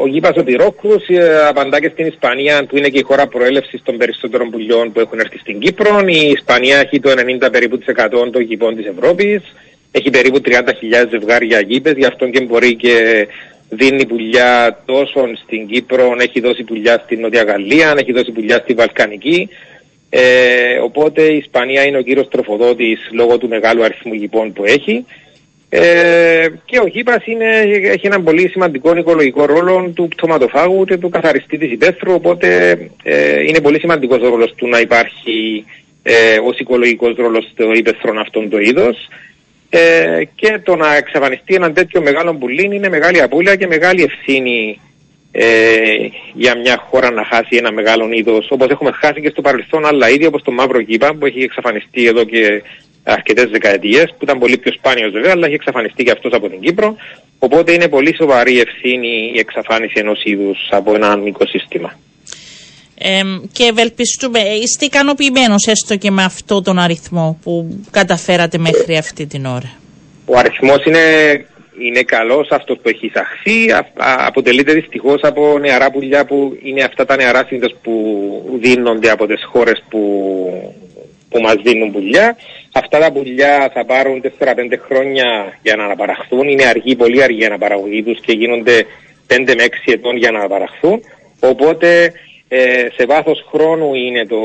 ο 0.00 0.06
Γήπας 0.06 0.36
ο 0.36 0.42
Πυρόκους 0.44 1.08
ε, 1.08 1.46
απαντά 1.48 1.80
και 1.80 1.88
στην 1.88 2.06
Ισπανία 2.06 2.66
που 2.68 2.76
είναι 2.76 2.88
και 2.88 2.98
η 2.98 3.02
χώρα 3.02 3.26
προέλευσης 3.26 3.82
των 3.82 3.96
περισσότερων 3.96 4.50
πουλιών 4.50 4.92
που 4.92 5.00
έχουν 5.00 5.18
έρθει 5.18 5.38
στην 5.38 5.58
Κύπρο. 5.58 6.00
Η 6.06 6.30
Ισπανία 6.30 6.78
έχει 6.78 7.00
το 7.00 7.10
90 7.44 7.48
περίπου 7.52 7.78
των 8.32 8.42
γήπων 8.42 8.76
της 8.76 8.86
Ευρώπης. 8.86 9.42
Έχει 9.92 10.10
περίπου 10.10 10.40
30.000 10.44 10.52
ζευγάρια 11.10 11.60
γήπες, 11.60 11.92
γι' 11.96 12.04
αυτό 12.04 12.28
και 12.28 12.40
μπορεί 12.40 12.76
και 12.76 13.26
δίνει 13.68 14.06
πουλιά 14.06 14.82
τόσο 14.84 15.28
στην 15.44 15.66
Κύπρο, 15.66 16.16
έχει 16.18 16.40
δώσει 16.40 16.62
πουλιά 16.62 17.02
στην 17.04 17.20
Νότια 17.20 17.42
Γαλλία, 17.42 17.94
έχει 17.98 18.12
δώσει 18.12 18.30
πουλιά 18.30 18.58
στη 18.58 18.72
Βαλκανική. 18.74 19.48
Ε, 20.10 20.78
οπότε 20.82 21.22
η 21.22 21.36
Ισπανία 21.36 21.86
είναι 21.86 21.98
ο 21.98 22.02
κύριος 22.02 22.28
τροφοδότης 22.28 23.08
λόγω 23.12 23.38
του 23.38 23.48
μεγάλου 23.48 23.84
αριθμού 23.84 24.12
γηπών 24.12 24.52
που 24.52 24.64
έχει. 24.64 25.04
Ε, 25.72 26.46
και 26.64 26.78
ο 26.78 26.86
Κύπας 26.86 27.22
έχει 27.92 28.06
έναν 28.06 28.24
πολύ 28.24 28.48
σημαντικό 28.48 28.96
οικολογικό 28.96 29.44
ρόλο 29.44 29.92
του 29.94 30.08
πτωματοφάγου 30.08 30.84
και 30.84 30.96
του 30.96 31.08
καθαριστή 31.08 31.58
της 31.58 31.72
υπαίθρου, 31.72 32.12
οπότε 32.12 32.78
ε, 33.02 33.42
είναι 33.42 33.60
πολύ 33.60 33.78
σημαντικός 33.78 34.20
ο 34.22 34.28
ρόλος 34.28 34.54
του 34.54 34.68
να 34.68 34.80
υπάρχει 34.80 35.64
ε, 36.02 36.38
ως 36.44 36.58
οικολογικός 36.58 37.16
ρόλος 37.16 37.48
στο 37.52 37.72
υπαίθρον 37.72 38.18
αυτόν 38.18 38.48
το 38.50 38.58
είδος. 38.58 39.08
Ε, 39.70 40.22
και 40.34 40.60
το 40.62 40.76
να 40.76 40.96
εξαφανιστεί 40.96 41.54
έναν 41.54 41.74
τέτοιο 41.74 42.02
μεγάλο 42.02 42.34
πουλί 42.34 42.64
είναι 42.64 42.88
μεγάλη 42.88 43.22
απώλεια 43.22 43.56
και 43.56 43.66
μεγάλη 43.66 44.02
ευθύνη 44.02 44.80
ε, 45.32 45.46
για 46.34 46.56
μια 46.58 46.86
χώρα 46.88 47.10
να 47.10 47.24
χάσει 47.24 47.56
ένα 47.56 47.72
μεγάλο 47.72 48.08
είδος. 48.12 48.46
Όπως 48.50 48.68
έχουμε 48.68 48.90
χάσει 48.92 49.20
και 49.20 49.30
στο 49.30 49.40
παρελθόν 49.40 49.86
άλλα 49.86 50.10
είδη, 50.10 50.26
όπως 50.26 50.42
το 50.42 50.50
μαύρο 50.50 50.82
κύπα 50.82 51.14
που 51.14 51.26
έχει 51.26 51.42
εξαφανιστεί 51.42 52.06
εδώ 52.06 52.24
και 52.24 52.62
αρκετές 53.04 53.50
δεκαετίες, 53.50 54.04
που 54.04 54.18
ήταν 54.24 54.38
πολύ 54.38 54.58
πιο 54.58 54.72
σπάνιος 54.72 55.12
βέβαια, 55.12 55.30
αλλά 55.32 55.46
έχει 55.46 55.54
εξαφανιστεί 55.54 56.04
και 56.04 56.10
αυτός 56.10 56.32
από 56.32 56.48
την 56.48 56.60
Κύπρο. 56.60 56.96
Οπότε 57.38 57.72
είναι 57.72 57.88
πολύ 57.88 58.14
σοβαρή 58.14 58.60
ευθύνη 58.60 59.30
η 59.34 59.38
εξαφάνιση 59.38 59.94
ενός 59.96 60.20
είδους 60.24 60.68
από 60.70 60.94
ένα 60.94 61.20
οικοσύστημα. 61.24 61.98
Ε, 62.98 63.20
και 63.52 63.64
ευελπιστούμε, 63.64 64.38
είστε 64.38 64.84
ικανοποιημένος 64.84 65.66
έστω 65.66 65.96
και 65.96 66.10
με 66.10 66.22
αυτό 66.22 66.62
τον 66.62 66.78
αριθμό 66.78 67.38
που 67.42 67.80
καταφέρατε 67.90 68.58
μέχρι 68.58 68.96
αυτή 68.96 69.26
την 69.26 69.44
ώρα; 69.46 69.70
Ο 70.24 70.38
αριθμός 70.38 70.84
είναι, 70.84 70.98
είναι 71.80 72.02
καλός 72.02 72.48
αυτός 72.50 72.78
που 72.82 72.88
έχει 72.88 73.06
εισαχθεί. 73.06 73.84
αποτελείται 74.26 74.72
δυστυχώς 74.72 75.20
από 75.22 75.58
νεαρά 75.58 75.90
πουλιά 75.90 76.24
που 76.24 76.58
είναι 76.62 76.82
αυτά 76.82 77.04
τα 77.04 77.16
νεαρά 77.16 77.44
συνήθως 77.48 77.74
που 77.82 78.58
δίνονται 78.60 79.10
από 79.10 79.26
τις 79.26 79.44
χώρες 79.52 79.84
που 79.88 80.00
που 81.30 81.40
μας 81.40 81.54
δίνουν 81.62 81.92
πουλιά. 81.92 82.36
Αυτά 82.72 82.98
τα 82.98 83.12
πουλιά 83.12 83.70
θα 83.74 83.84
πάρουν 83.84 84.22
4-5 84.22 84.28
χρόνια 84.86 85.58
για 85.62 85.76
να 85.76 85.84
αναπαραχθούν. 85.84 86.48
Είναι 86.48 86.64
αργή, 86.64 86.96
πολύ 86.96 87.22
αργή 87.22 87.40
η 87.40 87.44
αναπαραγωγή 87.44 88.02
τους 88.02 88.20
και 88.20 88.32
γίνονται 88.32 88.86
5 89.28 89.54
με 89.56 89.64
6 89.86 89.92
ετών 89.92 90.16
για 90.16 90.30
να 90.30 90.38
αναπαραχθούν. 90.38 91.00
Οπότε 91.40 92.12
ε, 92.48 92.86
σε 92.96 93.06
βάθος 93.06 93.44
χρόνου 93.50 93.94
είναι 93.94 94.26
το, 94.26 94.42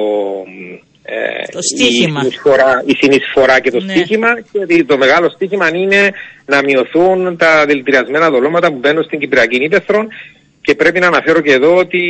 ε, 1.04 1.52
το 1.52 1.60
στίχημα. 1.62 2.20
Η, 2.20 2.24
συνεισφορά, 2.24 2.84
η 2.86 2.96
συνεισφορά 3.02 3.60
και 3.60 3.72
το 3.72 3.80
ναι. 3.80 3.94
στίχημα 3.94 4.28
και 4.52 4.84
το 4.84 4.98
μεγάλο 4.98 5.30
στίχημα 5.30 5.70
είναι 5.76 6.12
να 6.46 6.62
μειωθούν 6.64 7.38
τα 7.38 7.66
δηλητηριασμένα 7.68 8.30
δολώματα 8.30 8.72
που 8.72 8.78
μπαίνουν 8.78 9.04
στην 9.04 9.20
Κυπριακή 9.20 9.64
Ήπεθρο 9.64 10.08
και 10.62 10.76
πρέπει 10.76 11.00
να 11.00 11.08
αναφέρω 11.08 11.42
και 11.42 11.54
εδώ 11.54 11.76
ότι... 11.76 12.02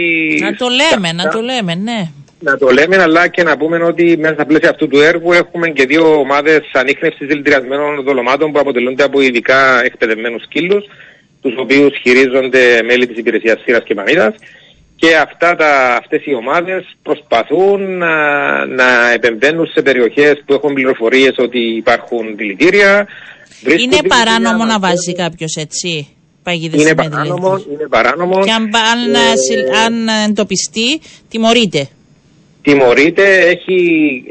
Να 0.42 0.54
το 0.56 0.68
λέμε, 0.68 1.12
να 1.12 1.30
το 1.30 1.42
λέμε, 1.42 1.76
ναι 1.76 2.10
να 2.46 2.58
το 2.58 2.68
λέμε, 2.70 2.96
αλλά 3.02 3.28
και 3.28 3.44
να 3.44 3.58
πούμε 3.58 3.78
ότι 3.84 4.18
μέσα 4.18 4.34
στα 4.34 4.46
πλαίσια 4.46 4.70
αυτού 4.70 4.88
του 4.88 5.00
έργου 5.00 5.32
έχουμε 5.34 5.68
και 5.68 5.86
δύο 5.86 6.20
ομάδες 6.20 6.62
ανείχνευσης 6.74 7.28
δηλητηριασμένων 7.28 8.04
δολωμάτων 8.04 8.52
που 8.52 8.60
αποτελούνται 8.60 9.04
από 9.04 9.22
ειδικά 9.22 9.84
εκπαιδευμένους 9.84 10.44
σκύλους, 10.44 10.84
τους 11.42 11.54
οποίους 11.58 11.92
χειρίζονται 12.02 12.82
μέλη 12.84 13.08
της 13.08 13.18
υπηρεσίας 13.18 13.62
Σύρας 13.64 13.84
και 13.84 13.94
Πανίδα. 13.94 14.36
Και 14.96 15.16
αυτά 15.16 15.56
τα, 15.56 15.96
αυτές 16.02 16.26
οι 16.26 16.34
ομάδες 16.36 16.82
προσπαθούν 17.04 17.98
να, 17.98 18.14
να 18.66 19.12
επεμβαίνουν 19.14 19.66
σε 19.68 19.82
περιοχές 19.82 20.44
που 20.46 20.54
έχουν 20.54 20.74
πληροφορίες 20.74 21.36
ότι 21.38 21.60
υπάρχουν 21.60 22.36
δηλητήρια. 22.36 23.08
Είναι 23.78 23.98
παράνομο 24.08 24.66
να 24.66 24.80
βάζει 24.80 25.14
κάποιος 25.16 25.56
έτσι. 25.56 26.08
Είναι 26.72 26.96
παράνομο, 26.96 27.64
είναι 27.72 27.88
παράνομο. 27.90 28.44
Και 28.44 28.52
αν, 28.52 28.64
αν, 28.64 29.14
ε, 29.14 29.78
αν 29.86 30.08
εντοπιστεί, 30.30 31.02
τιμωρείται 31.30 31.88
τιμωρείται, 32.66 33.38
έχει, 33.38 33.80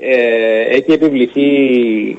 ε, 0.00 0.76
έχει 0.76 0.92
επιβληθεί 0.92 1.50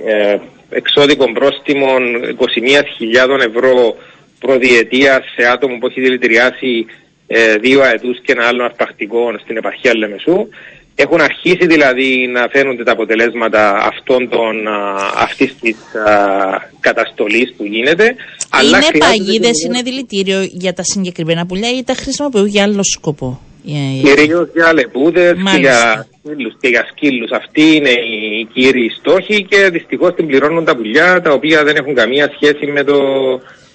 ε, 0.06 0.38
εξώδικων 0.70 1.34
πρόστιμων 1.34 2.02
21.000 2.38 3.40
ευρώ 3.48 3.96
προδιετία 4.40 5.24
σε 5.36 5.48
άτομο 5.48 5.78
που 5.78 5.88
έχει 5.88 6.02
δηλητηριάσει 6.02 6.86
ε, 7.28 7.56
δύο 7.56 7.82
αετούς 7.82 8.22
και 8.22 8.32
ένα 8.32 8.48
άλλο 8.48 8.64
αρπακτικό 8.64 9.38
στην 9.44 9.58
επαρχία 9.58 9.98
Λεμεσού. 9.98 10.48
Έχουν 10.96 11.22
αρχίσει 11.22 11.68
δηλαδή 11.68 12.28
να 12.28 12.48
φαίνονται 12.52 12.84
τα 12.84 12.92
αποτελέσματα 12.92 13.76
αυτών 13.76 14.30
των, 14.30 14.68
αυτής 15.16 15.56
της 15.62 15.76
καταστολής 16.80 17.54
που 17.58 17.66
γίνεται. 17.66 18.04
Είναι 18.04 18.16
αλλά 18.50 18.80
παγίδες, 18.98 19.64
είναι 19.64 19.82
δηλητήριο 19.82 20.42
για 20.52 20.74
τα 20.74 20.84
συγκεκριμένα 20.84 21.46
πουλιά 21.46 21.70
ή 21.78 21.84
τα 21.84 21.94
χρησιμοποιούν 21.94 22.48
για 22.48 22.64
άλλο 22.64 22.84
σκοπό; 22.84 23.42
Κυρίως 24.04 24.50
για 24.54 24.74
λεπούδε 24.74 25.36
και 25.52 25.60
για 25.60 26.08
σκύλους. 26.24 26.54
Και 26.60 26.68
για 26.68 26.86
σκύλους. 26.92 27.32
Αυτοί 27.32 27.76
είναι 27.76 27.90
οι 27.90 28.48
κύριοι 28.54 28.90
στόχοι 29.00 29.44
και 29.44 29.70
δυστυχώς 29.70 30.14
την 30.16 30.28
πληρώνουν 30.28 30.66
τα 30.66 30.76
πουλιά 30.76 31.22
τα 31.22 31.32
οποία 31.32 31.64
δεν 31.64 31.76
έχουν 31.76 31.94
καμία 31.94 32.32
σχέση 32.36 32.66
με 32.72 32.84
το, 32.84 32.98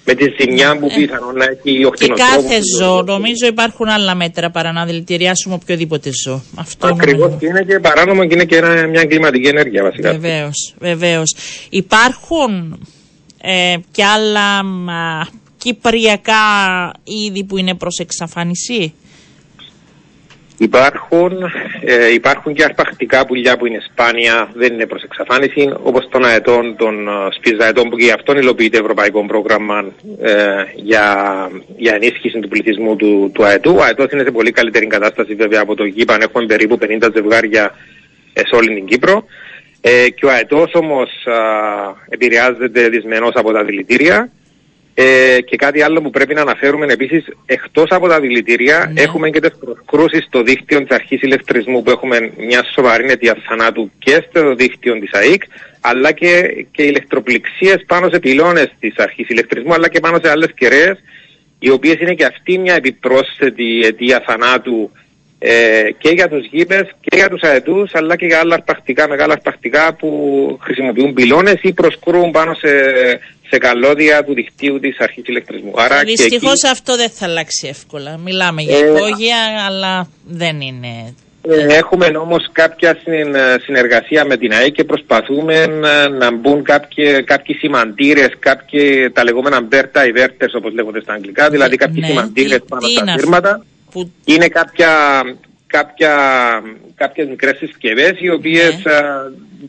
με 0.05 0.13
τη 0.13 0.25
ζημιά 0.39 0.77
που 0.77 0.87
ε, 0.91 0.95
πιθανόν 0.95 1.35
να 1.35 1.45
έχει 1.45 1.85
ο 1.85 1.91
Και 1.91 2.07
κάθε 2.07 2.59
ζώο, 2.79 3.01
νομίζω 3.01 3.45
υπάρχουν 3.47 3.87
άλλα 3.87 4.15
μέτρα 4.15 4.49
παρά 4.49 4.71
να 4.71 4.85
δηλητηριάσουμε 4.85 5.55
οποιοδήποτε 5.55 6.09
ζώο. 6.25 6.41
Αυτό 6.55 6.87
Ακριβώς 6.87 7.31
είναι 7.39 7.63
και 7.63 7.79
παράνομο 7.79 8.25
και 8.25 8.33
είναι 8.33 8.45
και 8.45 8.61
μια 8.89 9.01
εγκληματική 9.01 9.47
ενέργεια 9.47 9.83
βασικά. 9.83 10.11
Βεβαίως, 10.11 10.75
βεβαίως. 10.79 11.35
Υπάρχουν 11.69 12.79
ε, 13.41 13.75
και 13.91 14.03
άλλα 14.03 14.61
κυπριακά 15.57 16.43
είδη 17.03 17.43
που 17.43 17.57
είναι 17.57 17.75
προς 17.75 17.97
εξαφάνιση; 17.97 18.93
Υπάρχουν, 20.61 21.31
ε, 21.81 22.13
υπάρχουν 22.13 22.53
και 22.53 22.63
αρπακτικά 22.63 23.25
πουλιά 23.25 23.57
που 23.57 23.65
είναι 23.65 23.81
σπάνια, 23.91 24.49
δεν 24.53 24.73
είναι 24.73 24.85
προς 24.85 25.03
εξαφάνιση, 25.03 25.73
όπως 25.83 26.07
των 26.09 26.25
αετών, 26.25 26.75
των 26.77 27.07
ε, 27.07 27.11
σπιζαετών 27.29 27.89
που 27.89 27.97
και 27.97 28.11
αυτόν 28.11 28.37
υλοποιείται 28.37 28.77
ευρωπαϊκό 28.77 29.25
πρόγραμμα 29.25 29.85
ε, 30.21 30.33
για, 30.75 31.05
για 31.77 31.95
ενίσχυση 31.95 32.39
του 32.39 32.47
πληθυσμού 32.47 32.95
του, 32.95 33.31
του 33.33 33.45
αετού. 33.45 33.75
Ο 33.77 33.83
αετός 33.83 34.11
είναι 34.11 34.23
σε 34.23 34.31
πολύ 34.31 34.51
καλύτερη 34.51 34.87
κατάσταση 34.87 35.35
βέβαια 35.35 35.61
από 35.61 35.75
το 35.75 35.89
Κύπαν, 35.89 36.21
έχουμε 36.21 36.45
περίπου 36.45 36.77
50 36.81 37.09
ζευγάρια 37.13 37.75
ε, 38.33 38.39
σε 38.39 38.55
όλη 38.55 38.73
την 38.73 38.85
Κύπρο. 38.85 39.25
Ε, 39.81 40.09
και 40.09 40.25
ο 40.25 40.29
αετός 40.29 40.71
όμως 40.73 41.09
α, 41.25 41.37
επηρεάζεται 42.09 42.89
δυσμενώς 42.89 43.33
από 43.35 43.51
τα 43.51 43.63
δηλητήρια 43.63 44.31
ε, 45.01 45.41
και 45.41 45.55
κάτι 45.55 45.81
άλλο 45.81 46.01
που 46.01 46.09
πρέπει 46.09 46.33
να 46.33 46.41
αναφέρουμε 46.41 46.85
επίσης, 46.85 47.25
εκτός 47.45 47.89
από 47.89 48.07
τα 48.07 48.19
δηλητήρια, 48.19 48.91
ναι. 48.93 49.01
έχουμε 49.01 49.29
και 49.29 49.39
τις 49.39 49.51
προσκρούσεις 49.59 50.23
στο 50.23 50.41
δίκτυο 50.41 50.83
της 50.83 50.95
αρχής 50.95 51.21
ηλεκτρισμού, 51.21 51.83
που 51.83 51.91
έχουμε 51.91 52.31
μια 52.37 52.63
σοβαρή 52.73 53.11
αιτία 53.11 53.37
θανάτου 53.47 53.91
και 53.97 54.25
στο 54.29 54.55
δίκτυο 54.55 54.99
της 54.99 55.13
ΑΕΚ, 55.13 55.43
αλλά 55.81 56.11
και, 56.11 56.65
και 56.71 56.83
ηλεκτροπληξίες 56.83 57.83
πάνω 57.87 58.09
σε 58.09 58.19
πυλώνες 58.19 58.73
της 58.79 58.93
αρχής 58.97 59.29
ηλεκτρισμού, 59.29 59.73
αλλά 59.73 59.87
και 59.89 59.99
πάνω 59.99 60.17
σε 60.23 60.29
άλλες 60.29 60.53
κεραίες, 60.55 60.97
οι 61.59 61.69
οποίες 61.69 61.99
είναι 61.99 62.13
και 62.13 62.25
αυτή 62.25 62.57
μια 62.57 62.73
επιπρόσθετη 62.73 63.79
αιτία 63.83 64.23
θανάτου 64.25 64.91
ε, 65.43 65.91
και 65.97 66.09
για 66.09 66.29
τους 66.29 66.47
γήπες 66.51 66.81
και 67.01 67.15
για 67.15 67.29
τους 67.29 67.41
αετούς 67.41 67.91
αλλά 67.93 68.15
και 68.15 68.25
για 68.25 68.39
άλλα 68.39 68.53
αρπακτικά, 68.53 69.07
μεγάλα 69.07 69.33
αρπακτικά 69.33 69.93
που 69.93 70.09
χρησιμοποιούν 70.61 71.13
πυλώνες 71.13 71.59
ή 71.61 71.73
προσκρούν 71.73 72.31
πάνω 72.31 72.53
σε, 72.53 72.69
σε 73.49 73.57
καλώδια 73.57 74.23
του 74.23 74.33
δικτύου 74.33 74.79
της 74.79 74.99
αρχής 74.99 75.23
ηλεκτρισμού. 75.27 75.73
Άρα 75.75 76.03
Δυστυχώς 76.03 76.63
εκεί... 76.63 76.71
αυτό 76.71 76.95
δεν 76.95 77.09
θα 77.09 77.25
αλλάξει 77.25 77.67
εύκολα. 77.67 78.17
Μιλάμε 78.17 78.61
για 78.61 78.77
ε, 78.77 78.79
υπόγεια 78.79 79.37
αλλά 79.67 80.07
δεν 80.25 80.61
είναι... 80.61 81.15
Ε, 81.47 81.75
έχουμε 81.75 82.05
όμως 82.05 82.49
κάποια 82.51 82.97
συνεργασία 83.63 84.25
με 84.25 84.37
την 84.37 84.53
ΑΕ 84.53 84.69
και 84.69 84.83
προσπαθούμε 84.83 85.65
να, 85.65 86.09
να 86.09 86.31
μπουν 86.31 86.63
κάποιοι, 86.63 87.23
κάποιοι 87.23 87.55
σημαντήρες, 87.55 88.29
τα 89.13 89.23
λεγόμενα 89.23 89.67
Berta 89.71 89.99
inverters 89.99 90.53
όπως 90.57 90.73
λέγονται 90.73 91.01
στα 91.01 91.13
αγγλικά, 91.13 91.49
δηλαδή 91.49 91.75
κάποιοι 91.75 91.99
ναι, 91.99 92.07
σημαντήρες 92.07 92.59
πάνω 92.67 92.87
στα 92.87 93.15
φύρματα 93.17 93.65
που... 93.91 94.11
Είναι 94.25 94.47
κάποια, 94.47 95.21
κάποια, 95.67 96.13
κάποιες 96.95 97.27
μικρές 97.27 97.57
συσκευές 97.57 98.13
οι 98.19 98.29
οποίες 98.29 98.83
ναι. 98.83 98.91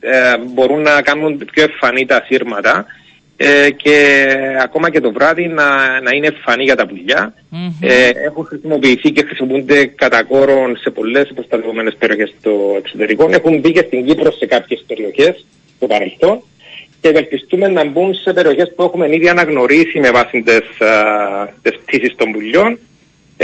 ε, 0.01 0.31
ε, 0.33 0.39
μπορούν 0.39 0.83
να 0.83 1.03
κάνουν 1.03 1.37
πιο 1.53 1.63
εμφανή 1.63 2.07
τα 2.07 2.25
σύρματα 2.27 2.87
ε, 3.37 3.71
και 3.71 4.27
ακόμα 4.63 4.91
και 4.91 5.01
το 5.01 5.13
βράδυ 5.13 5.47
να, 5.47 6.01
να 6.01 6.11
είναι 6.15 6.27
εμφανή 6.27 6.65
για 6.65 6.77
τα 6.77 6.87
πουλιά. 6.87 7.35
Ε, 7.81 8.09
έχουν 8.09 8.45
χρησιμοποιηθεί 8.45 9.11
και 9.11 9.25
χρησιμοποιούνται 9.27 9.87
κατά 9.87 10.23
κόρον 10.25 10.77
σε 10.77 10.91
πολλές 10.91 11.31
προστατευόμενες 11.35 11.97
περιοχές 11.99 12.35
στο 12.39 12.75
εξωτερικό. 12.79 13.29
Έχουν 13.31 13.59
μπει 13.59 13.73
και 13.73 13.85
στην 13.87 14.07
Κύπρο 14.07 14.33
σε 14.33 14.47
κάποιες 14.47 14.85
περιοχές 14.87 15.45
στο 15.77 15.87
παρελθόν 15.87 16.43
και 17.01 17.09
ευελπιστούμε 17.09 17.69
να 17.69 17.85
μπουν 17.85 18.15
σε 18.15 18.33
περιοχές 18.33 18.73
που 18.77 18.83
έχουμε 18.83 19.15
ήδη 19.15 19.29
αναγνωρίσει 19.29 20.01
με 20.01 20.11
βάση 20.11 20.43
τις, 20.43 20.67
τις 21.63 21.79
πτήσεις 21.85 22.15
των 22.17 22.33
πουλιών 22.33 22.79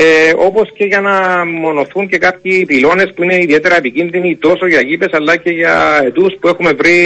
ε, 0.00 0.32
Όπως 0.36 0.72
και 0.74 0.84
για 0.84 1.00
να 1.00 1.44
μονοθούν 1.44 2.08
και 2.08 2.18
κάποιοι 2.18 2.64
πυλώνες 2.64 3.12
που 3.14 3.22
είναι 3.22 3.40
ιδιαίτερα 3.40 3.76
επικίνδυνοι 3.76 4.36
τόσο 4.36 4.66
για 4.66 4.80
γήπες 4.80 5.12
αλλά 5.12 5.36
και 5.36 5.50
για 5.50 6.00
ετού 6.04 6.38
που 6.40 6.48
έχουμε 6.48 6.72
βρει 6.72 6.96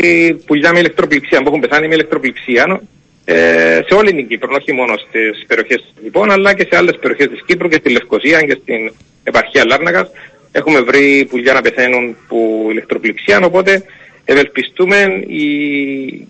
πουλιά 0.47 0.73
με 0.73 0.79
ηλεκτροπληξία, 0.79 1.43
που 1.43 1.49
έχουν 1.49 1.61
πεθάνει 1.61 1.89
με 1.89 1.95
ηλεκτροπληξία 1.95 2.81
ε, 3.25 3.81
σε 3.87 3.95
όλη 3.95 4.13
την 4.15 4.29
Κύπρο, 4.29 4.57
όχι 4.61 4.73
μόνο 4.73 4.95
στις 4.97 5.45
περιοχές 5.47 5.77
του 5.77 6.03
λοιπόν, 6.03 6.31
αλλά 6.31 6.55
και 6.55 6.67
σε 6.71 6.77
άλλες 6.77 6.99
περιοχές 7.01 7.29
της 7.29 7.43
Κύπρου 7.47 7.69
και 7.69 7.77
στη 7.81 7.91
Λευκοσία 7.91 8.41
και 8.41 8.59
στην 8.63 8.93
επαρχία 9.25 9.65
Λάρνακας. 9.67 10.11
Έχουμε 10.53 10.81
βρει 10.81 11.27
πουλιά 11.31 11.53
να 11.53 11.61
πεθαίνουν 11.61 12.17
που 12.29 12.69
ηλεκτροπληξία, 12.71 13.41
οπότε 13.43 13.85
ευελπιστούμε 14.25 15.23
η, 15.27 15.47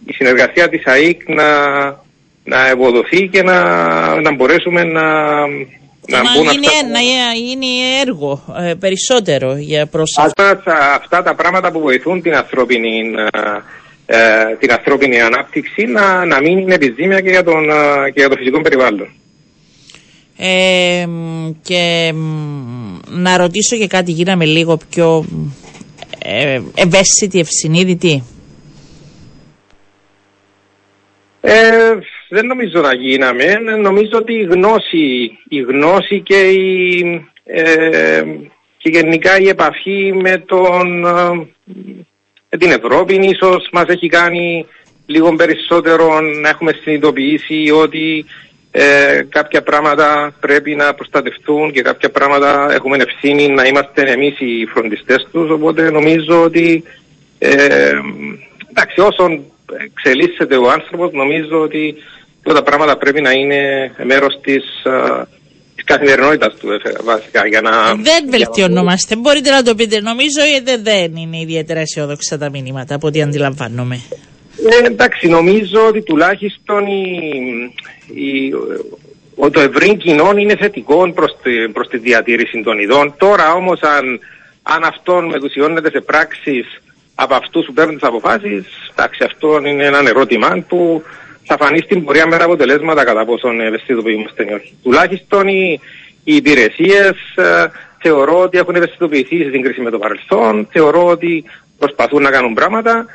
η 0.06 0.12
συνεργασία 0.12 0.68
της 0.68 0.86
ΑΕΚ 0.86 1.28
να, 1.28 1.46
να 2.44 2.68
ευοδοθεί 2.68 3.28
και 3.28 3.42
να, 3.42 3.60
να 4.20 4.34
μπορέσουμε 4.34 4.84
να 4.84 5.02
να, 6.09 6.22
να 6.22 6.53
γίνει, 6.53 6.66
να 6.92 7.32
γίνει 7.34 7.66
έργο 8.00 8.44
ε, 8.59 8.74
περισσότερο 8.74 9.57
για 9.57 9.88
Αυτά, 10.16 10.62
αυτά 10.94 11.22
τα 11.22 11.34
πράγματα 11.34 11.70
που 11.72 11.80
βοηθούν 11.80 12.22
την 12.22 12.34
ανθρώπινη, 12.34 13.00
ε, 14.07 14.18
ε, 14.18 14.57
την 14.59 14.72
ανθρώπινη 14.72 15.20
ανάπτυξη 15.20 15.84
να, 15.84 16.24
να 16.24 16.40
μην 16.40 16.59
είναι 16.59 16.74
επιζήμια 16.74 17.20
και 17.20 17.30
για, 17.30 17.44
τον, 17.44 17.66
και 18.05 18.20
για 18.20 18.28
το 18.28 18.36
φυσικό 18.36 18.61
περιβάλλον. 18.61 19.09
Ε, 20.36 21.07
και 21.62 22.12
να 23.09 23.36
ρωτήσω 23.36 23.76
και 23.76 23.86
κάτι 23.86 24.12
γίναμε 24.12 24.44
λίγο 24.44 24.78
πιο 24.90 25.24
ε, 26.18 26.61
ευαίσθητη, 26.74 27.38
ευσυνείδητη. 27.38 28.22
Ε, 31.40 31.53
δεν 32.35 32.47
νομίζω 32.47 32.80
να 32.80 32.95
γίναμε. 32.95 33.45
Νομίζω 33.80 34.11
ότι 34.12 34.35
η 34.35 34.43
γνώση, 34.43 35.39
η 35.49 35.61
γνώση 35.61 36.20
και, 36.20 36.41
η, 36.49 37.26
ε, 37.45 38.22
και 38.76 38.89
γενικά 38.89 39.39
η 39.39 39.49
επαφή 39.49 40.12
με, 40.12 40.43
τον, 40.47 41.01
με 42.51 42.59
την 42.59 42.70
Ευρώπη 42.70 43.14
ίσως 43.14 43.68
μας 43.72 43.85
έχει 43.87 44.09
κάνει 44.09 44.66
λίγο 45.07 45.35
περισσότερο 45.35 46.20
να 46.20 46.49
έχουμε 46.49 46.72
συνειδητοποιήσει 46.72 47.70
ότι 47.70 48.24
ε, 48.70 49.20
κάποια 49.28 49.62
πράγματα 49.62 50.35
πρέπει 50.41 50.74
να 50.74 50.95
προστατευτούν 50.95 51.72
και 51.72 51.83
κάποια 51.83 52.11
πράγματα 52.11 52.72
έχουμε 52.72 52.97
ευθύνη 52.97 53.49
να 53.49 53.64
είμαστε 53.64 54.03
εμείς 54.03 54.41
οι 54.41 54.66
φροντιστές 54.66 55.28
τους 55.33 55.51
οπότε 55.51 55.91
νομίζω 55.91 56.43
ότι 56.43 56.83
ε, 57.39 57.91
εντάξει 58.70 59.01
όσον 59.01 59.45
εξελίσσεται 59.85 60.57
ο 60.57 60.70
άνθρωπος 60.70 61.12
νομίζω 61.12 61.61
ότι 61.61 61.95
αυτά 62.45 62.55
τα 62.55 62.62
πράγματα 62.62 62.97
πρέπει 62.97 63.20
να 63.20 63.30
είναι 63.30 63.93
μέρος 64.05 64.40
της, 64.43 64.64
της 65.74 65.84
καθημερινότητας 65.84 66.55
του 66.55 66.68
βασικά 67.05 67.47
για 67.47 67.61
να... 67.61 67.95
Δεν 67.95 68.30
βελτιωνόμαστε, 68.30 69.16
μπορείτε 69.16 69.51
να 69.51 69.62
το 69.62 69.74
πείτε. 69.74 70.01
Νομίζω 70.01 70.40
ότι 70.59 70.82
δεν 70.82 71.16
είναι 71.16 71.40
ιδιαίτερα 71.40 71.80
αισιόδοξα 71.80 72.38
τα 72.38 72.51
μηνύματα 72.51 72.95
από 72.95 73.07
ό,τι 73.07 73.22
αντιλαμβάνομαι. 73.22 74.01
Ε, 74.82 74.86
εντάξει, 74.86 75.28
νομίζω 75.28 75.86
ότι 75.86 76.03
τουλάχιστον 76.03 76.86
η, 76.86 77.05
η, 78.07 78.53
ο, 79.36 79.51
το 79.51 79.61
ευρύ 79.61 79.97
κοινό 79.97 80.30
είναι 80.36 80.57
θετικό 80.57 81.12
προς 81.12 81.36
τη, 81.43 81.68
προς 81.72 81.88
τη 81.88 81.99
διατήρηση 81.99 82.62
των 82.64 82.78
ειδών. 82.78 83.14
Τώρα 83.18 83.53
όμως 83.53 83.80
αν, 83.80 84.20
αν 84.62 84.84
αυτό 84.84 85.20
μετουσιώνεται 85.20 85.90
σε 85.90 86.01
πράξεις 86.01 86.66
από 87.14 87.34
αυτούς 87.34 87.66
που 87.66 87.72
παίρνουν 87.72 87.95
τις 87.95 88.09
αποφάσεις, 88.09 88.64
εντάξει, 88.95 89.24
αυτό 89.24 89.61
είναι 89.66 89.86
ένα 89.86 90.03
ερώτημα 90.07 90.64
που 90.68 91.03
θα 91.45 91.57
φανεί 91.57 91.78
στην 91.78 92.05
πορεία 92.05 92.26
με 92.26 92.36
τα 92.36 92.45
αποτελέσματα 92.45 93.05
κατά 93.05 93.24
πόσον 93.24 93.61
ευαισθητοποιούμαστε 93.61 94.47
ή 94.51 94.53
όχι. 94.53 94.74
Τουλάχιστον 94.82 95.49
οι, 95.49 95.80
οι 96.24 96.34
υπηρεσίες 96.36 97.11
ε, 97.34 97.70
θεωρώ 97.99 98.40
ότι 98.40 98.59
έχουν 98.59 98.74
ευαισθητοποιηθεί 98.74 99.49
στην 99.49 99.62
κρίση 99.62 99.80
με 99.80 99.90
το 99.90 99.99
παρελθόν, 99.99 100.68
θεωρώ 100.70 101.07
ότι 101.07 101.45
προσπαθούν 101.78 102.22
να 102.22 102.30
κάνουν 102.30 102.55
πράγματα. 102.55 103.07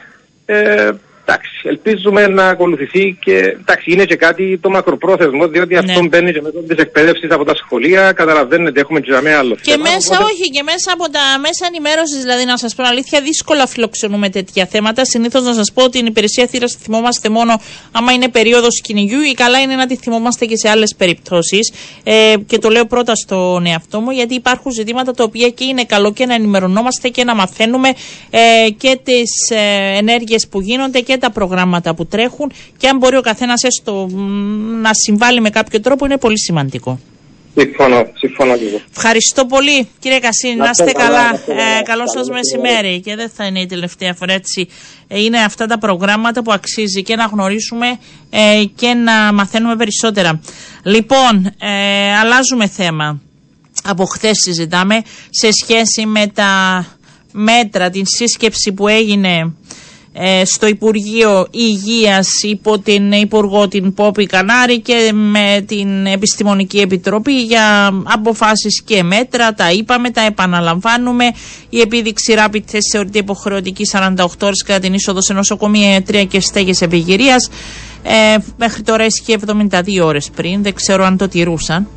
Ε, 0.45 0.91
Εντάξει, 1.29 1.51
ελπίζουμε 1.63 2.27
να 2.27 2.47
ακολουθηθεί 2.47 3.17
και 3.19 3.37
εντάξει, 3.37 3.91
είναι 3.91 4.05
και 4.05 4.15
κάτι 4.15 4.57
το 4.57 4.69
μακροπρόθεσμο, 4.69 5.47
διότι 5.47 5.73
ναι. 5.73 5.79
αυτό 5.79 6.07
μπαίνει 6.07 6.31
και 6.33 6.41
μέσω 6.41 6.59
της 6.67 6.77
εκπαίδευσης 6.77 7.31
από 7.31 7.43
τα 7.43 7.55
σχολεία. 7.55 8.11
Καταλαβαίνετε, 8.11 8.79
έχουμε 8.79 8.99
και 8.99 9.11
με 9.21 9.35
άλλο 9.35 9.55
Και 9.61 9.77
μέσα, 9.77 10.15
οπότε... 10.15 10.23
όχι, 10.23 10.49
και 10.49 10.63
μέσα 10.63 10.91
από 10.93 11.09
τα 11.11 11.19
μέσα 11.39 11.65
ενημέρωσης, 11.67 12.21
δηλαδή, 12.21 12.45
να 12.45 12.57
σας 12.57 12.75
πω 12.75 12.83
αλήθεια, 12.87 13.21
δύσκολα 13.21 13.67
φιλοξενούμε 13.67 14.29
τέτοια 14.29 14.65
θέματα. 14.65 15.05
Συνήθως 15.05 15.43
να 15.43 15.53
σας 15.53 15.71
πω 15.73 15.83
ότι 15.83 15.97
την 15.97 16.05
υπηρεσία 16.05 16.47
θύρας 16.47 16.71
τη 16.71 16.83
θυμόμαστε 16.83 17.29
μόνο 17.29 17.61
άμα 17.91 18.11
είναι 18.11 18.29
περίοδος 18.29 18.81
κυνηγιού 18.81 19.21
ή 19.21 19.33
καλά 19.33 19.59
είναι 19.59 19.75
να 19.75 19.87
τη 19.87 19.95
θυμόμαστε 19.95 20.45
και 20.45 20.57
σε 20.57 20.69
άλλες 20.69 20.95
περιπτώσεις. 20.97 21.73
Ε, 22.03 22.33
και 22.47 22.57
το 22.57 22.69
λέω 22.69 22.85
πρώτα 22.85 23.15
στον 23.15 23.65
εαυτό 23.65 23.99
μου, 23.99 24.11
γιατί 24.11 24.33
υπάρχουν 24.33 24.71
ζητήματα 24.71 25.11
τα 25.11 25.23
οποία 25.23 25.49
και 25.49 25.63
είναι 25.63 25.83
καλό 25.83 26.13
και 26.13 26.25
να 26.25 26.33
ενημερωνόμαστε 26.33 27.09
και 27.09 27.23
να 27.23 27.35
μαθαίνουμε 27.35 27.89
ε, 28.29 28.69
και 28.77 28.99
τις 29.03 29.49
ε, 29.49 29.97
ενέργειες 29.97 30.47
που 30.47 30.61
γίνονται 30.61 30.99
και 30.99 31.16
τα 31.17 31.31
προγράμματα 31.31 31.95
που 31.95 32.05
τρέχουν 32.05 32.51
και 32.77 32.87
αν 32.87 32.97
μπορεί 32.97 33.17
ο 33.17 33.21
καθένας 33.21 33.63
έστω 33.63 34.07
να 34.81 34.89
συμβάλλει 34.93 35.41
με 35.41 35.49
κάποιο 35.49 35.81
τρόπο 35.81 36.05
είναι 36.05 36.17
πολύ 36.17 36.39
σημαντικό. 36.39 36.99
Συμφωνώ, 37.59 38.11
συμφωνώ 38.13 38.57
και 38.57 38.65
εγώ. 38.65 38.81
Ευχαριστώ 38.95 39.45
πολύ 39.45 39.87
κύριε 39.99 40.19
Κασίνη, 40.19 40.55
να 40.55 40.69
είστε 40.69 40.91
καλά. 40.91 41.29
Ε, 41.29 41.81
καλό 41.83 42.03
σας 42.07 42.29
μεσημέρι 42.29 42.99
και 42.99 43.15
δεν 43.15 43.29
θα 43.29 43.45
είναι 43.45 43.59
η 43.59 43.65
τελευταία 43.65 44.13
φορά 44.13 44.33
έτσι. 44.33 44.67
Ε, 45.07 45.21
είναι 45.21 45.39
αυτά 45.39 45.65
τα 45.65 45.77
προγράμματα 45.77 46.41
που 46.41 46.51
αξίζει 46.51 47.03
και 47.03 47.15
να 47.15 47.25
γνωρίσουμε 47.25 47.87
ε, 48.29 48.63
και 48.75 48.93
να 48.93 49.33
μαθαίνουμε 49.33 49.75
περισσότερα. 49.75 50.41
Λοιπόν, 50.83 51.45
ε, 51.59 52.17
αλλάζουμε 52.21 52.67
θέμα. 52.67 53.21
Από 53.83 54.05
χθες 54.05 54.37
συζητάμε 54.37 55.01
σε 55.29 55.49
σχέση 55.51 56.05
με 56.05 56.27
τα 56.27 56.85
μέτρα, 57.31 57.89
την 57.89 58.03
σύσκεψη 58.05 58.71
που 58.71 58.87
έγινε 58.87 59.37
ε, 59.37 59.53
στο 60.45 60.67
Υπουργείο 60.67 61.47
Υγείας 61.51 62.27
υπό 62.43 62.79
την 62.79 63.11
Υπουργό 63.11 63.67
την 63.67 63.93
Πόπη 63.93 64.25
Κανάρη 64.25 64.79
και 64.79 65.11
με 65.13 65.63
την 65.67 66.05
Επιστημονική 66.05 66.79
Επιτροπή 66.79 67.41
για 67.41 67.87
αποφάσεις 68.03 68.83
και 68.83 69.03
μέτρα. 69.03 69.53
Τα 69.53 69.71
είπαμε, 69.71 70.09
τα 70.09 70.21
επαναλαμβάνουμε. 70.21 71.25
Η 71.69 71.79
επίδειξη 71.79 72.33
rapid 72.37 72.61
test 72.71 72.79
θεωρείται 72.91 73.19
υποχρεωτική 73.19 73.83
48 73.91 74.25
ώρες 74.41 74.63
κατά 74.63 74.79
την 74.79 74.93
είσοδο 74.93 75.21
σε 75.21 75.33
νοσοκομεία 75.33 76.03
3 76.11 76.25
και 76.27 76.39
στέγες 76.39 76.81
επιγυρίας. 76.81 77.49
Ε, 78.03 78.37
μέχρι 78.57 78.81
τώρα 78.81 79.03
έσχει 79.03 79.35
72 79.69 80.03
ώρες 80.03 80.29
πριν, 80.35 80.63
δεν 80.63 80.73
ξέρω 80.73 81.05
αν 81.05 81.17
το 81.17 81.27
τηρούσαν. 81.27 81.87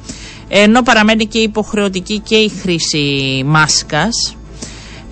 Ενώ 0.49 0.83
παραμένει 0.83 1.27
και 1.27 1.39
υποχρεωτική 1.39 2.19
και 2.19 2.37
η 2.37 2.49
χρήση 2.49 3.43
μάσκας 3.47 4.35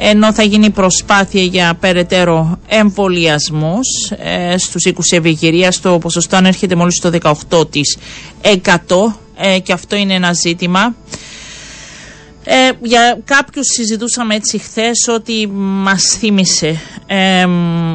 ενώ 0.00 0.32
θα 0.32 0.42
γίνει 0.42 0.70
προσπάθεια 0.70 1.42
για 1.42 1.76
περαιτέρω 1.80 2.58
εμβολιασμού 2.68 3.78
ε, 4.18 4.58
στους 4.58 4.84
οίκους 4.84 5.10
ευηγυρίας 5.10 5.80
το 5.80 5.98
ποσοστό 5.98 6.36
ανέρχεται 6.36 6.74
μόλις 6.74 6.94
στο 6.94 7.10
18% 7.22 7.32
ε, 9.36 9.58
και 9.58 9.72
αυτό 9.72 9.96
είναι 9.96 10.14
ένα 10.14 10.32
ζήτημα. 10.32 10.94
Ε, 12.44 12.70
για 12.82 13.20
κάποιους 13.24 13.66
συζητούσαμε 13.76 14.34
έτσι 14.34 14.58
χθες 14.58 15.08
ότι 15.14 15.48
μας 15.56 16.16
θύμισε 16.18 16.80
ε, 17.06 17.46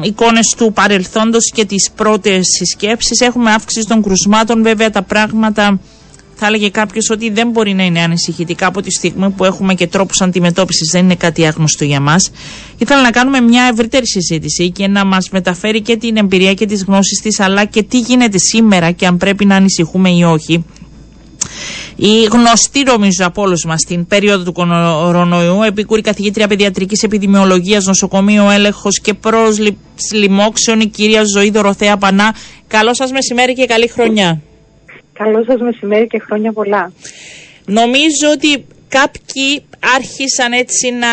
εικόνες 0.02 0.54
του 0.56 0.72
παρελθόντος 0.72 1.50
και 1.54 1.64
τις 1.64 1.90
πρώτες 1.96 2.46
συσκέψεις. 2.58 3.20
Έχουμε 3.20 3.50
αύξηση 3.50 3.86
των 3.86 4.02
κρουσμάτων 4.02 4.62
βέβαια 4.62 4.90
τα 4.90 5.02
πράγματα 5.02 5.80
θα 6.44 6.52
έλεγε 6.52 6.68
κάποιος 6.68 7.10
ότι 7.10 7.30
δεν 7.30 7.50
μπορεί 7.50 7.74
να 7.74 7.84
είναι 7.84 8.00
ανησυχητικά 8.00 8.66
από 8.66 8.80
τη 8.80 8.90
στιγμή 8.90 9.30
που 9.30 9.44
έχουμε 9.44 9.74
και 9.74 9.86
τρόπους 9.86 10.20
αντιμετώπισης, 10.20 10.90
δεν 10.92 11.04
είναι 11.04 11.14
κάτι 11.14 11.46
άγνωστο 11.46 11.84
για 11.84 12.00
μας. 12.00 12.30
Ήθελα 12.78 13.02
να 13.02 13.10
κάνουμε 13.10 13.40
μια 13.40 13.68
ευρύτερη 13.72 14.06
συζήτηση 14.06 14.70
και 14.70 14.88
να 14.88 15.04
μας 15.04 15.28
μεταφέρει 15.30 15.82
και 15.82 15.96
την 15.96 16.16
εμπειρία 16.16 16.54
και 16.54 16.66
τις 16.66 16.84
γνώσεις 16.84 17.20
της, 17.20 17.40
αλλά 17.40 17.64
και 17.64 17.82
τι 17.82 17.98
γίνεται 17.98 18.38
σήμερα 18.38 18.90
και 18.90 19.06
αν 19.06 19.16
πρέπει 19.16 19.44
να 19.44 19.56
ανησυχούμε 19.56 20.10
ή 20.10 20.22
όχι. 20.22 20.64
Η 21.96 22.22
γνωστή 22.22 22.82
νομίζω 22.82 23.26
από 23.26 23.42
όλους 23.42 23.64
μας 23.64 23.82
την 23.82 24.06
περίοδο 24.06 24.44
του 24.44 24.52
κορονοϊού, 24.52 25.62
επικούρη 25.62 26.00
καθηγήτρια 26.00 26.48
παιδιατρικής 26.48 27.02
επιδημιολογίας, 27.02 27.84
νοσοκομείο 27.84 28.50
έλεγχος 28.50 29.00
και 29.00 29.14
πρόσλημόξεων, 29.14 30.80
η 30.80 30.86
κυρία 30.86 31.22
Ζωή 31.34 31.50
Δωροθέα 31.50 31.96
Πανά. 31.96 32.34
Καλό 32.66 32.94
σας 32.94 33.10
μεσημέρι 33.10 33.54
και 33.54 33.64
καλή 33.64 33.88
χρονιά. 33.88 34.40
Καλό 35.14 35.44
σας 35.44 35.60
μεσημέρι 35.60 36.06
και 36.06 36.18
χρόνια 36.18 36.52
πολλά. 36.52 36.92
Νομίζω 37.66 38.30
ότι 38.32 38.64
κάποιοι 38.88 39.64
άρχισαν 39.96 40.52
έτσι 40.52 40.90
να 40.90 41.08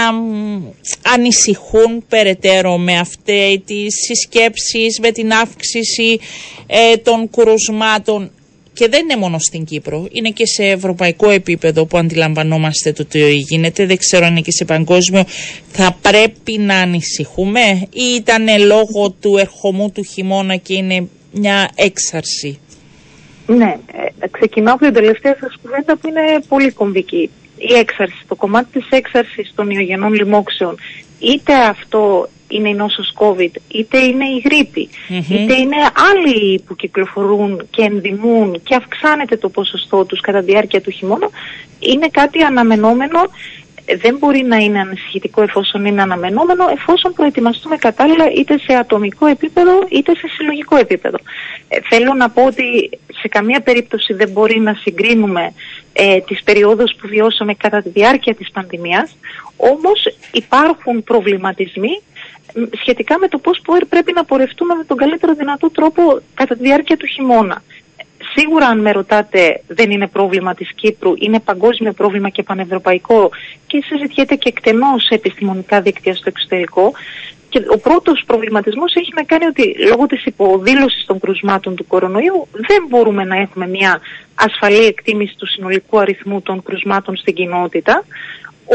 ανησυχούν 1.13 2.03
περαιτέρω 2.09 2.77
με 2.77 2.97
αυτές 2.97 3.59
τις 3.65 3.95
συσκέψεις, 4.05 4.99
με 5.01 5.11
την 5.11 5.31
αύξηση 5.31 6.19
ε, 6.67 6.97
των 6.97 7.29
κρουσμάτων 7.29 8.31
και 8.73 8.87
δεν 8.87 9.03
είναι 9.03 9.15
μόνο 9.15 9.39
στην 9.39 9.65
Κύπρο, 9.65 10.07
είναι 10.11 10.29
και 10.29 10.45
σε 10.45 10.63
ευρωπαϊκό 10.63 11.29
επίπεδο 11.29 11.85
που 11.85 11.97
αντιλαμβανόμαστε 11.97 12.91
το 12.91 13.05
τι 13.05 13.33
γίνεται, 13.33 13.85
δεν 13.85 13.97
ξέρω 13.97 14.25
αν 14.25 14.31
είναι 14.31 14.41
και 14.41 14.51
σε 14.51 14.65
παγκόσμιο. 14.65 15.23
Θα 15.71 15.97
πρέπει 16.01 16.57
να 16.57 16.75
ανησυχούμε 16.75 17.87
ή 17.93 18.03
ήταν 18.15 18.65
λόγω 18.65 19.11
του 19.19 19.37
ερχομού 19.37 19.91
του 19.91 20.03
χειμώνα 20.03 20.55
και 20.55 20.73
είναι 20.73 21.07
μια 21.31 21.69
έξαρση; 21.75 22.59
Ναι, 23.55 23.77
ε, 24.21 24.27
ξεκινάω 24.27 24.73
από 24.73 24.83
την 24.83 24.93
τελευταία 24.93 25.37
σας 25.39 25.55
κουβέντα 25.61 25.97
που 25.97 26.07
είναι 26.07 26.21
πολύ 26.47 26.71
κομβική. 26.71 27.29
Η 27.57 27.73
έξαρση, 27.73 28.23
το 28.27 28.35
κομμάτι 28.35 28.79
της 28.79 28.87
έξαρσης 28.89 29.51
των 29.55 29.69
ιογενών 29.69 30.13
λοιμόξεων, 30.13 30.77
είτε 31.19 31.53
αυτό 31.53 32.29
είναι 32.47 32.69
η 32.69 32.73
νόσος 32.73 33.13
COVID, 33.17 33.51
είτε 33.67 33.97
είναι 33.97 34.25
η 34.25 34.41
γρήπη, 34.45 34.89
είτε 35.07 35.53
είναι 35.53 35.75
άλλοι 36.11 36.59
που 36.67 36.75
κυκλοφορούν 36.75 37.67
και 37.69 37.81
ενδημούν 37.81 38.61
και 38.63 38.75
αυξάνεται 38.75 39.37
το 39.37 39.49
ποσοστό 39.49 40.05
τους 40.05 40.19
κατά 40.19 40.39
τη 40.39 40.45
διάρκεια 40.45 40.81
του 40.81 40.91
χειμώνα, 40.91 41.29
είναι 41.79 42.07
κάτι 42.07 42.41
αναμενόμενο 42.41 43.19
δεν 43.97 44.17
μπορεί 44.17 44.43
να 44.43 44.57
είναι 44.57 44.79
ανησυχητικό 44.79 45.41
εφόσον 45.41 45.85
είναι 45.85 46.01
αναμενόμενο, 46.01 46.67
εφόσον 46.71 47.13
προετοιμαστούμε 47.13 47.77
κατάλληλα 47.77 48.31
είτε 48.31 48.57
σε 48.57 48.73
ατομικό 48.73 49.25
επίπεδο 49.25 49.85
είτε 49.89 50.15
σε 50.15 50.27
συλλογικό 50.27 50.75
επίπεδο. 50.75 51.17
Ε, 51.67 51.79
θέλω 51.89 52.13
να 52.13 52.29
πω 52.29 52.45
ότι 52.45 52.89
σε 53.19 53.27
καμία 53.27 53.61
περίπτωση 53.61 54.13
δεν 54.13 54.29
μπορεί 54.29 54.59
να 54.59 54.73
συγκρίνουμε 54.73 55.53
ε, 55.93 56.19
τις 56.19 56.43
περιόδους 56.43 56.95
που 56.95 57.07
βιώσαμε 57.07 57.53
κατά 57.53 57.81
τη 57.81 57.89
διάρκεια 57.89 58.35
της 58.35 58.51
πανδημίας, 58.51 59.17
όμως 59.57 60.05
υπάρχουν 60.31 61.03
προβληματισμοί 61.03 62.01
σχετικά 62.79 63.17
με 63.19 63.27
το 63.27 63.37
πώς 63.37 63.61
πρέπει 63.89 64.13
να 64.13 64.25
πορευτούμε 64.25 64.75
με 64.75 64.83
τον 64.83 64.97
καλύτερο 64.97 65.33
δυνατό 65.33 65.69
τρόπο 65.69 66.21
κατά 66.33 66.55
τη 66.55 66.63
διάρκεια 66.63 66.97
του 66.97 67.05
χειμώνα. 67.05 67.63
Σίγουρα 68.35 68.67
αν 68.67 68.79
με 68.79 68.91
ρωτάτε 68.91 69.61
δεν 69.67 69.91
είναι 69.91 70.07
πρόβλημα 70.07 70.53
της 70.53 70.73
Κύπρου, 70.75 71.13
είναι 71.17 71.39
παγκόσμιο 71.39 71.93
πρόβλημα 71.93 72.29
και 72.29 72.43
πανευρωπαϊκό 72.43 73.29
και 73.67 73.83
συζητιέται 73.85 74.35
και 74.35 74.49
εκτενώς 74.49 75.03
σε 75.03 75.13
επιστημονικά 75.13 75.81
δίκτυα 75.81 76.15
στο 76.15 76.25
εξωτερικό. 76.27 76.91
Και 77.49 77.63
ο 77.69 77.77
πρώτος 77.77 78.23
προβληματισμός 78.25 78.95
έχει 78.95 79.11
να 79.15 79.23
κάνει 79.23 79.45
ότι 79.45 79.75
λόγω 79.89 80.05
της 80.05 80.25
υποδήλωσης 80.25 81.05
των 81.05 81.19
κρουσμάτων 81.19 81.75
του 81.75 81.87
κορονοϊού 81.87 82.47
δεν 82.51 82.85
μπορούμε 82.89 83.23
να 83.23 83.35
έχουμε 83.35 83.67
μια 83.67 83.99
ασφαλή 84.35 84.85
εκτίμηση 84.85 85.35
του 85.37 85.47
συνολικού 85.47 85.99
αριθμού 85.99 86.41
των 86.41 86.63
κρουσμάτων 86.63 87.15
στην 87.15 87.33
κοινότητα. 87.33 88.03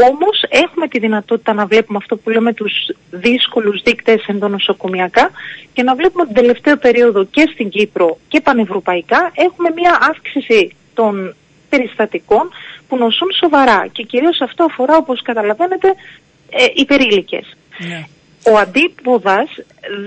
Όμως 0.05 0.43
έχουμε 0.49 0.87
τη 0.87 0.99
δυνατότητα 0.99 1.53
να 1.53 1.65
βλέπουμε 1.65 1.97
αυτό 2.01 2.17
που 2.17 2.29
λέμε 2.29 2.53
τους 2.53 2.73
δύσκολους 3.11 3.81
δείκτες 3.81 4.25
ενδονοσοκομιακά 4.27 5.31
και 5.73 5.83
να 5.83 5.95
βλέπουμε 5.95 6.25
την 6.25 6.33
τελευταία 6.33 6.77
περίοδο 6.77 7.23
και 7.23 7.49
στην 7.53 7.69
Κύπρο 7.69 8.17
και 8.27 8.41
πανευρωπαϊκά 8.41 9.31
έχουμε 9.35 9.69
μια 9.75 9.97
αύξηση 10.09 10.75
των 10.93 11.35
περιστατικών 11.69 12.49
που 12.87 12.97
νοσούν 12.97 13.31
σοβαρά 13.39 13.87
και 13.91 14.03
κυρίως 14.03 14.41
αυτό 14.41 14.63
αφορά 14.63 14.97
όπως 14.97 15.21
καταλαβαίνετε 15.21 15.87
ε, 16.49 16.65
υπερήλικες. 16.73 17.57
Ναι 17.77 18.05
ο 18.51 18.57
αντίποδας 18.57 19.49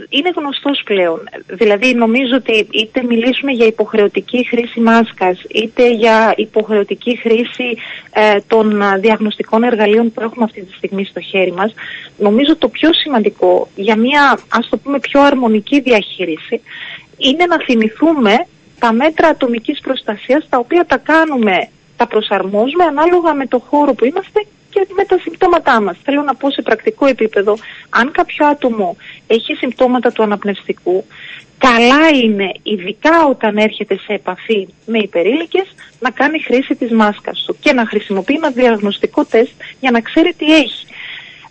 είναι 0.09 0.31
γνωστός 0.37 0.83
πλέον. 0.85 1.29
Δηλαδή 1.47 1.95
νομίζω 1.95 2.37
ότι 2.37 2.67
είτε 2.71 3.03
μιλήσουμε 3.03 3.53
για 3.53 3.67
υποχρεωτική 3.67 4.47
χρήση 4.47 4.81
μάσκας, 4.81 5.43
είτε 5.49 5.91
για 5.91 6.35
υποχρεωτική 6.37 7.17
χρήση 7.17 7.77
ε, 8.13 8.37
των 8.47 8.83
διαγνωστικών 9.01 9.63
εργαλείων 9.63 10.13
που 10.13 10.21
έχουμε 10.21 10.45
αυτή 10.45 10.63
τη 10.63 10.73
στιγμή 10.73 11.05
στο 11.05 11.21
χέρι 11.21 11.53
μας, 11.53 11.75
νομίζω 12.19 12.57
το 12.57 12.69
πιο 12.69 12.93
σημαντικό 12.93 13.69
για 13.75 13.97
μια 13.97 14.39
ας 14.49 14.69
το 14.69 14.77
πούμε 14.77 14.99
πιο 14.99 15.21
αρμονική 15.23 15.81
διαχείριση 15.81 16.61
είναι 17.17 17.47
να 17.47 17.59
θυμηθούμε 17.65 18.47
τα 18.79 18.93
μέτρα 18.93 19.29
ατομικής 19.29 19.81
προστασίας 19.81 20.47
τα 20.49 20.59
οποία 20.59 20.87
τα 20.87 20.97
κάνουμε, 20.97 21.69
τα 21.97 22.07
προσαρμόζουμε 22.07 22.85
ανάλογα 22.85 23.35
με 23.35 23.47
το 23.47 23.59
χώρο 23.59 23.95
που 23.95 24.05
είμαστε 24.05 24.41
και 24.41 24.60
με 24.89 25.05
τα 25.05 25.19
συμπτώματά 25.19 25.83
μας. 25.83 25.97
Θέλω 26.05 26.23
να 26.23 26.35
πω 26.35 26.51
σε 26.51 26.63
πρακτικό 26.63 27.07
επίπεδο, 27.07 27.57
αν 27.91 28.11
κάποιο 28.11 28.47
άτομο 28.47 28.97
έχει 29.27 29.55
συμπτώματα 29.55 30.13
του 30.13 30.23
αναπνευστικού, 30.23 31.05
καλά 31.59 32.09
είναι, 32.23 32.53
ειδικά 32.63 33.27
όταν 33.29 33.57
έρχεται 33.57 33.97
σε 33.97 34.13
επαφή 34.13 34.69
με 34.87 34.99
υπερήλικες, 34.99 35.75
να 36.01 36.11
κάνει 36.11 36.41
χρήση 36.41 36.75
της 36.75 36.91
μάσκας 36.93 37.45
του 37.47 37.57
και 37.61 37.73
να 37.73 37.87
χρησιμοποιεί 37.87 38.35
ένα 38.35 38.51
διαγνωστικό 38.51 39.25
τεστ 39.25 39.53
για 39.81 39.91
να 39.91 40.01
ξέρει 40.01 40.35
τι 40.35 40.55
έχει. 40.55 40.87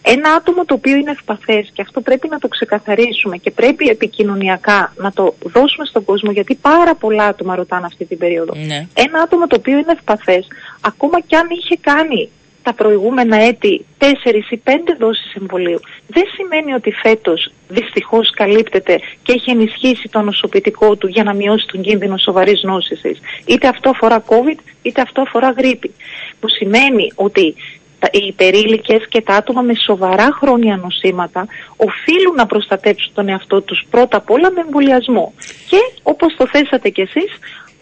Ένα 0.02 0.30
άτομο 0.30 0.66
το 0.66 0.74
οποίο 0.74 0.96
είναι 0.96 1.12
ευπαθές 1.12 1.70
και 1.74 1.82
αυτό 1.82 2.02
πρέπει 2.02 2.28
να 2.28 2.40
το 2.40 2.48
ξεκαθαρίσουμε 2.48 3.38
και 3.38 3.52
πρέπει 3.52 3.90
επικοινωνιακά 3.90 4.94
να 4.98 5.12
το 5.12 5.36
δώσουμε 5.44 5.86
στον 5.86 6.04
κόσμο 6.04 6.32
γιατί 6.32 6.56
πάρα 6.56 6.96
πολλά 6.96 7.24
άτομα 7.24 7.56
ρωτάνε 7.56 7.86
αυτή 7.86 8.06
την 8.06 8.18
περίοδο. 8.18 8.54
Ναι. 8.56 8.88
Ένα 8.94 9.22
άτομο 9.22 9.48
το 9.48 9.56
οποίο 9.60 9.78
είναι 9.78 9.92
ευπαθές 9.92 10.48
ακόμα 10.82 11.20
και 11.20 11.36
αν 11.36 11.48
είχε 11.50 11.78
κάνει 11.82 12.30
τα 12.64 12.74
προηγούμενα 12.74 13.38
έτη 13.38 13.86
τέσσερις 13.98 14.50
ή 14.50 14.58
πέντε 14.58 14.96
δόσεις 15.00 15.34
εμβολίου 15.34 15.80
δεν 16.08 16.24
σημαίνει 16.36 16.74
ότι 16.74 16.92
φέτος 16.92 17.52
δυστυχώς 17.68 18.32
καλύπτεται 18.32 19.00
και 19.24 19.34
έχει 19.34 19.50
ενισχύσει 19.50 20.10
το 20.10 20.22
νοσοποιητικό 20.22 20.96
του 20.96 21.08
για 21.08 21.24
να 21.24 21.34
μειώσει 21.34 21.66
τον 21.68 21.82
κίνδυνο 21.82 22.18
σοβαρής 22.18 22.64
νόσησης. 22.64 23.20
Είτε 23.46 23.68
αυτό 23.68 23.90
αφορά 23.90 24.24
COVID 24.28 24.58
είτε 24.82 25.02
αυτό 25.02 25.22
αφορά 25.22 25.50
γρήπη. 25.52 25.92
Που 26.40 26.48
σημαίνει 26.50 27.12
ότι 27.16 27.56
οι 28.12 28.26
υπερήλικες 28.28 29.08
και 29.10 29.22
τα 29.22 29.34
άτομα 29.34 29.62
με 29.62 29.74
σοβαρά 29.86 30.30
χρόνια 30.32 30.78
νοσήματα 30.78 31.48
οφείλουν 31.76 32.36
να 32.36 32.46
προστατέψουν 32.46 33.14
τον 33.14 33.30
εαυτό 33.30 33.62
τους 33.62 33.86
πρώτα 33.90 34.18
απ' 34.18 34.32
όλα 34.32 34.52
με 34.52 34.62
εμβολιασμό. 34.62 35.34
Και 35.70 35.78
όπως 36.04 36.36
το 36.36 36.48
θέσατε 36.48 36.90
κι 36.90 37.02
εσείς, 37.02 37.38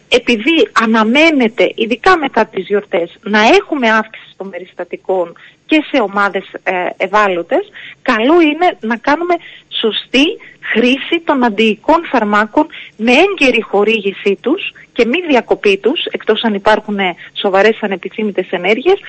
επειδή 0.07 0.67
αναμένεται, 0.83 1.71
ειδικά 1.75 2.17
μετά 2.17 2.45
τις 2.45 2.65
γιορτές, 2.67 3.17
να 3.21 3.39
έχουμε 3.39 3.89
αύξηση 3.89 4.26
των 4.37 4.49
περιστατικών 4.49 5.33
και 5.65 5.83
σε 5.91 6.01
ομάδες 6.01 6.43
ε, 6.63 6.71
ευάλωτες, 6.97 7.71
καλό 8.01 8.41
είναι 8.41 8.77
να 8.79 8.97
κάνουμε 8.97 9.35
σωστή 9.69 10.25
χρήση 10.59 11.21
των 11.25 11.43
αντιοικών 11.43 12.05
φαρμάκων 12.05 12.67
με 12.97 13.11
έγκαιρη 13.11 13.61
χορήγησή 13.61 14.37
τους 14.41 14.71
και 14.93 15.05
μη 15.05 15.21
διακοπή 15.29 15.77
τους, 15.77 16.05
εκτός 16.05 16.43
αν 16.43 16.53
υπάρχουν 16.53 16.97
σοβαρές 17.33 17.77
ανεπιθύμητες 17.81 18.47
ενέργειες, 18.49 18.99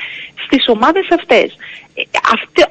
στις 0.45 0.68
ομάδες 0.68 1.07
αυτές. 1.11 1.57
Ε, 1.95 2.03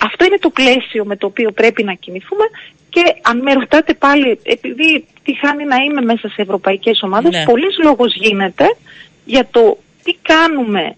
αυτό 0.01 0.25
είναι 0.25 0.37
το 0.39 0.49
πλαίσιο 0.49 1.05
με 1.05 1.15
το 1.15 1.25
οποίο 1.25 1.51
πρέπει 1.51 1.83
να 1.83 1.93
κινηθούμε 1.93 2.43
και 2.89 3.15
αν 3.21 3.41
με 3.41 3.53
ρωτάτε 3.53 3.93
πάλι, 3.93 4.39
επειδή 4.43 5.05
τυχάνει 5.23 5.63
να 5.65 5.75
είμαι 5.75 6.01
μέσα 6.01 6.27
σε 6.27 6.41
ευρωπαϊκές 6.41 7.01
ομάδες, 7.01 7.31
ναι. 7.31 7.43
πολλής 7.43 7.77
λόγος 7.83 8.15
γίνεται 8.15 8.75
για 9.25 9.47
το 9.51 9.77
τι 10.03 10.17
κάνουμε 10.21 10.95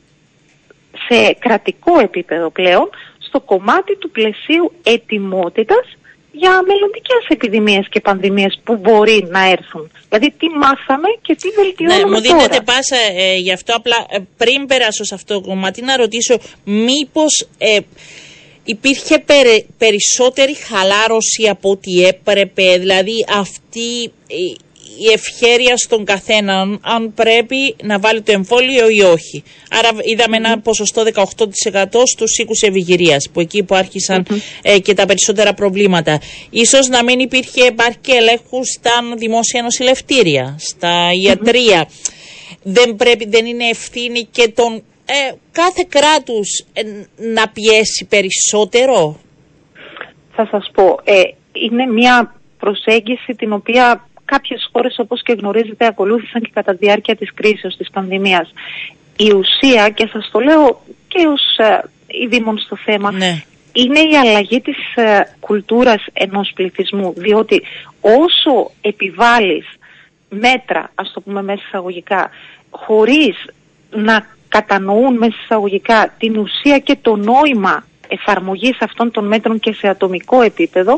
σε 1.09 1.35
κρατικό 1.39 1.99
επίπεδο 1.99 2.49
πλέον 2.49 2.89
στο 3.19 3.39
κομμάτι 3.39 3.95
του 3.97 4.11
πλαισίου 4.11 4.71
ετοιμότητας 4.83 5.85
για 6.31 6.61
μελλοντικές 6.67 7.25
επιδημίες 7.27 7.87
και 7.89 7.99
πανδημίες 7.99 8.59
που 8.63 8.75
μπορεί 8.75 9.27
να 9.29 9.49
έρθουν. 9.49 9.91
Δηλαδή 10.09 10.33
τι 10.39 10.47
μάθαμε 10.49 11.07
και 11.21 11.35
τι 11.35 11.49
βελτιώνουμε 11.49 12.03
ναι, 12.03 12.15
μου 12.15 12.21
δίνετε 12.21 12.61
πάσα 12.61 12.95
ε, 13.17 13.35
γι' 13.35 13.51
αυτό 13.51 13.75
απλά 13.75 14.05
ε, 14.09 14.19
πριν 14.37 14.65
περάσω 14.65 15.03
σε 15.03 15.15
αυτό 15.15 15.33
το 15.33 15.47
κομμάτι 15.47 15.81
να 15.81 15.97
ρωτήσω 15.97 16.39
μήπως 16.63 17.47
ε, 17.57 17.79
υπήρχε 18.63 19.23
περισσότερη 19.77 20.55
χαλάρωση 20.55 21.47
από 21.49 21.69
ό,τι 21.69 22.05
έπρεπε, 22.05 22.77
δηλαδή 22.77 23.25
αυτή 23.39 24.11
η 24.97 25.11
ευχέρεια 25.13 25.77
στον 25.77 26.05
καθένα 26.05 26.79
αν 26.81 27.13
πρέπει 27.13 27.75
να 27.83 27.99
βάλει 27.99 28.21
το 28.21 28.31
εμβόλιο 28.31 28.89
ή 28.89 29.01
όχι. 29.01 29.43
Άρα 29.71 29.89
είδαμε 30.03 30.37
ένα 30.37 30.59
ποσοστό 30.59 31.03
18% 31.13 31.25
στους 32.05 32.37
οίκους 32.37 32.61
ευηγυρίας 32.61 33.29
που 33.33 33.39
εκεί 33.39 33.63
που 33.63 33.75
άρχισαν 33.75 34.25
ε, 34.61 34.79
και 34.79 34.93
τα 34.93 35.05
περισσότερα 35.05 35.53
προβλήματα. 35.53 36.21
Ίσως 36.49 36.87
να 36.87 37.03
μην 37.03 37.19
υπήρχε 37.19 37.65
επάρκεια 37.65 38.15
ελέγχου 38.17 38.65
στα 38.65 38.91
δημόσια 39.17 39.61
νοσηλευτήρια, 39.61 40.55
στα 40.59 41.09
ιατρία. 41.21 41.89
Δεν, 42.63 42.95
πρέπει, 42.95 43.27
δεν 43.27 43.45
είναι 43.45 43.67
ευθύνη 43.67 44.27
και 44.31 44.47
των 44.55 44.83
ε, 45.05 45.33
κάθε 45.51 45.85
κράτους 45.89 46.65
ε, 46.73 46.81
να 47.33 47.49
πιέσει 47.49 48.05
περισσότερο; 48.09 49.19
Θα 50.35 50.47
σας 50.51 50.71
πω, 50.73 50.99
είναι 51.51 51.85
μια 51.85 52.33
προσέγγιση 52.59 53.33
την 53.33 53.53
οποία 53.53 54.08
κάποιες 54.29 54.69
χώρες 54.71 54.99
όπως 54.99 55.21
και 55.21 55.33
γνωρίζετε 55.33 55.85
ακολούθησαν 55.85 56.41
και 56.41 56.51
κατά 56.53 56.71
τη 56.71 56.85
διάρκεια 56.85 57.15
της 57.15 57.33
κρίσης 57.33 57.75
της 57.77 57.89
πανδημίας. 57.89 58.53
Η 59.17 59.33
ουσία 59.33 59.89
και 59.89 60.09
σας 60.11 60.29
το 60.31 60.39
λέω 60.39 60.81
και 61.07 61.27
ως 61.27 61.57
ε, 61.57 62.59
στο 62.65 62.75
θέμα 62.75 63.11
ναι. 63.11 63.41
είναι 63.71 63.99
η 63.99 64.17
αλλαγή 64.17 64.61
της 64.61 64.77
ε, 64.95 65.35
κουλτούρας 65.39 66.05
ενός 66.13 66.51
πληθυσμού 66.55 67.13
διότι 67.17 67.61
όσο 68.01 68.71
επιβάλλεις 68.81 69.65
μέτρα 70.29 70.91
ας 70.95 71.11
το 71.13 71.21
πούμε 71.21 71.41
μέσα 71.43 71.61
εισαγωγικά 71.67 72.29
χωρίς 72.69 73.45
να 73.89 74.27
κατανοούν 74.47 75.17
μέσα 75.17 75.35
εισαγωγικά 75.43 76.13
την 76.17 76.37
ουσία 76.37 76.79
και 76.79 76.97
το 77.01 77.15
νόημα 77.15 77.87
εφαρμογής 78.07 78.77
αυτών 78.79 79.11
των 79.11 79.27
μέτρων 79.27 79.59
και 79.59 79.73
σε 79.73 79.87
ατομικό 79.87 80.41
επίπεδο 80.41 80.97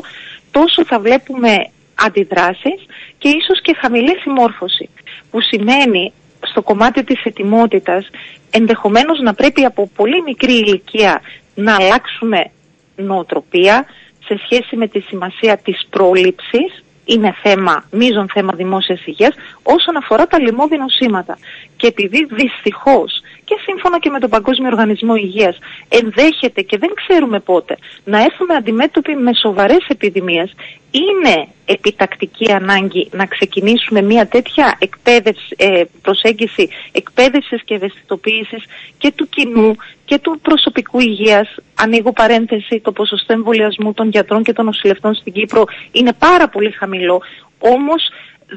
τόσο 0.50 0.84
θα 0.84 1.00
βλέπουμε 1.00 1.70
αντιδράσεις 1.94 2.86
και 3.22 3.28
ίσως 3.28 3.60
και 3.62 3.76
χαμηλή 3.80 4.18
συμμόρφωση 4.18 4.88
που 5.30 5.40
σημαίνει 5.40 6.12
στο 6.40 6.62
κομμάτι 6.62 7.04
της 7.04 7.24
ετοιμότητας 7.24 8.10
ενδεχομένως 8.50 9.20
να 9.20 9.34
πρέπει 9.34 9.64
από 9.64 9.90
πολύ 9.96 10.22
μικρή 10.22 10.52
ηλικία 10.52 11.20
να 11.54 11.74
αλλάξουμε 11.74 12.50
νοοτροπία 12.96 13.86
σε 14.24 14.40
σχέση 14.44 14.76
με 14.76 14.86
τη 14.88 15.00
σημασία 15.00 15.56
της 15.56 15.86
πρόληψης 15.90 16.84
είναι 17.04 17.34
θέμα, 17.42 17.84
μείζον 17.90 18.28
θέμα 18.32 18.52
δημόσιας 18.52 19.06
υγείας 19.06 19.34
όσον 19.62 19.96
αφορά 19.96 20.26
τα 20.26 20.40
λοιμώδη 20.40 20.76
νοσήματα. 20.76 21.38
Και 21.76 21.86
επειδή 21.86 22.26
δυστυχώς 22.30 23.20
και 23.44 23.56
σύμφωνα 23.66 23.98
και 23.98 24.10
με 24.10 24.18
τον 24.18 24.30
Παγκόσμιο 24.30 24.68
Οργανισμό 24.68 25.14
Υγείας 25.14 25.58
ενδέχεται 25.88 26.62
και 26.62 26.78
δεν 26.78 26.90
ξέρουμε 26.94 27.40
πότε 27.40 27.76
να 28.04 28.18
έρθουμε 28.22 28.54
αντιμέτωποι 28.54 29.14
με 29.16 29.30
σοβαρές 29.34 29.86
επιδημίες 29.88 30.54
είναι 30.92 31.48
επιτακτική 31.64 32.52
ανάγκη 32.52 33.08
να 33.12 33.26
ξεκινήσουμε 33.26 34.02
μια 34.02 34.26
τέτοια 34.26 34.76
εκπαίδευση, 34.78 35.54
ε, 35.56 35.82
προσέγγιση 36.02 36.68
εκπαίδευσης 36.92 37.62
και 37.64 37.74
ευαισθητοποίησης 37.74 38.64
και 38.98 39.12
του 39.16 39.28
κοινού 39.28 39.76
και 40.04 40.18
του 40.18 40.38
προσωπικού 40.42 41.00
υγείας. 41.00 41.54
Ανοίγω 41.74 42.12
παρένθεση, 42.12 42.80
το 42.80 42.92
ποσοστό 42.92 43.32
εμβολιασμού 43.32 43.92
των 43.94 44.08
γιατρών 44.08 44.42
και 44.42 44.52
των 44.52 44.64
νοσηλευτών 44.64 45.14
στην 45.14 45.32
Κύπρο 45.32 45.64
είναι 45.92 46.12
πάρα 46.12 46.48
πολύ 46.48 46.70
χαμηλό. 46.70 47.22
Όμως 47.58 48.08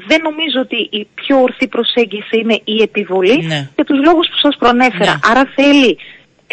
δεν 0.06 0.20
νομίζω 0.22 0.60
ότι 0.60 0.76
η 0.90 1.06
πιο 1.14 1.42
ορθή 1.42 1.68
προσέγγιση 1.68 2.38
είναι 2.38 2.60
η 2.64 2.82
επιβολή 2.82 3.44
ναι. 3.44 3.70
για 3.74 3.84
τους 3.84 3.98
λόγους 4.04 4.28
που 4.28 4.36
σας 4.42 4.56
προανέφερα. 4.56 5.12
Ναι. 5.12 5.18
Άρα 5.30 5.50
θέλει 5.54 5.98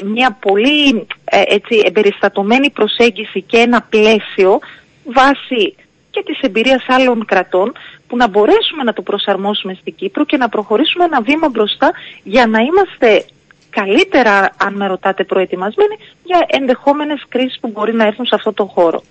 μια 0.04 0.38
πολύ 0.42 1.08
ε, 1.26 1.42
έτσι, 1.48 1.82
εμπεριστατωμένη 1.86 2.70
προσέγγιση 2.70 3.42
και 3.42 3.58
ένα 3.58 3.82
πλαίσιο 3.82 4.60
βάσει 5.04 5.76
και 6.10 6.24
της 6.26 6.40
εμπειρίας 6.40 6.86
άλλων 6.88 7.26
κρατών 7.26 7.72
που 8.08 8.18
να 8.18 8.28
μπορέσουμε 8.28 8.84
να 8.84 8.94
το 8.94 9.02
προσαρμόσουμε 9.02 9.78
στην 9.80 9.96
Κύπρο 9.96 10.26
και 10.26 10.38
να 10.38 10.50
προχωρήσουμε 10.50 11.04
ένα 11.04 11.22
βήμα 11.22 11.50
μπροστά 11.50 11.92
για 12.24 12.48
να 12.48 12.60
είμαστε 12.60 13.26
καλύτερα, 13.74 14.50
αν 14.58 14.74
με 14.76 14.88
ρωτάτε, 14.88 15.24
προετοιμασμένοι 15.24 15.96
για 16.24 16.46
ενδεχόμενες 16.48 17.26
κρίσεις 17.30 17.58
που 17.62 17.70
μπορεί 17.74 17.94
να 17.94 18.06
έρθουν 18.06 18.26
σε 18.26 18.36
αυτό 18.36 18.54
το 18.54 18.66
χώρο. 18.66 19.04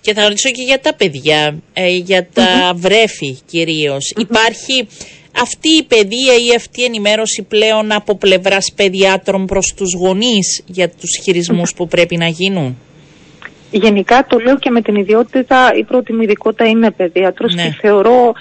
Και 0.00 0.14
θα 0.14 0.22
ρωτήσω 0.22 0.50
και 0.50 0.62
για 0.62 0.80
τα 0.80 0.94
παιδιά, 0.94 1.54
ε, 1.72 1.88
για 1.88 2.28
τα 2.32 2.72
βρέφη 2.74 3.38
κυρίως. 3.46 4.12
Υπάρχει 4.16 4.88
αυτή 5.40 5.68
η 5.68 5.82
παιδεία 5.82 6.34
ή 6.34 6.54
αυτή 6.56 6.80
η 6.80 6.84
ενημέρωση 6.84 7.42
πλέον 7.42 7.92
από 7.92 8.16
πλευράς 8.16 8.72
παιδιάτρων 8.76 9.46
προς 9.46 9.74
τους 9.76 9.94
γονείς 9.94 10.62
για 10.66 10.88
τους 10.88 11.20
χειρισμούς 11.22 11.74
που 11.74 11.86
πρέπει 11.88 12.16
να 12.16 12.26
γίνουν; 12.26 12.78
Γενικά 13.70 14.26
το 14.28 14.38
λέω 14.38 14.58
και 14.58 14.70
με 14.70 14.82
την 14.82 14.94
ιδιότητα, 14.94 15.72
η 15.74 15.84
πρώτη 15.84 16.12
μου 16.12 16.22
ειδικότητα 16.22 16.64
είναι 16.64 16.90
παιδίατρος 16.90 17.54
ναι. 17.54 17.62
και 17.62 17.76
θεωρώ 17.80 18.34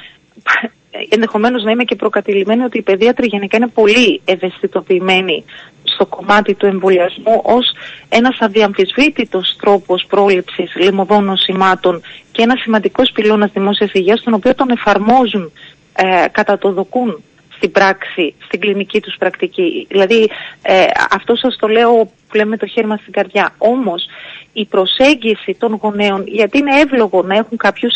ενδεχομένως 1.10 1.64
να 1.64 1.72
είμαι 1.72 1.84
και 1.84 1.96
προκατηλημένη 1.96 2.64
ότι 2.64 2.78
οι 2.78 2.82
παιδίατροι 2.82 3.28
γενικά 3.28 3.58
είναι 3.58 3.68
πολύ 3.68 4.22
ευαισθητοποιημένοι 4.26 5.44
στο 5.84 6.06
κομμάτι 6.06 6.54
του 6.54 6.66
εμβολιασμού 6.66 7.42
ως 7.44 7.72
ένας 8.10 8.38
αδιαμφισβήτητος 8.40 9.56
τρόπος 9.60 10.06
πρόληψης 10.10 10.76
λιμωδών 10.76 11.24
νοσημάτων 11.24 12.02
και 12.32 12.42
ένας 12.42 12.60
σημαντικός 12.62 13.12
πυλώνας 13.12 13.52
δημόσιας 13.52 13.92
υγείας 13.94 14.22
τον 14.24 14.34
οποίο 14.34 14.56
τον 14.56 14.70
εφαρμόζουν 14.70 15.52
ε, 15.96 16.26
κατά 16.32 16.58
το 16.58 16.72
δοκούν 16.72 17.24
στην 17.56 17.72
πράξη, 17.72 18.34
στην 18.46 18.60
κλινική 18.60 19.02
τους 19.02 19.16
πρακτική. 19.20 19.88
Δηλαδή 19.90 20.30
ε, 20.62 20.86
αυτό 21.12 21.36
σας 21.36 21.56
το 21.60 21.68
λέω 21.68 22.12
που 22.28 22.36
λέμε 22.36 22.58
το 22.58 22.68
χέρι 22.68 22.88
μας 22.88 23.00
στην 23.00 23.14
καρδιά. 23.14 23.54
Όμως 23.58 24.06
η 24.54 24.66
προσέγγιση 24.66 25.56
των 25.60 25.80
γονέων, 25.82 26.24
γιατί 26.28 26.58
είναι 26.58 26.80
εύλογο 26.80 27.22
να 27.22 27.36
έχουν 27.36 27.58
κάποιους 27.58 27.96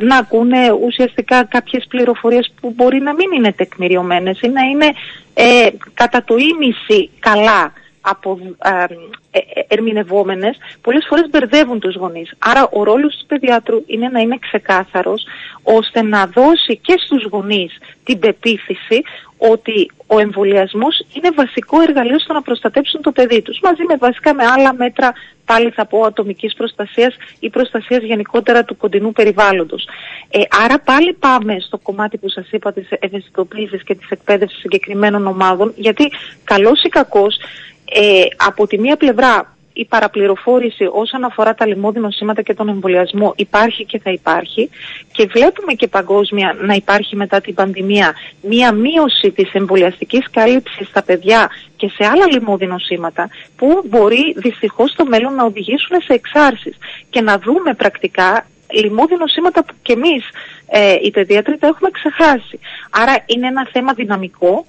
να 0.00 0.16
ακούνε 0.16 0.72
ουσιαστικά 0.86 1.44
κάποιες 1.44 1.84
πληροφορίες 1.88 2.52
που 2.60 2.72
μπορεί 2.76 3.00
να 3.00 3.14
μην 3.14 3.32
είναι 3.36 3.52
τεκμηριωμένες 3.52 4.40
ή 4.40 4.48
να 4.48 4.62
είναι 4.62 4.86
ε, 5.34 5.68
κατά 5.94 6.24
το 6.24 6.34
ίμιση 6.36 7.10
καλά 7.18 7.72
από 8.06 8.38
ε, 8.58 8.84
ε, 9.30 9.40
ερμηνευόμενες, 9.68 10.56
πολλές 10.80 11.06
φορές 11.08 11.28
μπερδεύουν 11.30 11.80
τους 11.80 11.94
γονείς. 11.94 12.34
Άρα 12.38 12.68
ο 12.72 12.84
ρόλος 12.84 13.16
του 13.16 13.26
παιδιάτρου 13.26 13.82
είναι 13.86 14.08
να 14.08 14.20
είναι 14.20 14.38
ξεκάθαρος, 14.40 15.24
ώστε 15.62 16.02
να 16.02 16.26
δώσει 16.26 16.76
και 16.76 16.94
στους 16.98 17.24
γονείς 17.24 17.78
την 18.04 18.18
πεποίθηση 18.18 19.02
ότι 19.38 19.90
ο 20.06 20.18
εμβολιασμός 20.18 21.06
είναι 21.12 21.30
βασικό 21.34 21.80
εργαλείο 21.80 22.18
στο 22.18 22.32
να 22.32 22.42
προστατέψουν 22.42 23.02
το 23.02 23.12
παιδί 23.12 23.42
τους, 23.42 23.60
μαζί 23.62 23.82
με 23.88 23.96
βασικά 23.96 24.34
με 24.34 24.44
άλλα 24.44 24.74
μέτρα, 24.74 25.12
πάλι 25.44 25.70
θα 25.70 25.86
πω, 25.86 26.04
ατομικής 26.04 26.54
προστασίας 26.54 27.16
ή 27.38 27.50
προστασίας 27.50 28.02
γενικότερα 28.02 28.64
του 28.64 28.76
κοντινού 28.76 29.12
περιβάλλοντος. 29.12 29.88
Ε, 30.30 30.40
άρα 30.64 30.78
πάλι 30.78 31.12
πάμε 31.12 31.56
στο 31.60 31.78
κομμάτι 31.78 32.18
που 32.18 32.28
σας 32.28 32.50
είπα 32.50 32.72
της 32.72 32.86
ευαισθητοποίησης 32.90 33.82
και 33.82 33.94
της 33.94 34.08
εκπαίδευσης 34.08 34.58
συγκεκριμένων 34.58 35.26
ομάδων, 35.26 35.72
γιατί 35.76 36.10
καλός 36.44 36.82
ή 36.82 36.88
κακός 36.88 37.36
ε, 37.84 38.22
από 38.36 38.66
τη 38.66 38.78
μία 38.78 38.96
πλευρά 38.96 39.54
η 39.76 39.84
παραπληροφόρηση 39.84 40.88
όσον 40.92 41.24
αφορά 41.24 41.54
τα 41.54 41.66
λοιμώδη 41.66 42.00
νοσήματα 42.00 42.42
και 42.42 42.54
τον 42.54 42.68
εμβολιασμό 42.68 43.32
υπάρχει 43.36 43.84
και 43.84 43.98
θα 43.98 44.10
υπάρχει 44.10 44.70
και 45.12 45.26
βλέπουμε 45.26 45.72
και 45.72 45.88
παγκόσμια 45.88 46.56
να 46.60 46.74
υπάρχει 46.74 47.16
μετά 47.16 47.40
την 47.40 47.54
πανδημία 47.54 48.14
μία 48.40 48.72
μείωση 48.72 49.30
της 49.30 49.52
εμβολιαστικής 49.52 50.30
κάλυψης 50.30 50.88
στα 50.88 51.02
παιδιά 51.02 51.50
και 51.76 51.88
σε 51.88 52.06
άλλα 52.06 52.26
λοιμώδη 52.32 52.66
νοσήματα 52.66 53.28
που 53.56 53.82
μπορεί 53.88 54.34
δυστυχώς 54.36 54.90
στο 54.90 55.04
μέλλον 55.06 55.34
να 55.34 55.44
οδηγήσουν 55.44 56.00
σε 56.04 56.12
εξάρσεις 56.12 56.76
και 57.10 57.20
να 57.20 57.38
δούμε 57.38 57.74
πρακτικά 57.74 58.46
λοιμώδη 58.72 59.16
νοσήματα 59.16 59.64
που 59.64 59.74
και 59.82 59.92
εμείς 59.92 60.24
ε, 60.66 60.94
οι 61.02 61.10
παιδίατροι 61.10 61.58
τα 61.58 61.66
έχουμε 61.66 61.90
ξεχάσει. 61.90 62.58
Άρα 62.90 63.16
είναι 63.26 63.46
ένα 63.46 63.68
θέμα 63.72 63.92
δυναμικό, 63.92 64.66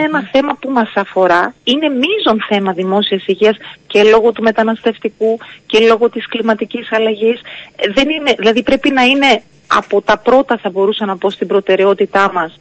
ένα 0.00 0.28
θέμα 0.32 0.56
που 0.60 0.70
μας 0.70 0.92
αφορά, 0.94 1.54
είναι 1.64 1.88
μείζον 1.88 2.44
θέμα 2.48 2.72
δημόσιας 2.72 3.26
υγείας 3.26 3.56
και 3.86 4.02
λόγω 4.02 4.32
του 4.32 4.42
μεταναστευτικού 4.42 5.38
και 5.66 5.78
λόγω 5.78 6.10
της 6.10 6.28
κλιματικής 6.28 6.92
αλλαγής. 6.92 7.40
Ε, 7.76 7.90
δεν 7.90 8.08
είναι, 8.08 8.34
δηλαδή 8.38 8.62
πρέπει 8.62 8.90
να 8.90 9.02
είναι 9.02 9.42
από 9.66 10.02
τα 10.02 10.18
πρώτα 10.18 10.56
θα 10.56 10.70
μπορούσα 10.70 11.04
να 11.06 11.16
πω 11.16 11.30
στην 11.30 11.46
προτεραιότητά 11.46 12.30
μας 12.32 12.56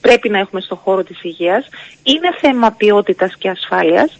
πρέπει 0.00 0.28
να 0.28 0.38
έχουμε 0.38 0.60
στο 0.60 0.76
χώρο 0.76 1.04
της 1.04 1.22
υγείας. 1.22 1.68
Είναι 2.02 2.28
θέμα 2.40 2.70
ποιότητας 2.70 3.36
και 3.38 3.48
ασφάλειας. 3.48 4.18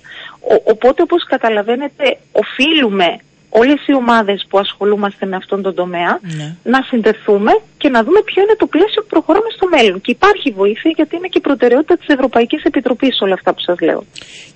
οπότε 0.64 1.02
όπως 1.02 1.24
καταλαβαίνετε 1.24 2.18
οφείλουμε 2.32 3.18
όλες 3.50 3.86
οι 3.86 3.94
ομάδες 3.94 4.46
που 4.48 4.58
ασχολούμαστε 4.58 5.26
με 5.26 5.36
αυτόν 5.36 5.62
τον 5.62 5.74
τομέα 5.74 6.18
ναι. 6.36 6.56
να 6.62 6.82
συνδεθούμε 6.82 7.52
και 7.78 7.88
να 7.88 8.04
δούμε 8.04 8.20
ποιο 8.22 8.42
είναι 8.42 8.56
το 8.58 8.66
πλαίσιο 8.66 9.02
που 9.02 9.08
προχωράμε 9.08 9.50
στο 9.56 9.66
μέλλον. 9.68 10.00
Και 10.00 10.10
υπάρχει 10.10 10.50
βοήθεια 10.50 10.90
γιατί 10.96 11.16
είναι 11.16 11.26
και 11.26 11.38
η 11.38 11.40
προτεραιότητα 11.40 11.96
της 11.96 12.06
Ευρωπαϊκής 12.06 12.62
Επιτροπής 12.62 13.20
όλα 13.20 13.34
αυτά 13.34 13.54
που 13.54 13.60
σας 13.60 13.80
λέω. 13.80 14.04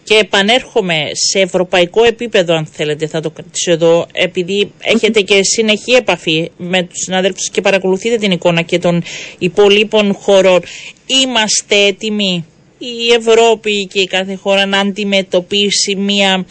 Και 0.03 0.15
επανέρχομαι 0.15 0.97
σε 1.13 1.41
ευρωπαϊκό 1.41 2.05
επίπεδο 2.05 2.55
αν 2.55 2.67
θέλετε 2.67 3.07
θα 3.07 3.21
το 3.21 3.31
κρατήσω 3.31 3.71
εδώ 3.73 4.07
επειδή 4.13 4.73
έχετε 4.83 5.21
και 5.21 5.41
συνεχή 5.43 5.93
επαφή 5.93 6.51
με 6.57 6.83
τους 6.83 6.99
συναδέλφους 7.05 7.51
και 7.51 7.61
παρακολουθείτε 7.61 8.17
την 8.17 8.31
εικόνα 8.31 8.63
και 8.63 8.79
των 8.79 9.03
υπολείπων 9.39 10.15
χωρών. 10.15 10.61
Είμαστε 11.07 11.77
έτοιμοι; 11.77 12.47
Η 12.79 13.12
Ευρώπη 13.12 13.87
και 13.87 14.01
η 14.01 14.07
κάθε 14.07 14.35
χώρα 14.35 14.66
να 14.66 14.79
αντιμετωπίσει 14.79 15.97
μια 15.97 16.45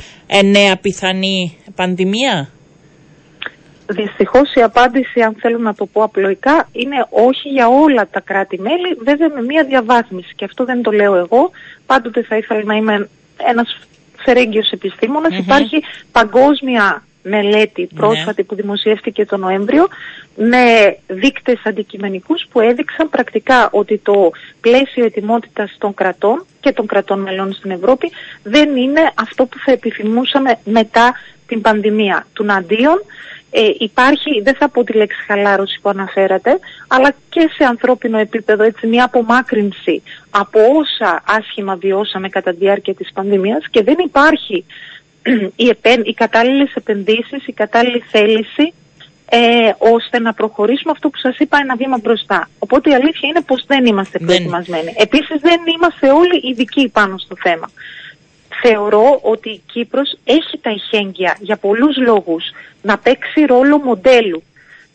νέα 0.44 0.78
πιθανή 0.78 1.58
πανδημία; 1.76 2.50
Δυστυχώς 3.86 4.54
η 4.54 4.62
απάντηση, 4.62 5.22
αν 5.22 5.36
θέλω 5.40 5.58
να 5.58 5.74
το 5.74 5.86
πω 5.86 6.04
απλοϊκά, 6.04 6.70
είναι 6.72 7.08
όχι 7.10 7.50
για 7.50 7.68
όλα 7.68 8.08
τα 8.12 8.20
κράτη-μέλη, 8.20 8.98
βέβαια 9.04 9.30
με 9.30 9.42
μια 9.42 9.64
διαβάθμιση. 9.64 10.34
Και 10.36 10.46
αυτό 10.46 10.66
δεν 10.66 10.82
το 10.82 10.92
λέω 10.92 11.16
εγώ. 11.16 11.52
Πάντοτε 11.86 12.24
θα 12.24 12.38
ήθελα 12.38 12.64
να 12.64 12.76
είμαι 12.76 13.10
ένας 13.50 13.80
φερέγγιος 14.26 14.72
Υπάρχει 15.38 15.84
παγκόσμια 16.12 17.04
μελέτη 17.24 17.82
ναι. 17.82 18.00
πρόσφατη 18.00 18.44
που 18.44 18.56
δημοσιεύτηκε 18.56 19.26
το 19.26 19.38
Νοέμβριο 19.38 19.88
με 20.36 20.98
δείκτες 21.08 21.62
αντικειμενικούς 21.64 22.46
που 22.52 22.60
έδειξαν 22.60 23.10
πρακτικά 23.10 23.70
ότι 23.72 23.98
το 23.98 24.32
πλαίσιο 24.62 25.06
ετοιμότητας 25.06 25.76
των 25.78 25.94
κρατών 25.94 26.46
και 26.60 26.72
των 26.72 26.88
κρατών 26.88 27.20
μελών 27.20 27.54
στην 27.54 27.72
Ευρώπη 27.72 28.12
δεν 28.44 28.76
είναι 28.76 29.12
αυτό 29.16 29.46
που 29.46 29.58
θα 29.66 29.72
επιθυμούσαμε 29.72 30.60
μετά 30.64 31.14
την 31.48 31.62
πανδημία. 31.62 32.28
Του 32.34 32.46
αντίον 32.50 33.04
ε, 33.56 33.70
υπάρχει, 33.78 34.42
δεν 34.42 34.56
θα 34.56 34.70
πω 34.70 34.84
τη 34.84 34.94
λέξη 34.94 35.24
χαλάρωση 35.28 35.80
που 35.82 35.90
αναφέρατε, 35.90 36.60
αλλά 36.88 37.14
και 37.30 37.50
σε 37.56 37.64
ανθρώπινο 37.64 38.18
επίπεδο 38.18 38.64
έτσι 38.64 38.88
μια 38.88 39.04
απομάκρυνση 39.04 40.04
από 40.30 40.60
όσα 40.60 41.24
άσχημα 41.26 41.76
βιώσαμε 41.76 42.30
κατά 42.30 42.52
τη 42.52 42.58
διάρκεια 42.58 42.94
της 42.94 43.12
πανδημίας 43.14 43.68
και 43.70 43.84
δεν 43.84 43.96
υπάρχει 44.00 44.66
οι, 45.56 45.68
επεν, 45.68 46.02
οι 46.06 46.14
κατάλληλες 46.14 46.74
επενδύσεις, 46.76 47.48
η 47.48 47.52
κατάλληλη 47.52 48.04
θέληση 48.10 48.74
ε, 49.36 49.74
ώστε 49.78 50.20
να 50.20 50.34
προχωρήσουμε 50.34 50.92
αυτό 50.92 51.10
που 51.10 51.18
σας 51.18 51.38
είπα 51.38 51.58
ένα 51.62 51.76
βήμα 51.76 51.98
μπροστά. 51.98 52.50
Οπότε 52.60 52.90
η 52.90 52.94
αλήθεια 52.94 53.30
είναι 53.30 53.42
πως 53.42 53.64
δεν 53.68 53.86
είμαστε 53.86 54.20
προετοιμασμένοι. 54.20 54.94
Επίσης 54.98 55.42
δεν 55.42 55.62
είμαστε 55.76 56.12
όλοι 56.12 56.50
ειδικοί 56.50 56.90
πάνω 56.90 57.18
στο 57.18 57.36
θέμα. 57.40 57.70
Θεωρώ 58.62 59.20
ότι 59.22 59.50
η 59.50 59.62
Κύπρος 59.66 60.18
έχει 60.24 60.58
τα 60.62 60.70
ειχέγγυα 60.70 61.38
για 61.40 61.58
πολλούς 61.58 61.98
λόγους 61.98 62.44
να 62.82 62.98
παίξει 62.98 63.46
ρόλο 63.46 63.78
μοντέλου 63.78 64.44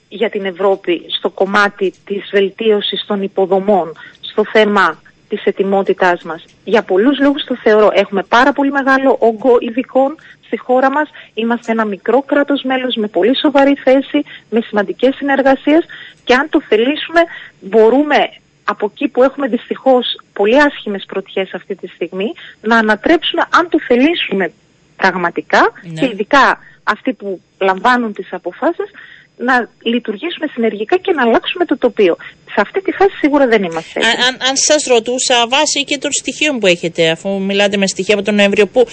για 0.09 0.31
την 0.31 0.45
Ευρώπη 0.45 1.03
στο 1.19 1.31
κομμάτι 1.31 1.95
της 2.05 2.29
βελτίωσης 2.31 3.05
των 3.07 3.23
υποδομών, 3.23 3.93
στο 4.21 4.45
θέμα 4.53 5.03
της 5.29 5.45
ετοιμότητάς 5.45 6.23
μας. 6.23 6.45
Για 6.65 6.83
πολλούς 6.83 7.19
λόγους 7.19 7.45
το 7.45 7.57
θεωρώ. 7.57 7.91
Έχουμε 7.93 8.23
πάρα 8.23 8.53
πολύ 8.53 8.71
μεγάλο 8.71 9.17
όγκο 9.19 9.57
ειδικών 9.61 10.17
στη 10.45 10.59
χώρα 10.59 10.91
μας. 10.91 11.11
Είμαστε 11.35 11.73
ένα 11.73 11.85
μικρό 11.85 12.23
κράτος 12.23 12.63
μέλος 12.63 12.95
με 12.95 13.07
πολύ 13.07 13.37
σοβαρή 13.37 13.75
θέση, 13.75 14.25
με 14.51 14.61
σημαντικές 14.61 15.15
συνεργασίες 15.15 15.85
και 16.25 16.35
αν 16.35 16.49
το 16.49 16.61
θελήσουμε 16.69 17.21
μπορούμε 17.61 18.17
από 18.65 18.91
εκεί 18.93 19.09
που 19.09 19.23
έχουμε 19.23 19.47
δυστυχώς 19.49 20.21
πολύ 20.33 20.61
άσχημες 20.63 21.05
πρωτιές 21.07 21.55
αυτή 21.55 21.75
τη 21.75 21.87
στιγμή 21.87 22.33
να 22.61 22.77
ανατρέψουμε 22.77 23.43
αν 23.51 23.69
το 23.69 23.79
θελήσουμε 23.87 24.53
πραγματικά 24.97 25.73
ναι. 25.83 26.01
και 26.01 26.07
ειδικά 26.07 26.59
αυτοί 26.83 27.13
που 27.13 27.41
λαμβάνουν 27.59 28.13
τις 28.13 28.33
αποφάσεις 28.33 28.91
να 29.39 29.69
λειτουργήσουμε 29.83 30.47
συνεργικά 30.53 30.97
και 30.97 31.13
να 31.13 31.23
αλλάξουμε 31.23 31.65
το 31.65 31.79
τοπίο. 31.79 32.17
Σε 32.45 32.61
αυτή 32.61 32.81
τη 32.83 32.93
φάση 32.93 33.17
σίγουρα 33.21 33.47
δεν 33.47 33.63
είμαστε. 33.63 34.01
Αν, 34.01 34.25
αν, 34.27 34.49
αν 34.49 34.57
σας 34.57 34.85
ρωτούσα 34.85 35.47
βάσει 35.49 35.85
και 35.85 35.99
των 35.99 36.13
στοιχείων 36.13 36.59
που 36.59 36.67
έχετε, 36.67 37.11
αφού 37.11 37.43
μιλάτε 37.43 37.77
με 37.77 37.87
στοιχεία 37.87 38.15
από 38.15 38.25
τον 38.25 38.35
Νοέμβριο, 38.35 38.67
που 38.67 38.87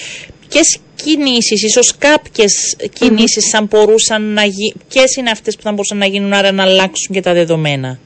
ποιες 0.50 0.80
κινήσεις, 0.96 1.64
ίσως 1.64 1.98
κάποιες 1.98 2.76
κινήσεις 2.94 3.46
mm-hmm. 3.46 3.58
θα 3.60 3.68
μπορούσαν 3.70 4.22
να 4.22 4.44
γίνουν, 4.44 4.82
ποιες 4.88 5.16
είναι 5.16 5.30
αυτές 5.30 5.56
που 5.56 5.62
θα 5.62 5.70
μπορούσαν 5.72 5.98
να 5.98 6.06
γίνουν, 6.06 6.34
άρα 6.34 6.52
να 6.52 6.64
αλλάξουν 6.64 7.16
και 7.16 7.22
τα 7.22 7.34
δεδομένα; 7.34 8.00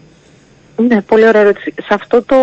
Ναι, 0.76 1.02
πολύ 1.02 1.28
ωραία 1.28 1.42
ερώτηση. 1.42 1.74
Σε 1.76 1.94
αυτό 1.94 2.24
το, 2.24 2.36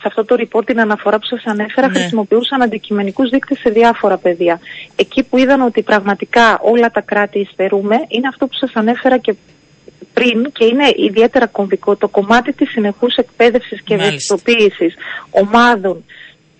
σε 0.00 0.06
αυτό 0.06 0.24
το 0.24 0.36
report 0.38 0.66
την 0.66 0.80
αναφορά 0.80 1.18
που 1.18 1.26
σας 1.26 1.44
ανέφερα 1.44 1.88
ναι. 1.88 1.98
χρησιμοποιούσαν 1.98 2.62
αντικειμενικούς 2.62 3.30
δείκτες 3.30 3.58
σε 3.58 3.70
διάφορα 3.70 4.16
πεδία. 4.16 4.60
Εκεί 4.96 5.22
που 5.22 5.38
είδαν 5.38 5.60
ότι 5.60 5.82
πραγματικά 5.82 6.58
όλα 6.62 6.90
τα 6.90 7.00
κράτη 7.00 7.38
υστερούμε 7.38 7.96
είναι 8.08 8.28
αυτό 8.28 8.46
που 8.46 8.54
σας 8.54 8.70
ανέφερα 8.74 9.18
και 9.18 9.34
πριν 10.12 10.52
και 10.52 10.64
είναι 10.64 10.92
ιδιαίτερα 10.96 11.46
κομβικό 11.46 11.96
το 11.96 12.08
κομμάτι 12.08 12.52
της 12.52 12.70
συνεχούς 12.70 13.14
εκπαίδευσης 13.16 13.82
και 13.82 13.94
ευαισθητοποίησης 13.94 14.94
ομάδων 15.30 16.04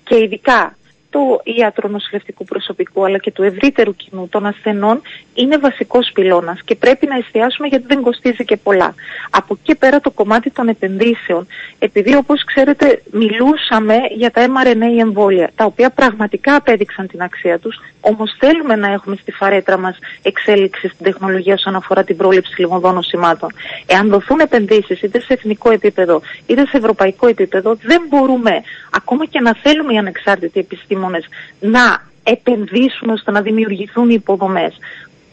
και 0.05 0.17
ειδικά 0.17 0.77
του 1.11 1.41
ιατρονοσηλευτικού 1.45 2.45
προσωπικού 2.45 3.05
αλλά 3.05 3.19
και 3.19 3.31
του 3.31 3.43
ευρύτερου 3.43 3.97
κοινού 3.97 4.29
των 4.29 4.47
ασθενών 4.47 5.01
είναι 5.35 5.59
βασικός 5.59 6.11
πυλώνας 6.15 6.63
και 6.65 6.75
πρέπει 6.75 7.07
να 7.07 7.17
εστιάσουμε 7.17 7.69
γιατί 7.69 7.85
δεν 7.87 8.01
κοστίζει 8.03 8.45
και 8.45 8.57
πολλά. 8.57 8.95
Από 9.31 9.59
εκεί 9.61 9.75
πέρα 9.75 10.01
το 10.01 10.11
κομμάτι 10.11 10.51
των 10.51 10.69
επενδύσεων, 10.69 11.47
επειδή 11.79 12.17
όπως 12.17 12.45
ξέρετε 12.45 13.03
μιλούσαμε 13.11 13.97
για 14.17 14.31
τα 14.31 14.47
mRNA 14.47 15.01
εμβόλια, 15.01 15.51
τα 15.55 15.65
οποία 15.65 15.91
πραγματικά 15.91 16.55
απέδειξαν 16.55 17.07
την 17.07 17.23
αξία 17.23 17.59
τους, 17.59 17.81
όμως 18.01 18.37
θέλουμε 18.39 18.77
να 18.77 18.93
έχουμε 18.93 19.17
στη 19.21 19.33
φαρέτρα 19.33 19.79
μας 19.79 19.99
εξέλιξη 20.23 20.89
στην 20.89 21.05
τεχνολογία 21.05 21.55
όσον 21.55 21.75
αφορά 21.77 22.05
την 22.05 22.17
πρόληψη 22.17 22.61
λιμωδών 22.61 22.95
νοσημάτων. 22.95 23.53
Εάν 23.87 24.09
δοθούν 24.09 24.41
επενδύσεις 24.41 25.03
είτε 25.03 25.21
σε 25.21 25.33
εθνικό 25.33 25.71
επίπεδο 25.71 26.23
είτε 26.47 26.67
σε 26.67 26.77
ευρωπαϊκό 26.77 27.27
επίπεδο, 27.27 27.77
δεν 27.83 28.03
μπορούμε 28.09 28.63
ακόμα 28.91 29.27
και 29.27 29.41
να 29.41 29.55
θέλουμε 29.63 29.93
οι 29.95 29.99
ανεξάρτητοι 29.99 30.61
επιστήμονες 30.61 31.29
να 31.61 32.09
επενδύσουμε 32.23 33.13
ώστε 33.13 33.31
να 33.31 33.41
δημιουργηθούν 33.41 34.11
οι 34.11 34.15
υποδομές. 34.17 34.79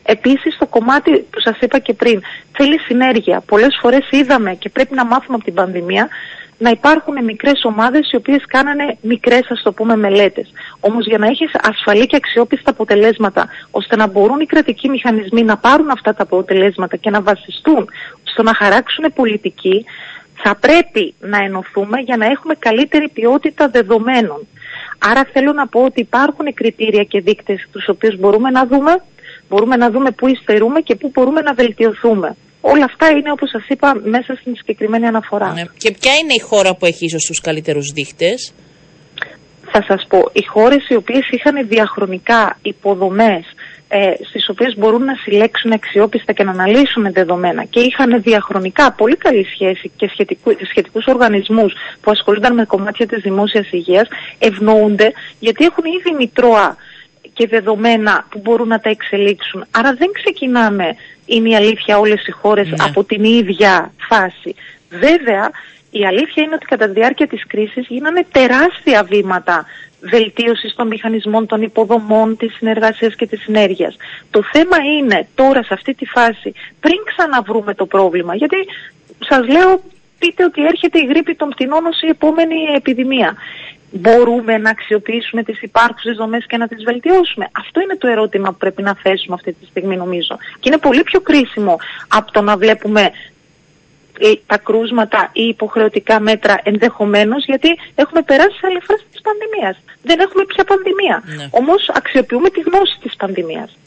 Επίσης 0.03 0.57
το 0.57 0.65
κομμάτι 0.65 1.11
που 1.11 1.39
σας 1.39 1.57
είπα 1.59 1.79
και 1.79 1.93
πριν 1.93 2.21
θέλει 2.51 2.79
συνέργεια. 2.79 3.43
Πολλές 3.45 3.77
φορές 3.81 4.07
είδαμε 4.11 4.53
και 4.53 4.69
πρέπει 4.69 4.95
να 4.95 5.05
μάθουμε 5.05 5.35
από 5.35 5.43
την 5.43 5.53
πανδημία 5.53 6.07
να 6.57 6.69
υπάρχουν 6.69 7.23
μικρές 7.23 7.63
ομάδες 7.63 8.11
οι 8.11 8.15
οποίες 8.15 8.43
κάνανε 8.47 8.97
μικρές 9.01 9.45
ας 9.49 9.61
το 9.61 9.71
πούμε 9.71 9.95
μελέτες. 9.95 10.51
Όμως 10.79 11.05
για 11.05 11.17
να 11.17 11.27
έχεις 11.27 11.51
ασφαλή 11.61 12.07
και 12.07 12.15
αξιόπιστα 12.15 12.71
αποτελέσματα 12.71 13.47
ώστε 13.71 13.95
να 13.95 14.07
μπορούν 14.07 14.39
οι 14.39 14.45
κρατικοί 14.45 14.89
μηχανισμοί 14.89 15.43
να 15.43 15.57
πάρουν 15.57 15.89
αυτά 15.89 16.13
τα 16.13 16.23
αποτελέσματα 16.23 16.97
και 16.97 17.09
να 17.09 17.21
βασιστούν 17.21 17.89
στο 18.23 18.43
να 18.43 18.53
χαράξουν 18.53 19.13
πολιτική 19.15 19.85
θα 20.43 20.55
πρέπει 20.55 21.13
να 21.19 21.37
ενωθούμε 21.43 21.99
για 21.99 22.17
να 22.17 22.25
έχουμε 22.25 22.55
καλύτερη 22.55 23.09
ποιότητα 23.09 23.69
δεδομένων. 23.69 24.47
Άρα 24.99 25.27
θέλω 25.33 25.53
να 25.53 25.67
πω 25.67 25.83
ότι 25.83 25.99
υπάρχουν 25.99 26.53
κριτήρια 26.53 27.03
και 27.03 27.21
δείκτες 27.21 27.67
τους 27.71 27.87
οποίους 27.87 28.17
μπορούμε 28.19 28.49
να 28.49 28.65
δούμε 28.65 29.01
Μπορούμε 29.49 29.75
να 29.75 29.91
δούμε 29.91 30.11
πού 30.11 30.27
υστερούμε 30.27 30.79
και 30.79 30.95
πού 30.95 31.11
μπορούμε 31.13 31.41
να 31.41 31.53
βελτιωθούμε. 31.53 32.35
Όλα 32.73 32.83
αυτά 32.83 33.07
είναι 33.09 33.31
όπως 33.31 33.49
σας 33.49 33.65
είπα 33.67 33.99
μέσα 34.03 34.35
στην 34.39 34.55
συγκεκριμένη 34.55 35.05
αναφορά. 35.07 35.53
Ναι. 35.53 35.63
Και 35.77 35.91
ποια 35.99 36.13
είναι 36.13 36.33
η 36.33 36.39
χώρα 36.39 36.75
που 36.75 36.85
έχει 36.85 37.05
ίσως 37.05 37.23
τους 37.23 37.41
καλύτερους 37.41 37.91
δείχτες; 37.93 38.53
Θα 39.71 39.83
σας 39.87 40.05
πω, 40.09 40.29
οι 40.33 40.43
χώρες 40.45 40.89
οι 40.89 40.95
οποίες 40.95 41.29
είχαν 41.29 41.67
διαχρονικά 41.67 42.57
υποδομές 42.61 43.45
ε, 43.89 44.11
στις 44.29 44.49
οποίες 44.49 44.75
μπορούν 44.77 45.03
να 45.03 45.13
συλλέξουν 45.23 45.71
αξιόπιστα 45.71 46.33
και 46.33 46.43
να 46.43 46.51
αναλύσουν 46.51 47.11
δεδομένα 47.11 47.63
και 47.63 47.79
είχαν 47.79 48.21
διαχρονικά 48.21 48.91
πολύ 48.91 49.15
καλή 49.15 49.45
σχέση 49.53 49.91
και 49.95 50.07
σχετικού, 50.07 50.51
σχετικούς 50.69 51.05
οργανισμούς 51.05 51.73
που 52.01 52.11
ασχολούνταν 52.11 52.53
με 52.53 52.65
κομμάτια 52.65 53.07
της 53.07 53.21
δημόσιας 53.21 53.71
υγείας 53.71 54.07
ευνοούνται 54.39 55.11
γιατί 55.39 55.65
έχουν 55.65 55.83
ήδη 55.85 56.15
μητρώα 56.17 56.75
και 57.37 57.47
δεδομένα 57.47 58.25
που 58.29 58.39
μπορούν 58.39 58.67
να 58.67 58.79
τα 58.79 58.89
εξελίξουν. 58.89 59.65
Άρα 59.71 59.93
δεν 59.93 60.11
ξεκινάμε, 60.11 60.95
είναι 61.25 61.49
η 61.49 61.55
αλήθεια 61.55 61.99
όλες 61.99 62.27
οι 62.27 62.31
χώρες, 62.31 62.69
ναι. 62.69 62.75
από 62.79 63.03
την 63.03 63.23
ίδια 63.23 63.93
φάση. 64.09 64.55
Βέβαια, 64.89 65.51
η 65.91 66.05
αλήθεια 66.05 66.43
είναι 66.43 66.55
ότι 66.55 66.65
κατά 66.65 66.85
τη 66.85 66.91
διάρκεια 66.91 67.27
της 67.27 67.47
κρίσης 67.47 67.85
γίνανε 67.87 68.25
τεράστια 68.31 69.03
βήματα 69.03 69.65
βελτίωσης 70.01 70.75
των 70.75 70.87
μηχανισμών, 70.87 71.45
των 71.45 71.61
υποδομών, 71.61 72.37
της 72.37 72.55
συνεργασίας 72.55 73.15
και 73.15 73.27
της 73.27 73.41
συνέργειας. 73.41 73.95
Το 74.31 74.43
θέμα 74.51 74.77
είναι 74.97 75.27
τώρα 75.35 75.63
σε 75.63 75.73
αυτή 75.73 75.93
τη 75.93 76.05
φάση, 76.05 76.53
πριν 76.79 76.97
ξαναβρούμε 77.05 77.73
το 77.73 77.85
πρόβλημα, 77.85 78.35
γιατί 78.35 78.57
σας 79.19 79.47
λέω 79.47 79.81
πείτε 80.19 80.43
ότι 80.43 80.65
έρχεται 80.65 80.99
η 80.99 81.05
γρήπη 81.05 81.35
των 81.35 81.49
πτηνών 81.49 81.85
ως 81.85 82.01
η 82.01 82.07
επόμενη 82.07 82.55
επιδημία. 82.75 83.35
Μπορούμε 83.97 84.57
να 84.57 84.69
αξιοποιήσουμε 84.69 85.43
τις 85.43 85.61
υπάρχουσες 85.61 86.15
δομές 86.15 86.45
και 86.47 86.57
να 86.57 86.67
τις 86.67 86.83
βελτιώσουμε. 86.83 87.47
Αυτό 87.51 87.81
είναι 87.81 87.95
το 87.95 88.07
ερώτημα 88.07 88.49
που 88.51 88.57
πρέπει 88.57 88.81
να 88.81 88.95
θέσουμε 89.03 89.35
αυτή 89.35 89.53
τη 89.53 89.65
στιγμή 89.65 89.95
νομίζω. 89.95 90.37
Και 90.59 90.69
είναι 90.69 90.77
πολύ 90.77 91.03
πιο 91.03 91.19
κρίσιμο 91.21 91.75
από 92.07 92.31
το 92.31 92.41
να 92.41 92.57
βλέπουμε 92.57 93.11
τα 94.45 94.57
κρούσματα 94.57 95.29
ή 95.33 95.43
υποχρεωτικά 95.43 96.19
μέτρα 96.19 96.59
ενδεχομένως 96.63 97.45
γιατί 97.45 97.69
έχουμε 97.95 98.21
περάσει 98.21 98.57
σε 98.59 98.65
άλλη 98.69 98.81
φάση 98.87 99.03
της 99.11 99.21
πανδημίας. 99.21 99.75
Δεν 100.03 100.19
έχουμε 100.19 100.43
πια 100.45 100.63
πανδημία. 100.63 101.23
Ναι. 101.37 101.47
Όμως 101.51 101.89
αξιοποιούμε 101.93 102.49
τη 102.49 102.59
γνώση 102.59 102.97
της 103.01 103.15
πανδημίας. 103.15 103.77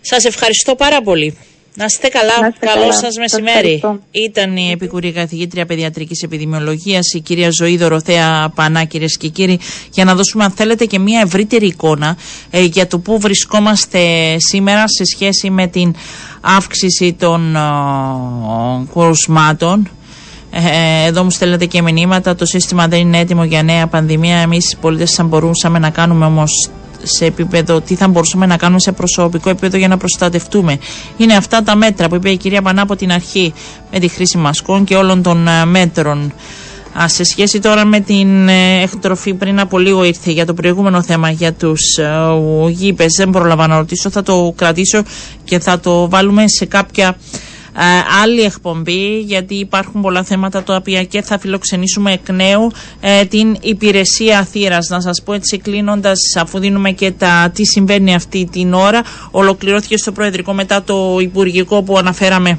Σας 0.00 0.24
ευχαριστώ 0.24 0.74
πάρα 0.74 1.00
πολύ. 1.02 1.38
Να 1.74 1.84
είστε 1.84 2.08
καλά. 2.08 2.52
Καλό 2.58 2.92
σας 2.92 3.16
μεσημέρι. 3.16 3.82
Ήταν 4.10 4.56
η 4.56 4.70
επικουρή 4.70 5.12
καθηγήτρια 5.12 5.66
παιδιατρικής 5.66 6.22
επιδημιολογίας, 6.22 7.12
η 7.12 7.20
κυρία 7.20 7.50
Ζωή 7.50 7.76
Δωροθέα 7.76 8.52
Πανά, 8.54 8.84
κυρίες 8.84 9.16
και 9.16 9.28
κύριοι, 9.28 9.60
για 9.92 10.04
να 10.04 10.14
δώσουμε, 10.14 10.44
αν 10.44 10.50
θέλετε, 10.50 10.84
και 10.84 10.98
μια 10.98 11.20
ευρύτερη 11.20 11.66
εικόνα 11.66 12.16
ε, 12.50 12.62
για 12.62 12.86
το 12.86 12.98
πού 12.98 13.18
βρισκόμαστε 13.18 14.00
σήμερα 14.38 14.88
σε 14.88 15.04
σχέση 15.04 15.50
με 15.50 15.66
την 15.66 15.94
αύξηση 16.40 17.12
των 17.12 17.56
ε, 17.56 17.60
κρουσμάτων. 18.92 19.88
Ε, 20.50 21.06
εδώ 21.06 21.24
μου 21.24 21.30
στέλνετε 21.30 21.66
και 21.66 21.82
μηνύματα. 21.82 22.34
Το 22.34 22.46
σύστημα 22.46 22.88
δεν 22.88 23.00
είναι 23.00 23.18
έτοιμο 23.18 23.44
για 23.44 23.62
νέα 23.62 23.86
πανδημία. 23.86 24.36
Εμείς 24.36 24.72
οι 24.72 24.76
πολίτες 24.76 25.12
θα 25.12 25.24
μπορούσαμε 25.24 25.78
να 25.78 25.90
κάνουμε 25.90 26.24
όμως 26.24 26.70
σε 27.08 27.24
επίπεδο, 27.24 27.80
τι 27.80 27.94
θα 27.94 28.08
μπορούσαμε 28.08 28.46
να 28.46 28.56
κάνουμε 28.56 28.80
σε 28.80 28.92
προσωπικό 28.92 29.50
επίπεδο 29.50 29.76
για 29.76 29.88
να 29.88 29.96
προστατευτούμε. 29.96 30.78
Είναι 31.16 31.34
αυτά 31.34 31.62
τα 31.62 31.76
μέτρα 31.76 32.08
που 32.08 32.14
είπε 32.14 32.30
η 32.30 32.36
κυρία 32.36 32.62
Πανά 32.62 32.82
από 32.82 32.96
την 32.96 33.12
αρχή 33.12 33.52
με 33.92 33.98
τη 33.98 34.08
χρήση 34.08 34.38
μασκών 34.38 34.84
και 34.84 34.96
όλων 34.96 35.22
των 35.22 35.48
ε, 35.48 35.64
μέτρων. 35.64 36.32
Α, 37.02 37.08
σε 37.08 37.24
σχέση 37.24 37.58
τώρα 37.60 37.84
με 37.84 38.00
την 38.00 38.48
ε, 38.48 38.82
εκτροφή, 38.82 39.34
πριν 39.34 39.60
από 39.60 39.78
λίγο 39.78 40.04
ήρθε 40.04 40.30
για 40.30 40.46
το 40.46 40.54
προηγούμενο 40.54 41.02
θέμα 41.02 41.30
για 41.30 41.52
τους 41.52 41.96
ε, 41.96 42.08
γήπες. 42.70 43.12
Δεν 43.16 43.30
προλαβαίνω 43.30 43.68
να 43.68 43.78
ρωτήσω, 43.78 44.10
θα 44.10 44.22
το 44.22 44.52
κρατήσω 44.56 45.02
και 45.44 45.58
θα 45.58 45.80
το 45.80 46.08
βάλουμε 46.08 46.44
σε 46.48 46.64
κάποια 46.64 47.08
ε, 47.08 47.14
άλλη 48.22 48.40
εκπομπή 48.40 49.18
γιατί 49.18 49.54
υπάρχουν 49.54 50.00
πολλά 50.00 50.22
θέματα 50.22 50.62
τα 50.62 50.74
οποία 50.74 51.04
και 51.04 51.22
θα 51.22 51.38
φιλοξενήσουμε 51.38 52.12
εκ 52.12 52.28
νέου 52.28 52.70
ε, 53.00 53.24
την 53.24 53.56
υπηρεσία 53.60 54.44
θύρας. 54.44 54.88
Να 54.88 55.00
σας 55.00 55.22
πω 55.24 55.32
έτσι 55.32 55.58
κλείνοντας 55.58 56.18
αφού 56.36 56.58
δίνουμε 56.58 56.90
και 56.90 57.10
τα 57.10 57.50
τι 57.54 57.64
συμβαίνει 57.66 58.14
αυτή 58.14 58.48
την 58.52 58.74
ώρα 58.74 59.02
ολοκληρώθηκε 59.30 59.96
στο 59.96 60.12
Προεδρικό 60.12 60.52
μετά 60.52 60.82
το 60.82 61.18
Υπουργικό 61.20 61.82
που 61.82 61.98
αναφέραμε 61.98 62.58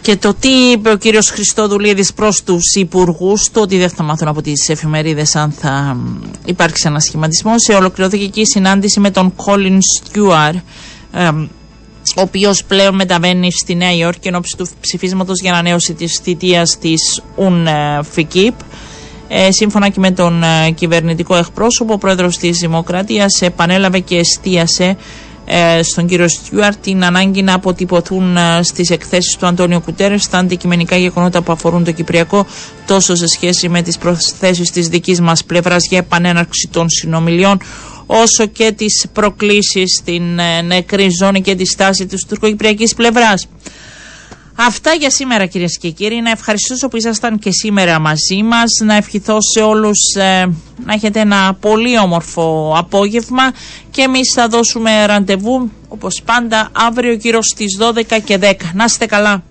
και 0.00 0.16
το 0.16 0.34
τι 0.34 0.48
είπε 0.48 0.90
ο 0.90 0.96
κύριος 0.96 1.30
Χριστόδουλίδης 1.30 2.12
προς 2.12 2.42
τους 2.42 2.74
υπουργούς, 2.74 3.50
το 3.52 3.60
ότι 3.60 3.78
δεν 3.78 3.90
θα 3.90 4.02
μάθουν 4.02 4.28
από 4.28 4.42
τις 4.42 4.68
εφημερίδες 4.68 5.36
αν 5.36 5.50
θα 5.50 5.96
υπάρξει 6.44 6.82
ένας 6.86 7.04
σχηματισμός. 7.04 7.62
Σε 7.62 7.72
ολοκληρώθηκε 7.72 8.26
και 8.26 8.40
η 8.40 8.46
συνάντηση 8.46 9.00
με 9.00 9.10
τον 9.10 9.34
Colin 9.36 9.78
Stewart, 9.78 10.54
ο 12.16 12.20
οποίος 12.20 12.64
πλέον 12.64 12.94
μεταβαίνει 12.94 13.52
στη 13.52 13.74
Νέα 13.74 13.94
Υόρκη 13.94 14.28
εν 14.28 14.40
του 14.56 14.68
ψηφίσματος 14.80 15.40
για 15.40 15.52
ανανέωση 15.52 15.94
της 15.94 16.20
θητείας 16.22 16.78
της 16.78 17.22
UNFICIP. 17.36 18.52
Ε, 19.28 19.50
σύμφωνα 19.50 19.88
και 19.88 20.00
με 20.00 20.10
τον 20.10 20.42
ε, 20.42 20.70
κυβερνητικό 20.70 21.36
εκπρόσωπο, 21.36 21.92
ο 21.92 21.98
πρόεδρος 21.98 22.36
της 22.38 22.58
Δημοκρατίας 22.58 23.40
επανέλαβε 23.42 23.98
και 23.98 24.16
εστίασε 24.16 24.96
ε, 25.52 25.82
στον 25.82 26.06
κύριο 26.06 26.28
Στιούαρτ 26.28 26.82
την 26.82 27.04
ανάγκη 27.04 27.42
να 27.42 27.54
αποτυπωθούν 27.54 28.36
ε, 28.36 28.62
στις 28.62 28.90
εκθέσεις 28.90 29.36
του 29.36 29.46
Αντώνιο 29.46 29.80
Κουτέρες 29.80 30.28
τα 30.28 30.38
αντικειμενικά 30.38 30.96
γεγονότα 30.96 31.42
που 31.42 31.52
αφορούν 31.52 31.84
το 31.84 31.92
Κυπριακό 31.92 32.46
τόσο 32.86 33.14
σε 33.14 33.26
σχέση 33.26 33.68
με 33.68 33.82
τις 33.82 33.98
προσθέσεις 33.98 34.70
της 34.70 34.88
δικής 34.88 35.20
μας 35.20 35.44
πλευράς 35.44 35.86
για 35.88 35.98
επανέναρξη 35.98 36.68
των 36.72 36.88
συνομιλιών 36.88 37.58
όσο 38.12 38.46
και 38.46 38.72
τις 38.72 39.06
προκλήσεις 39.12 39.96
στην 39.98 40.38
ε, 40.38 40.62
νεκρή 40.62 41.08
ζώνη 41.20 41.40
και 41.42 41.54
τη 41.54 41.66
στάση 41.66 42.06
της 42.06 42.26
τουρκοκυπριακής 42.28 42.94
πλευράς. 42.94 43.48
Αυτά 44.54 44.92
για 44.92 45.10
σήμερα 45.10 45.46
κυρίες 45.46 45.78
και 45.78 45.90
κύριοι. 45.90 46.20
Να 46.20 46.30
ευχαριστήσω 46.30 46.88
που 46.88 46.96
ήσασταν 46.96 47.38
και 47.38 47.50
σήμερα 47.52 47.98
μαζί 47.98 48.42
μας. 48.42 48.80
Να 48.84 48.94
ευχηθώ 48.94 49.38
σε 49.54 49.60
όλους 49.60 49.98
ε, 50.14 50.46
να 50.84 50.92
έχετε 50.92 51.20
ένα 51.20 51.56
πολύ 51.60 51.98
όμορφο 51.98 52.74
απόγευμα 52.76 53.52
και 53.90 54.02
εμείς 54.02 54.32
θα 54.34 54.48
δώσουμε 54.48 55.06
ραντεβού 55.06 55.70
όπως 55.88 56.22
πάντα 56.24 56.68
αύριο 56.72 57.12
γύρω 57.12 57.42
στις 57.42 57.78
12 57.80 58.18
και 58.24 58.38
10. 58.42 58.52
Να 58.74 58.84
είστε 58.84 59.06
καλά. 59.06 59.42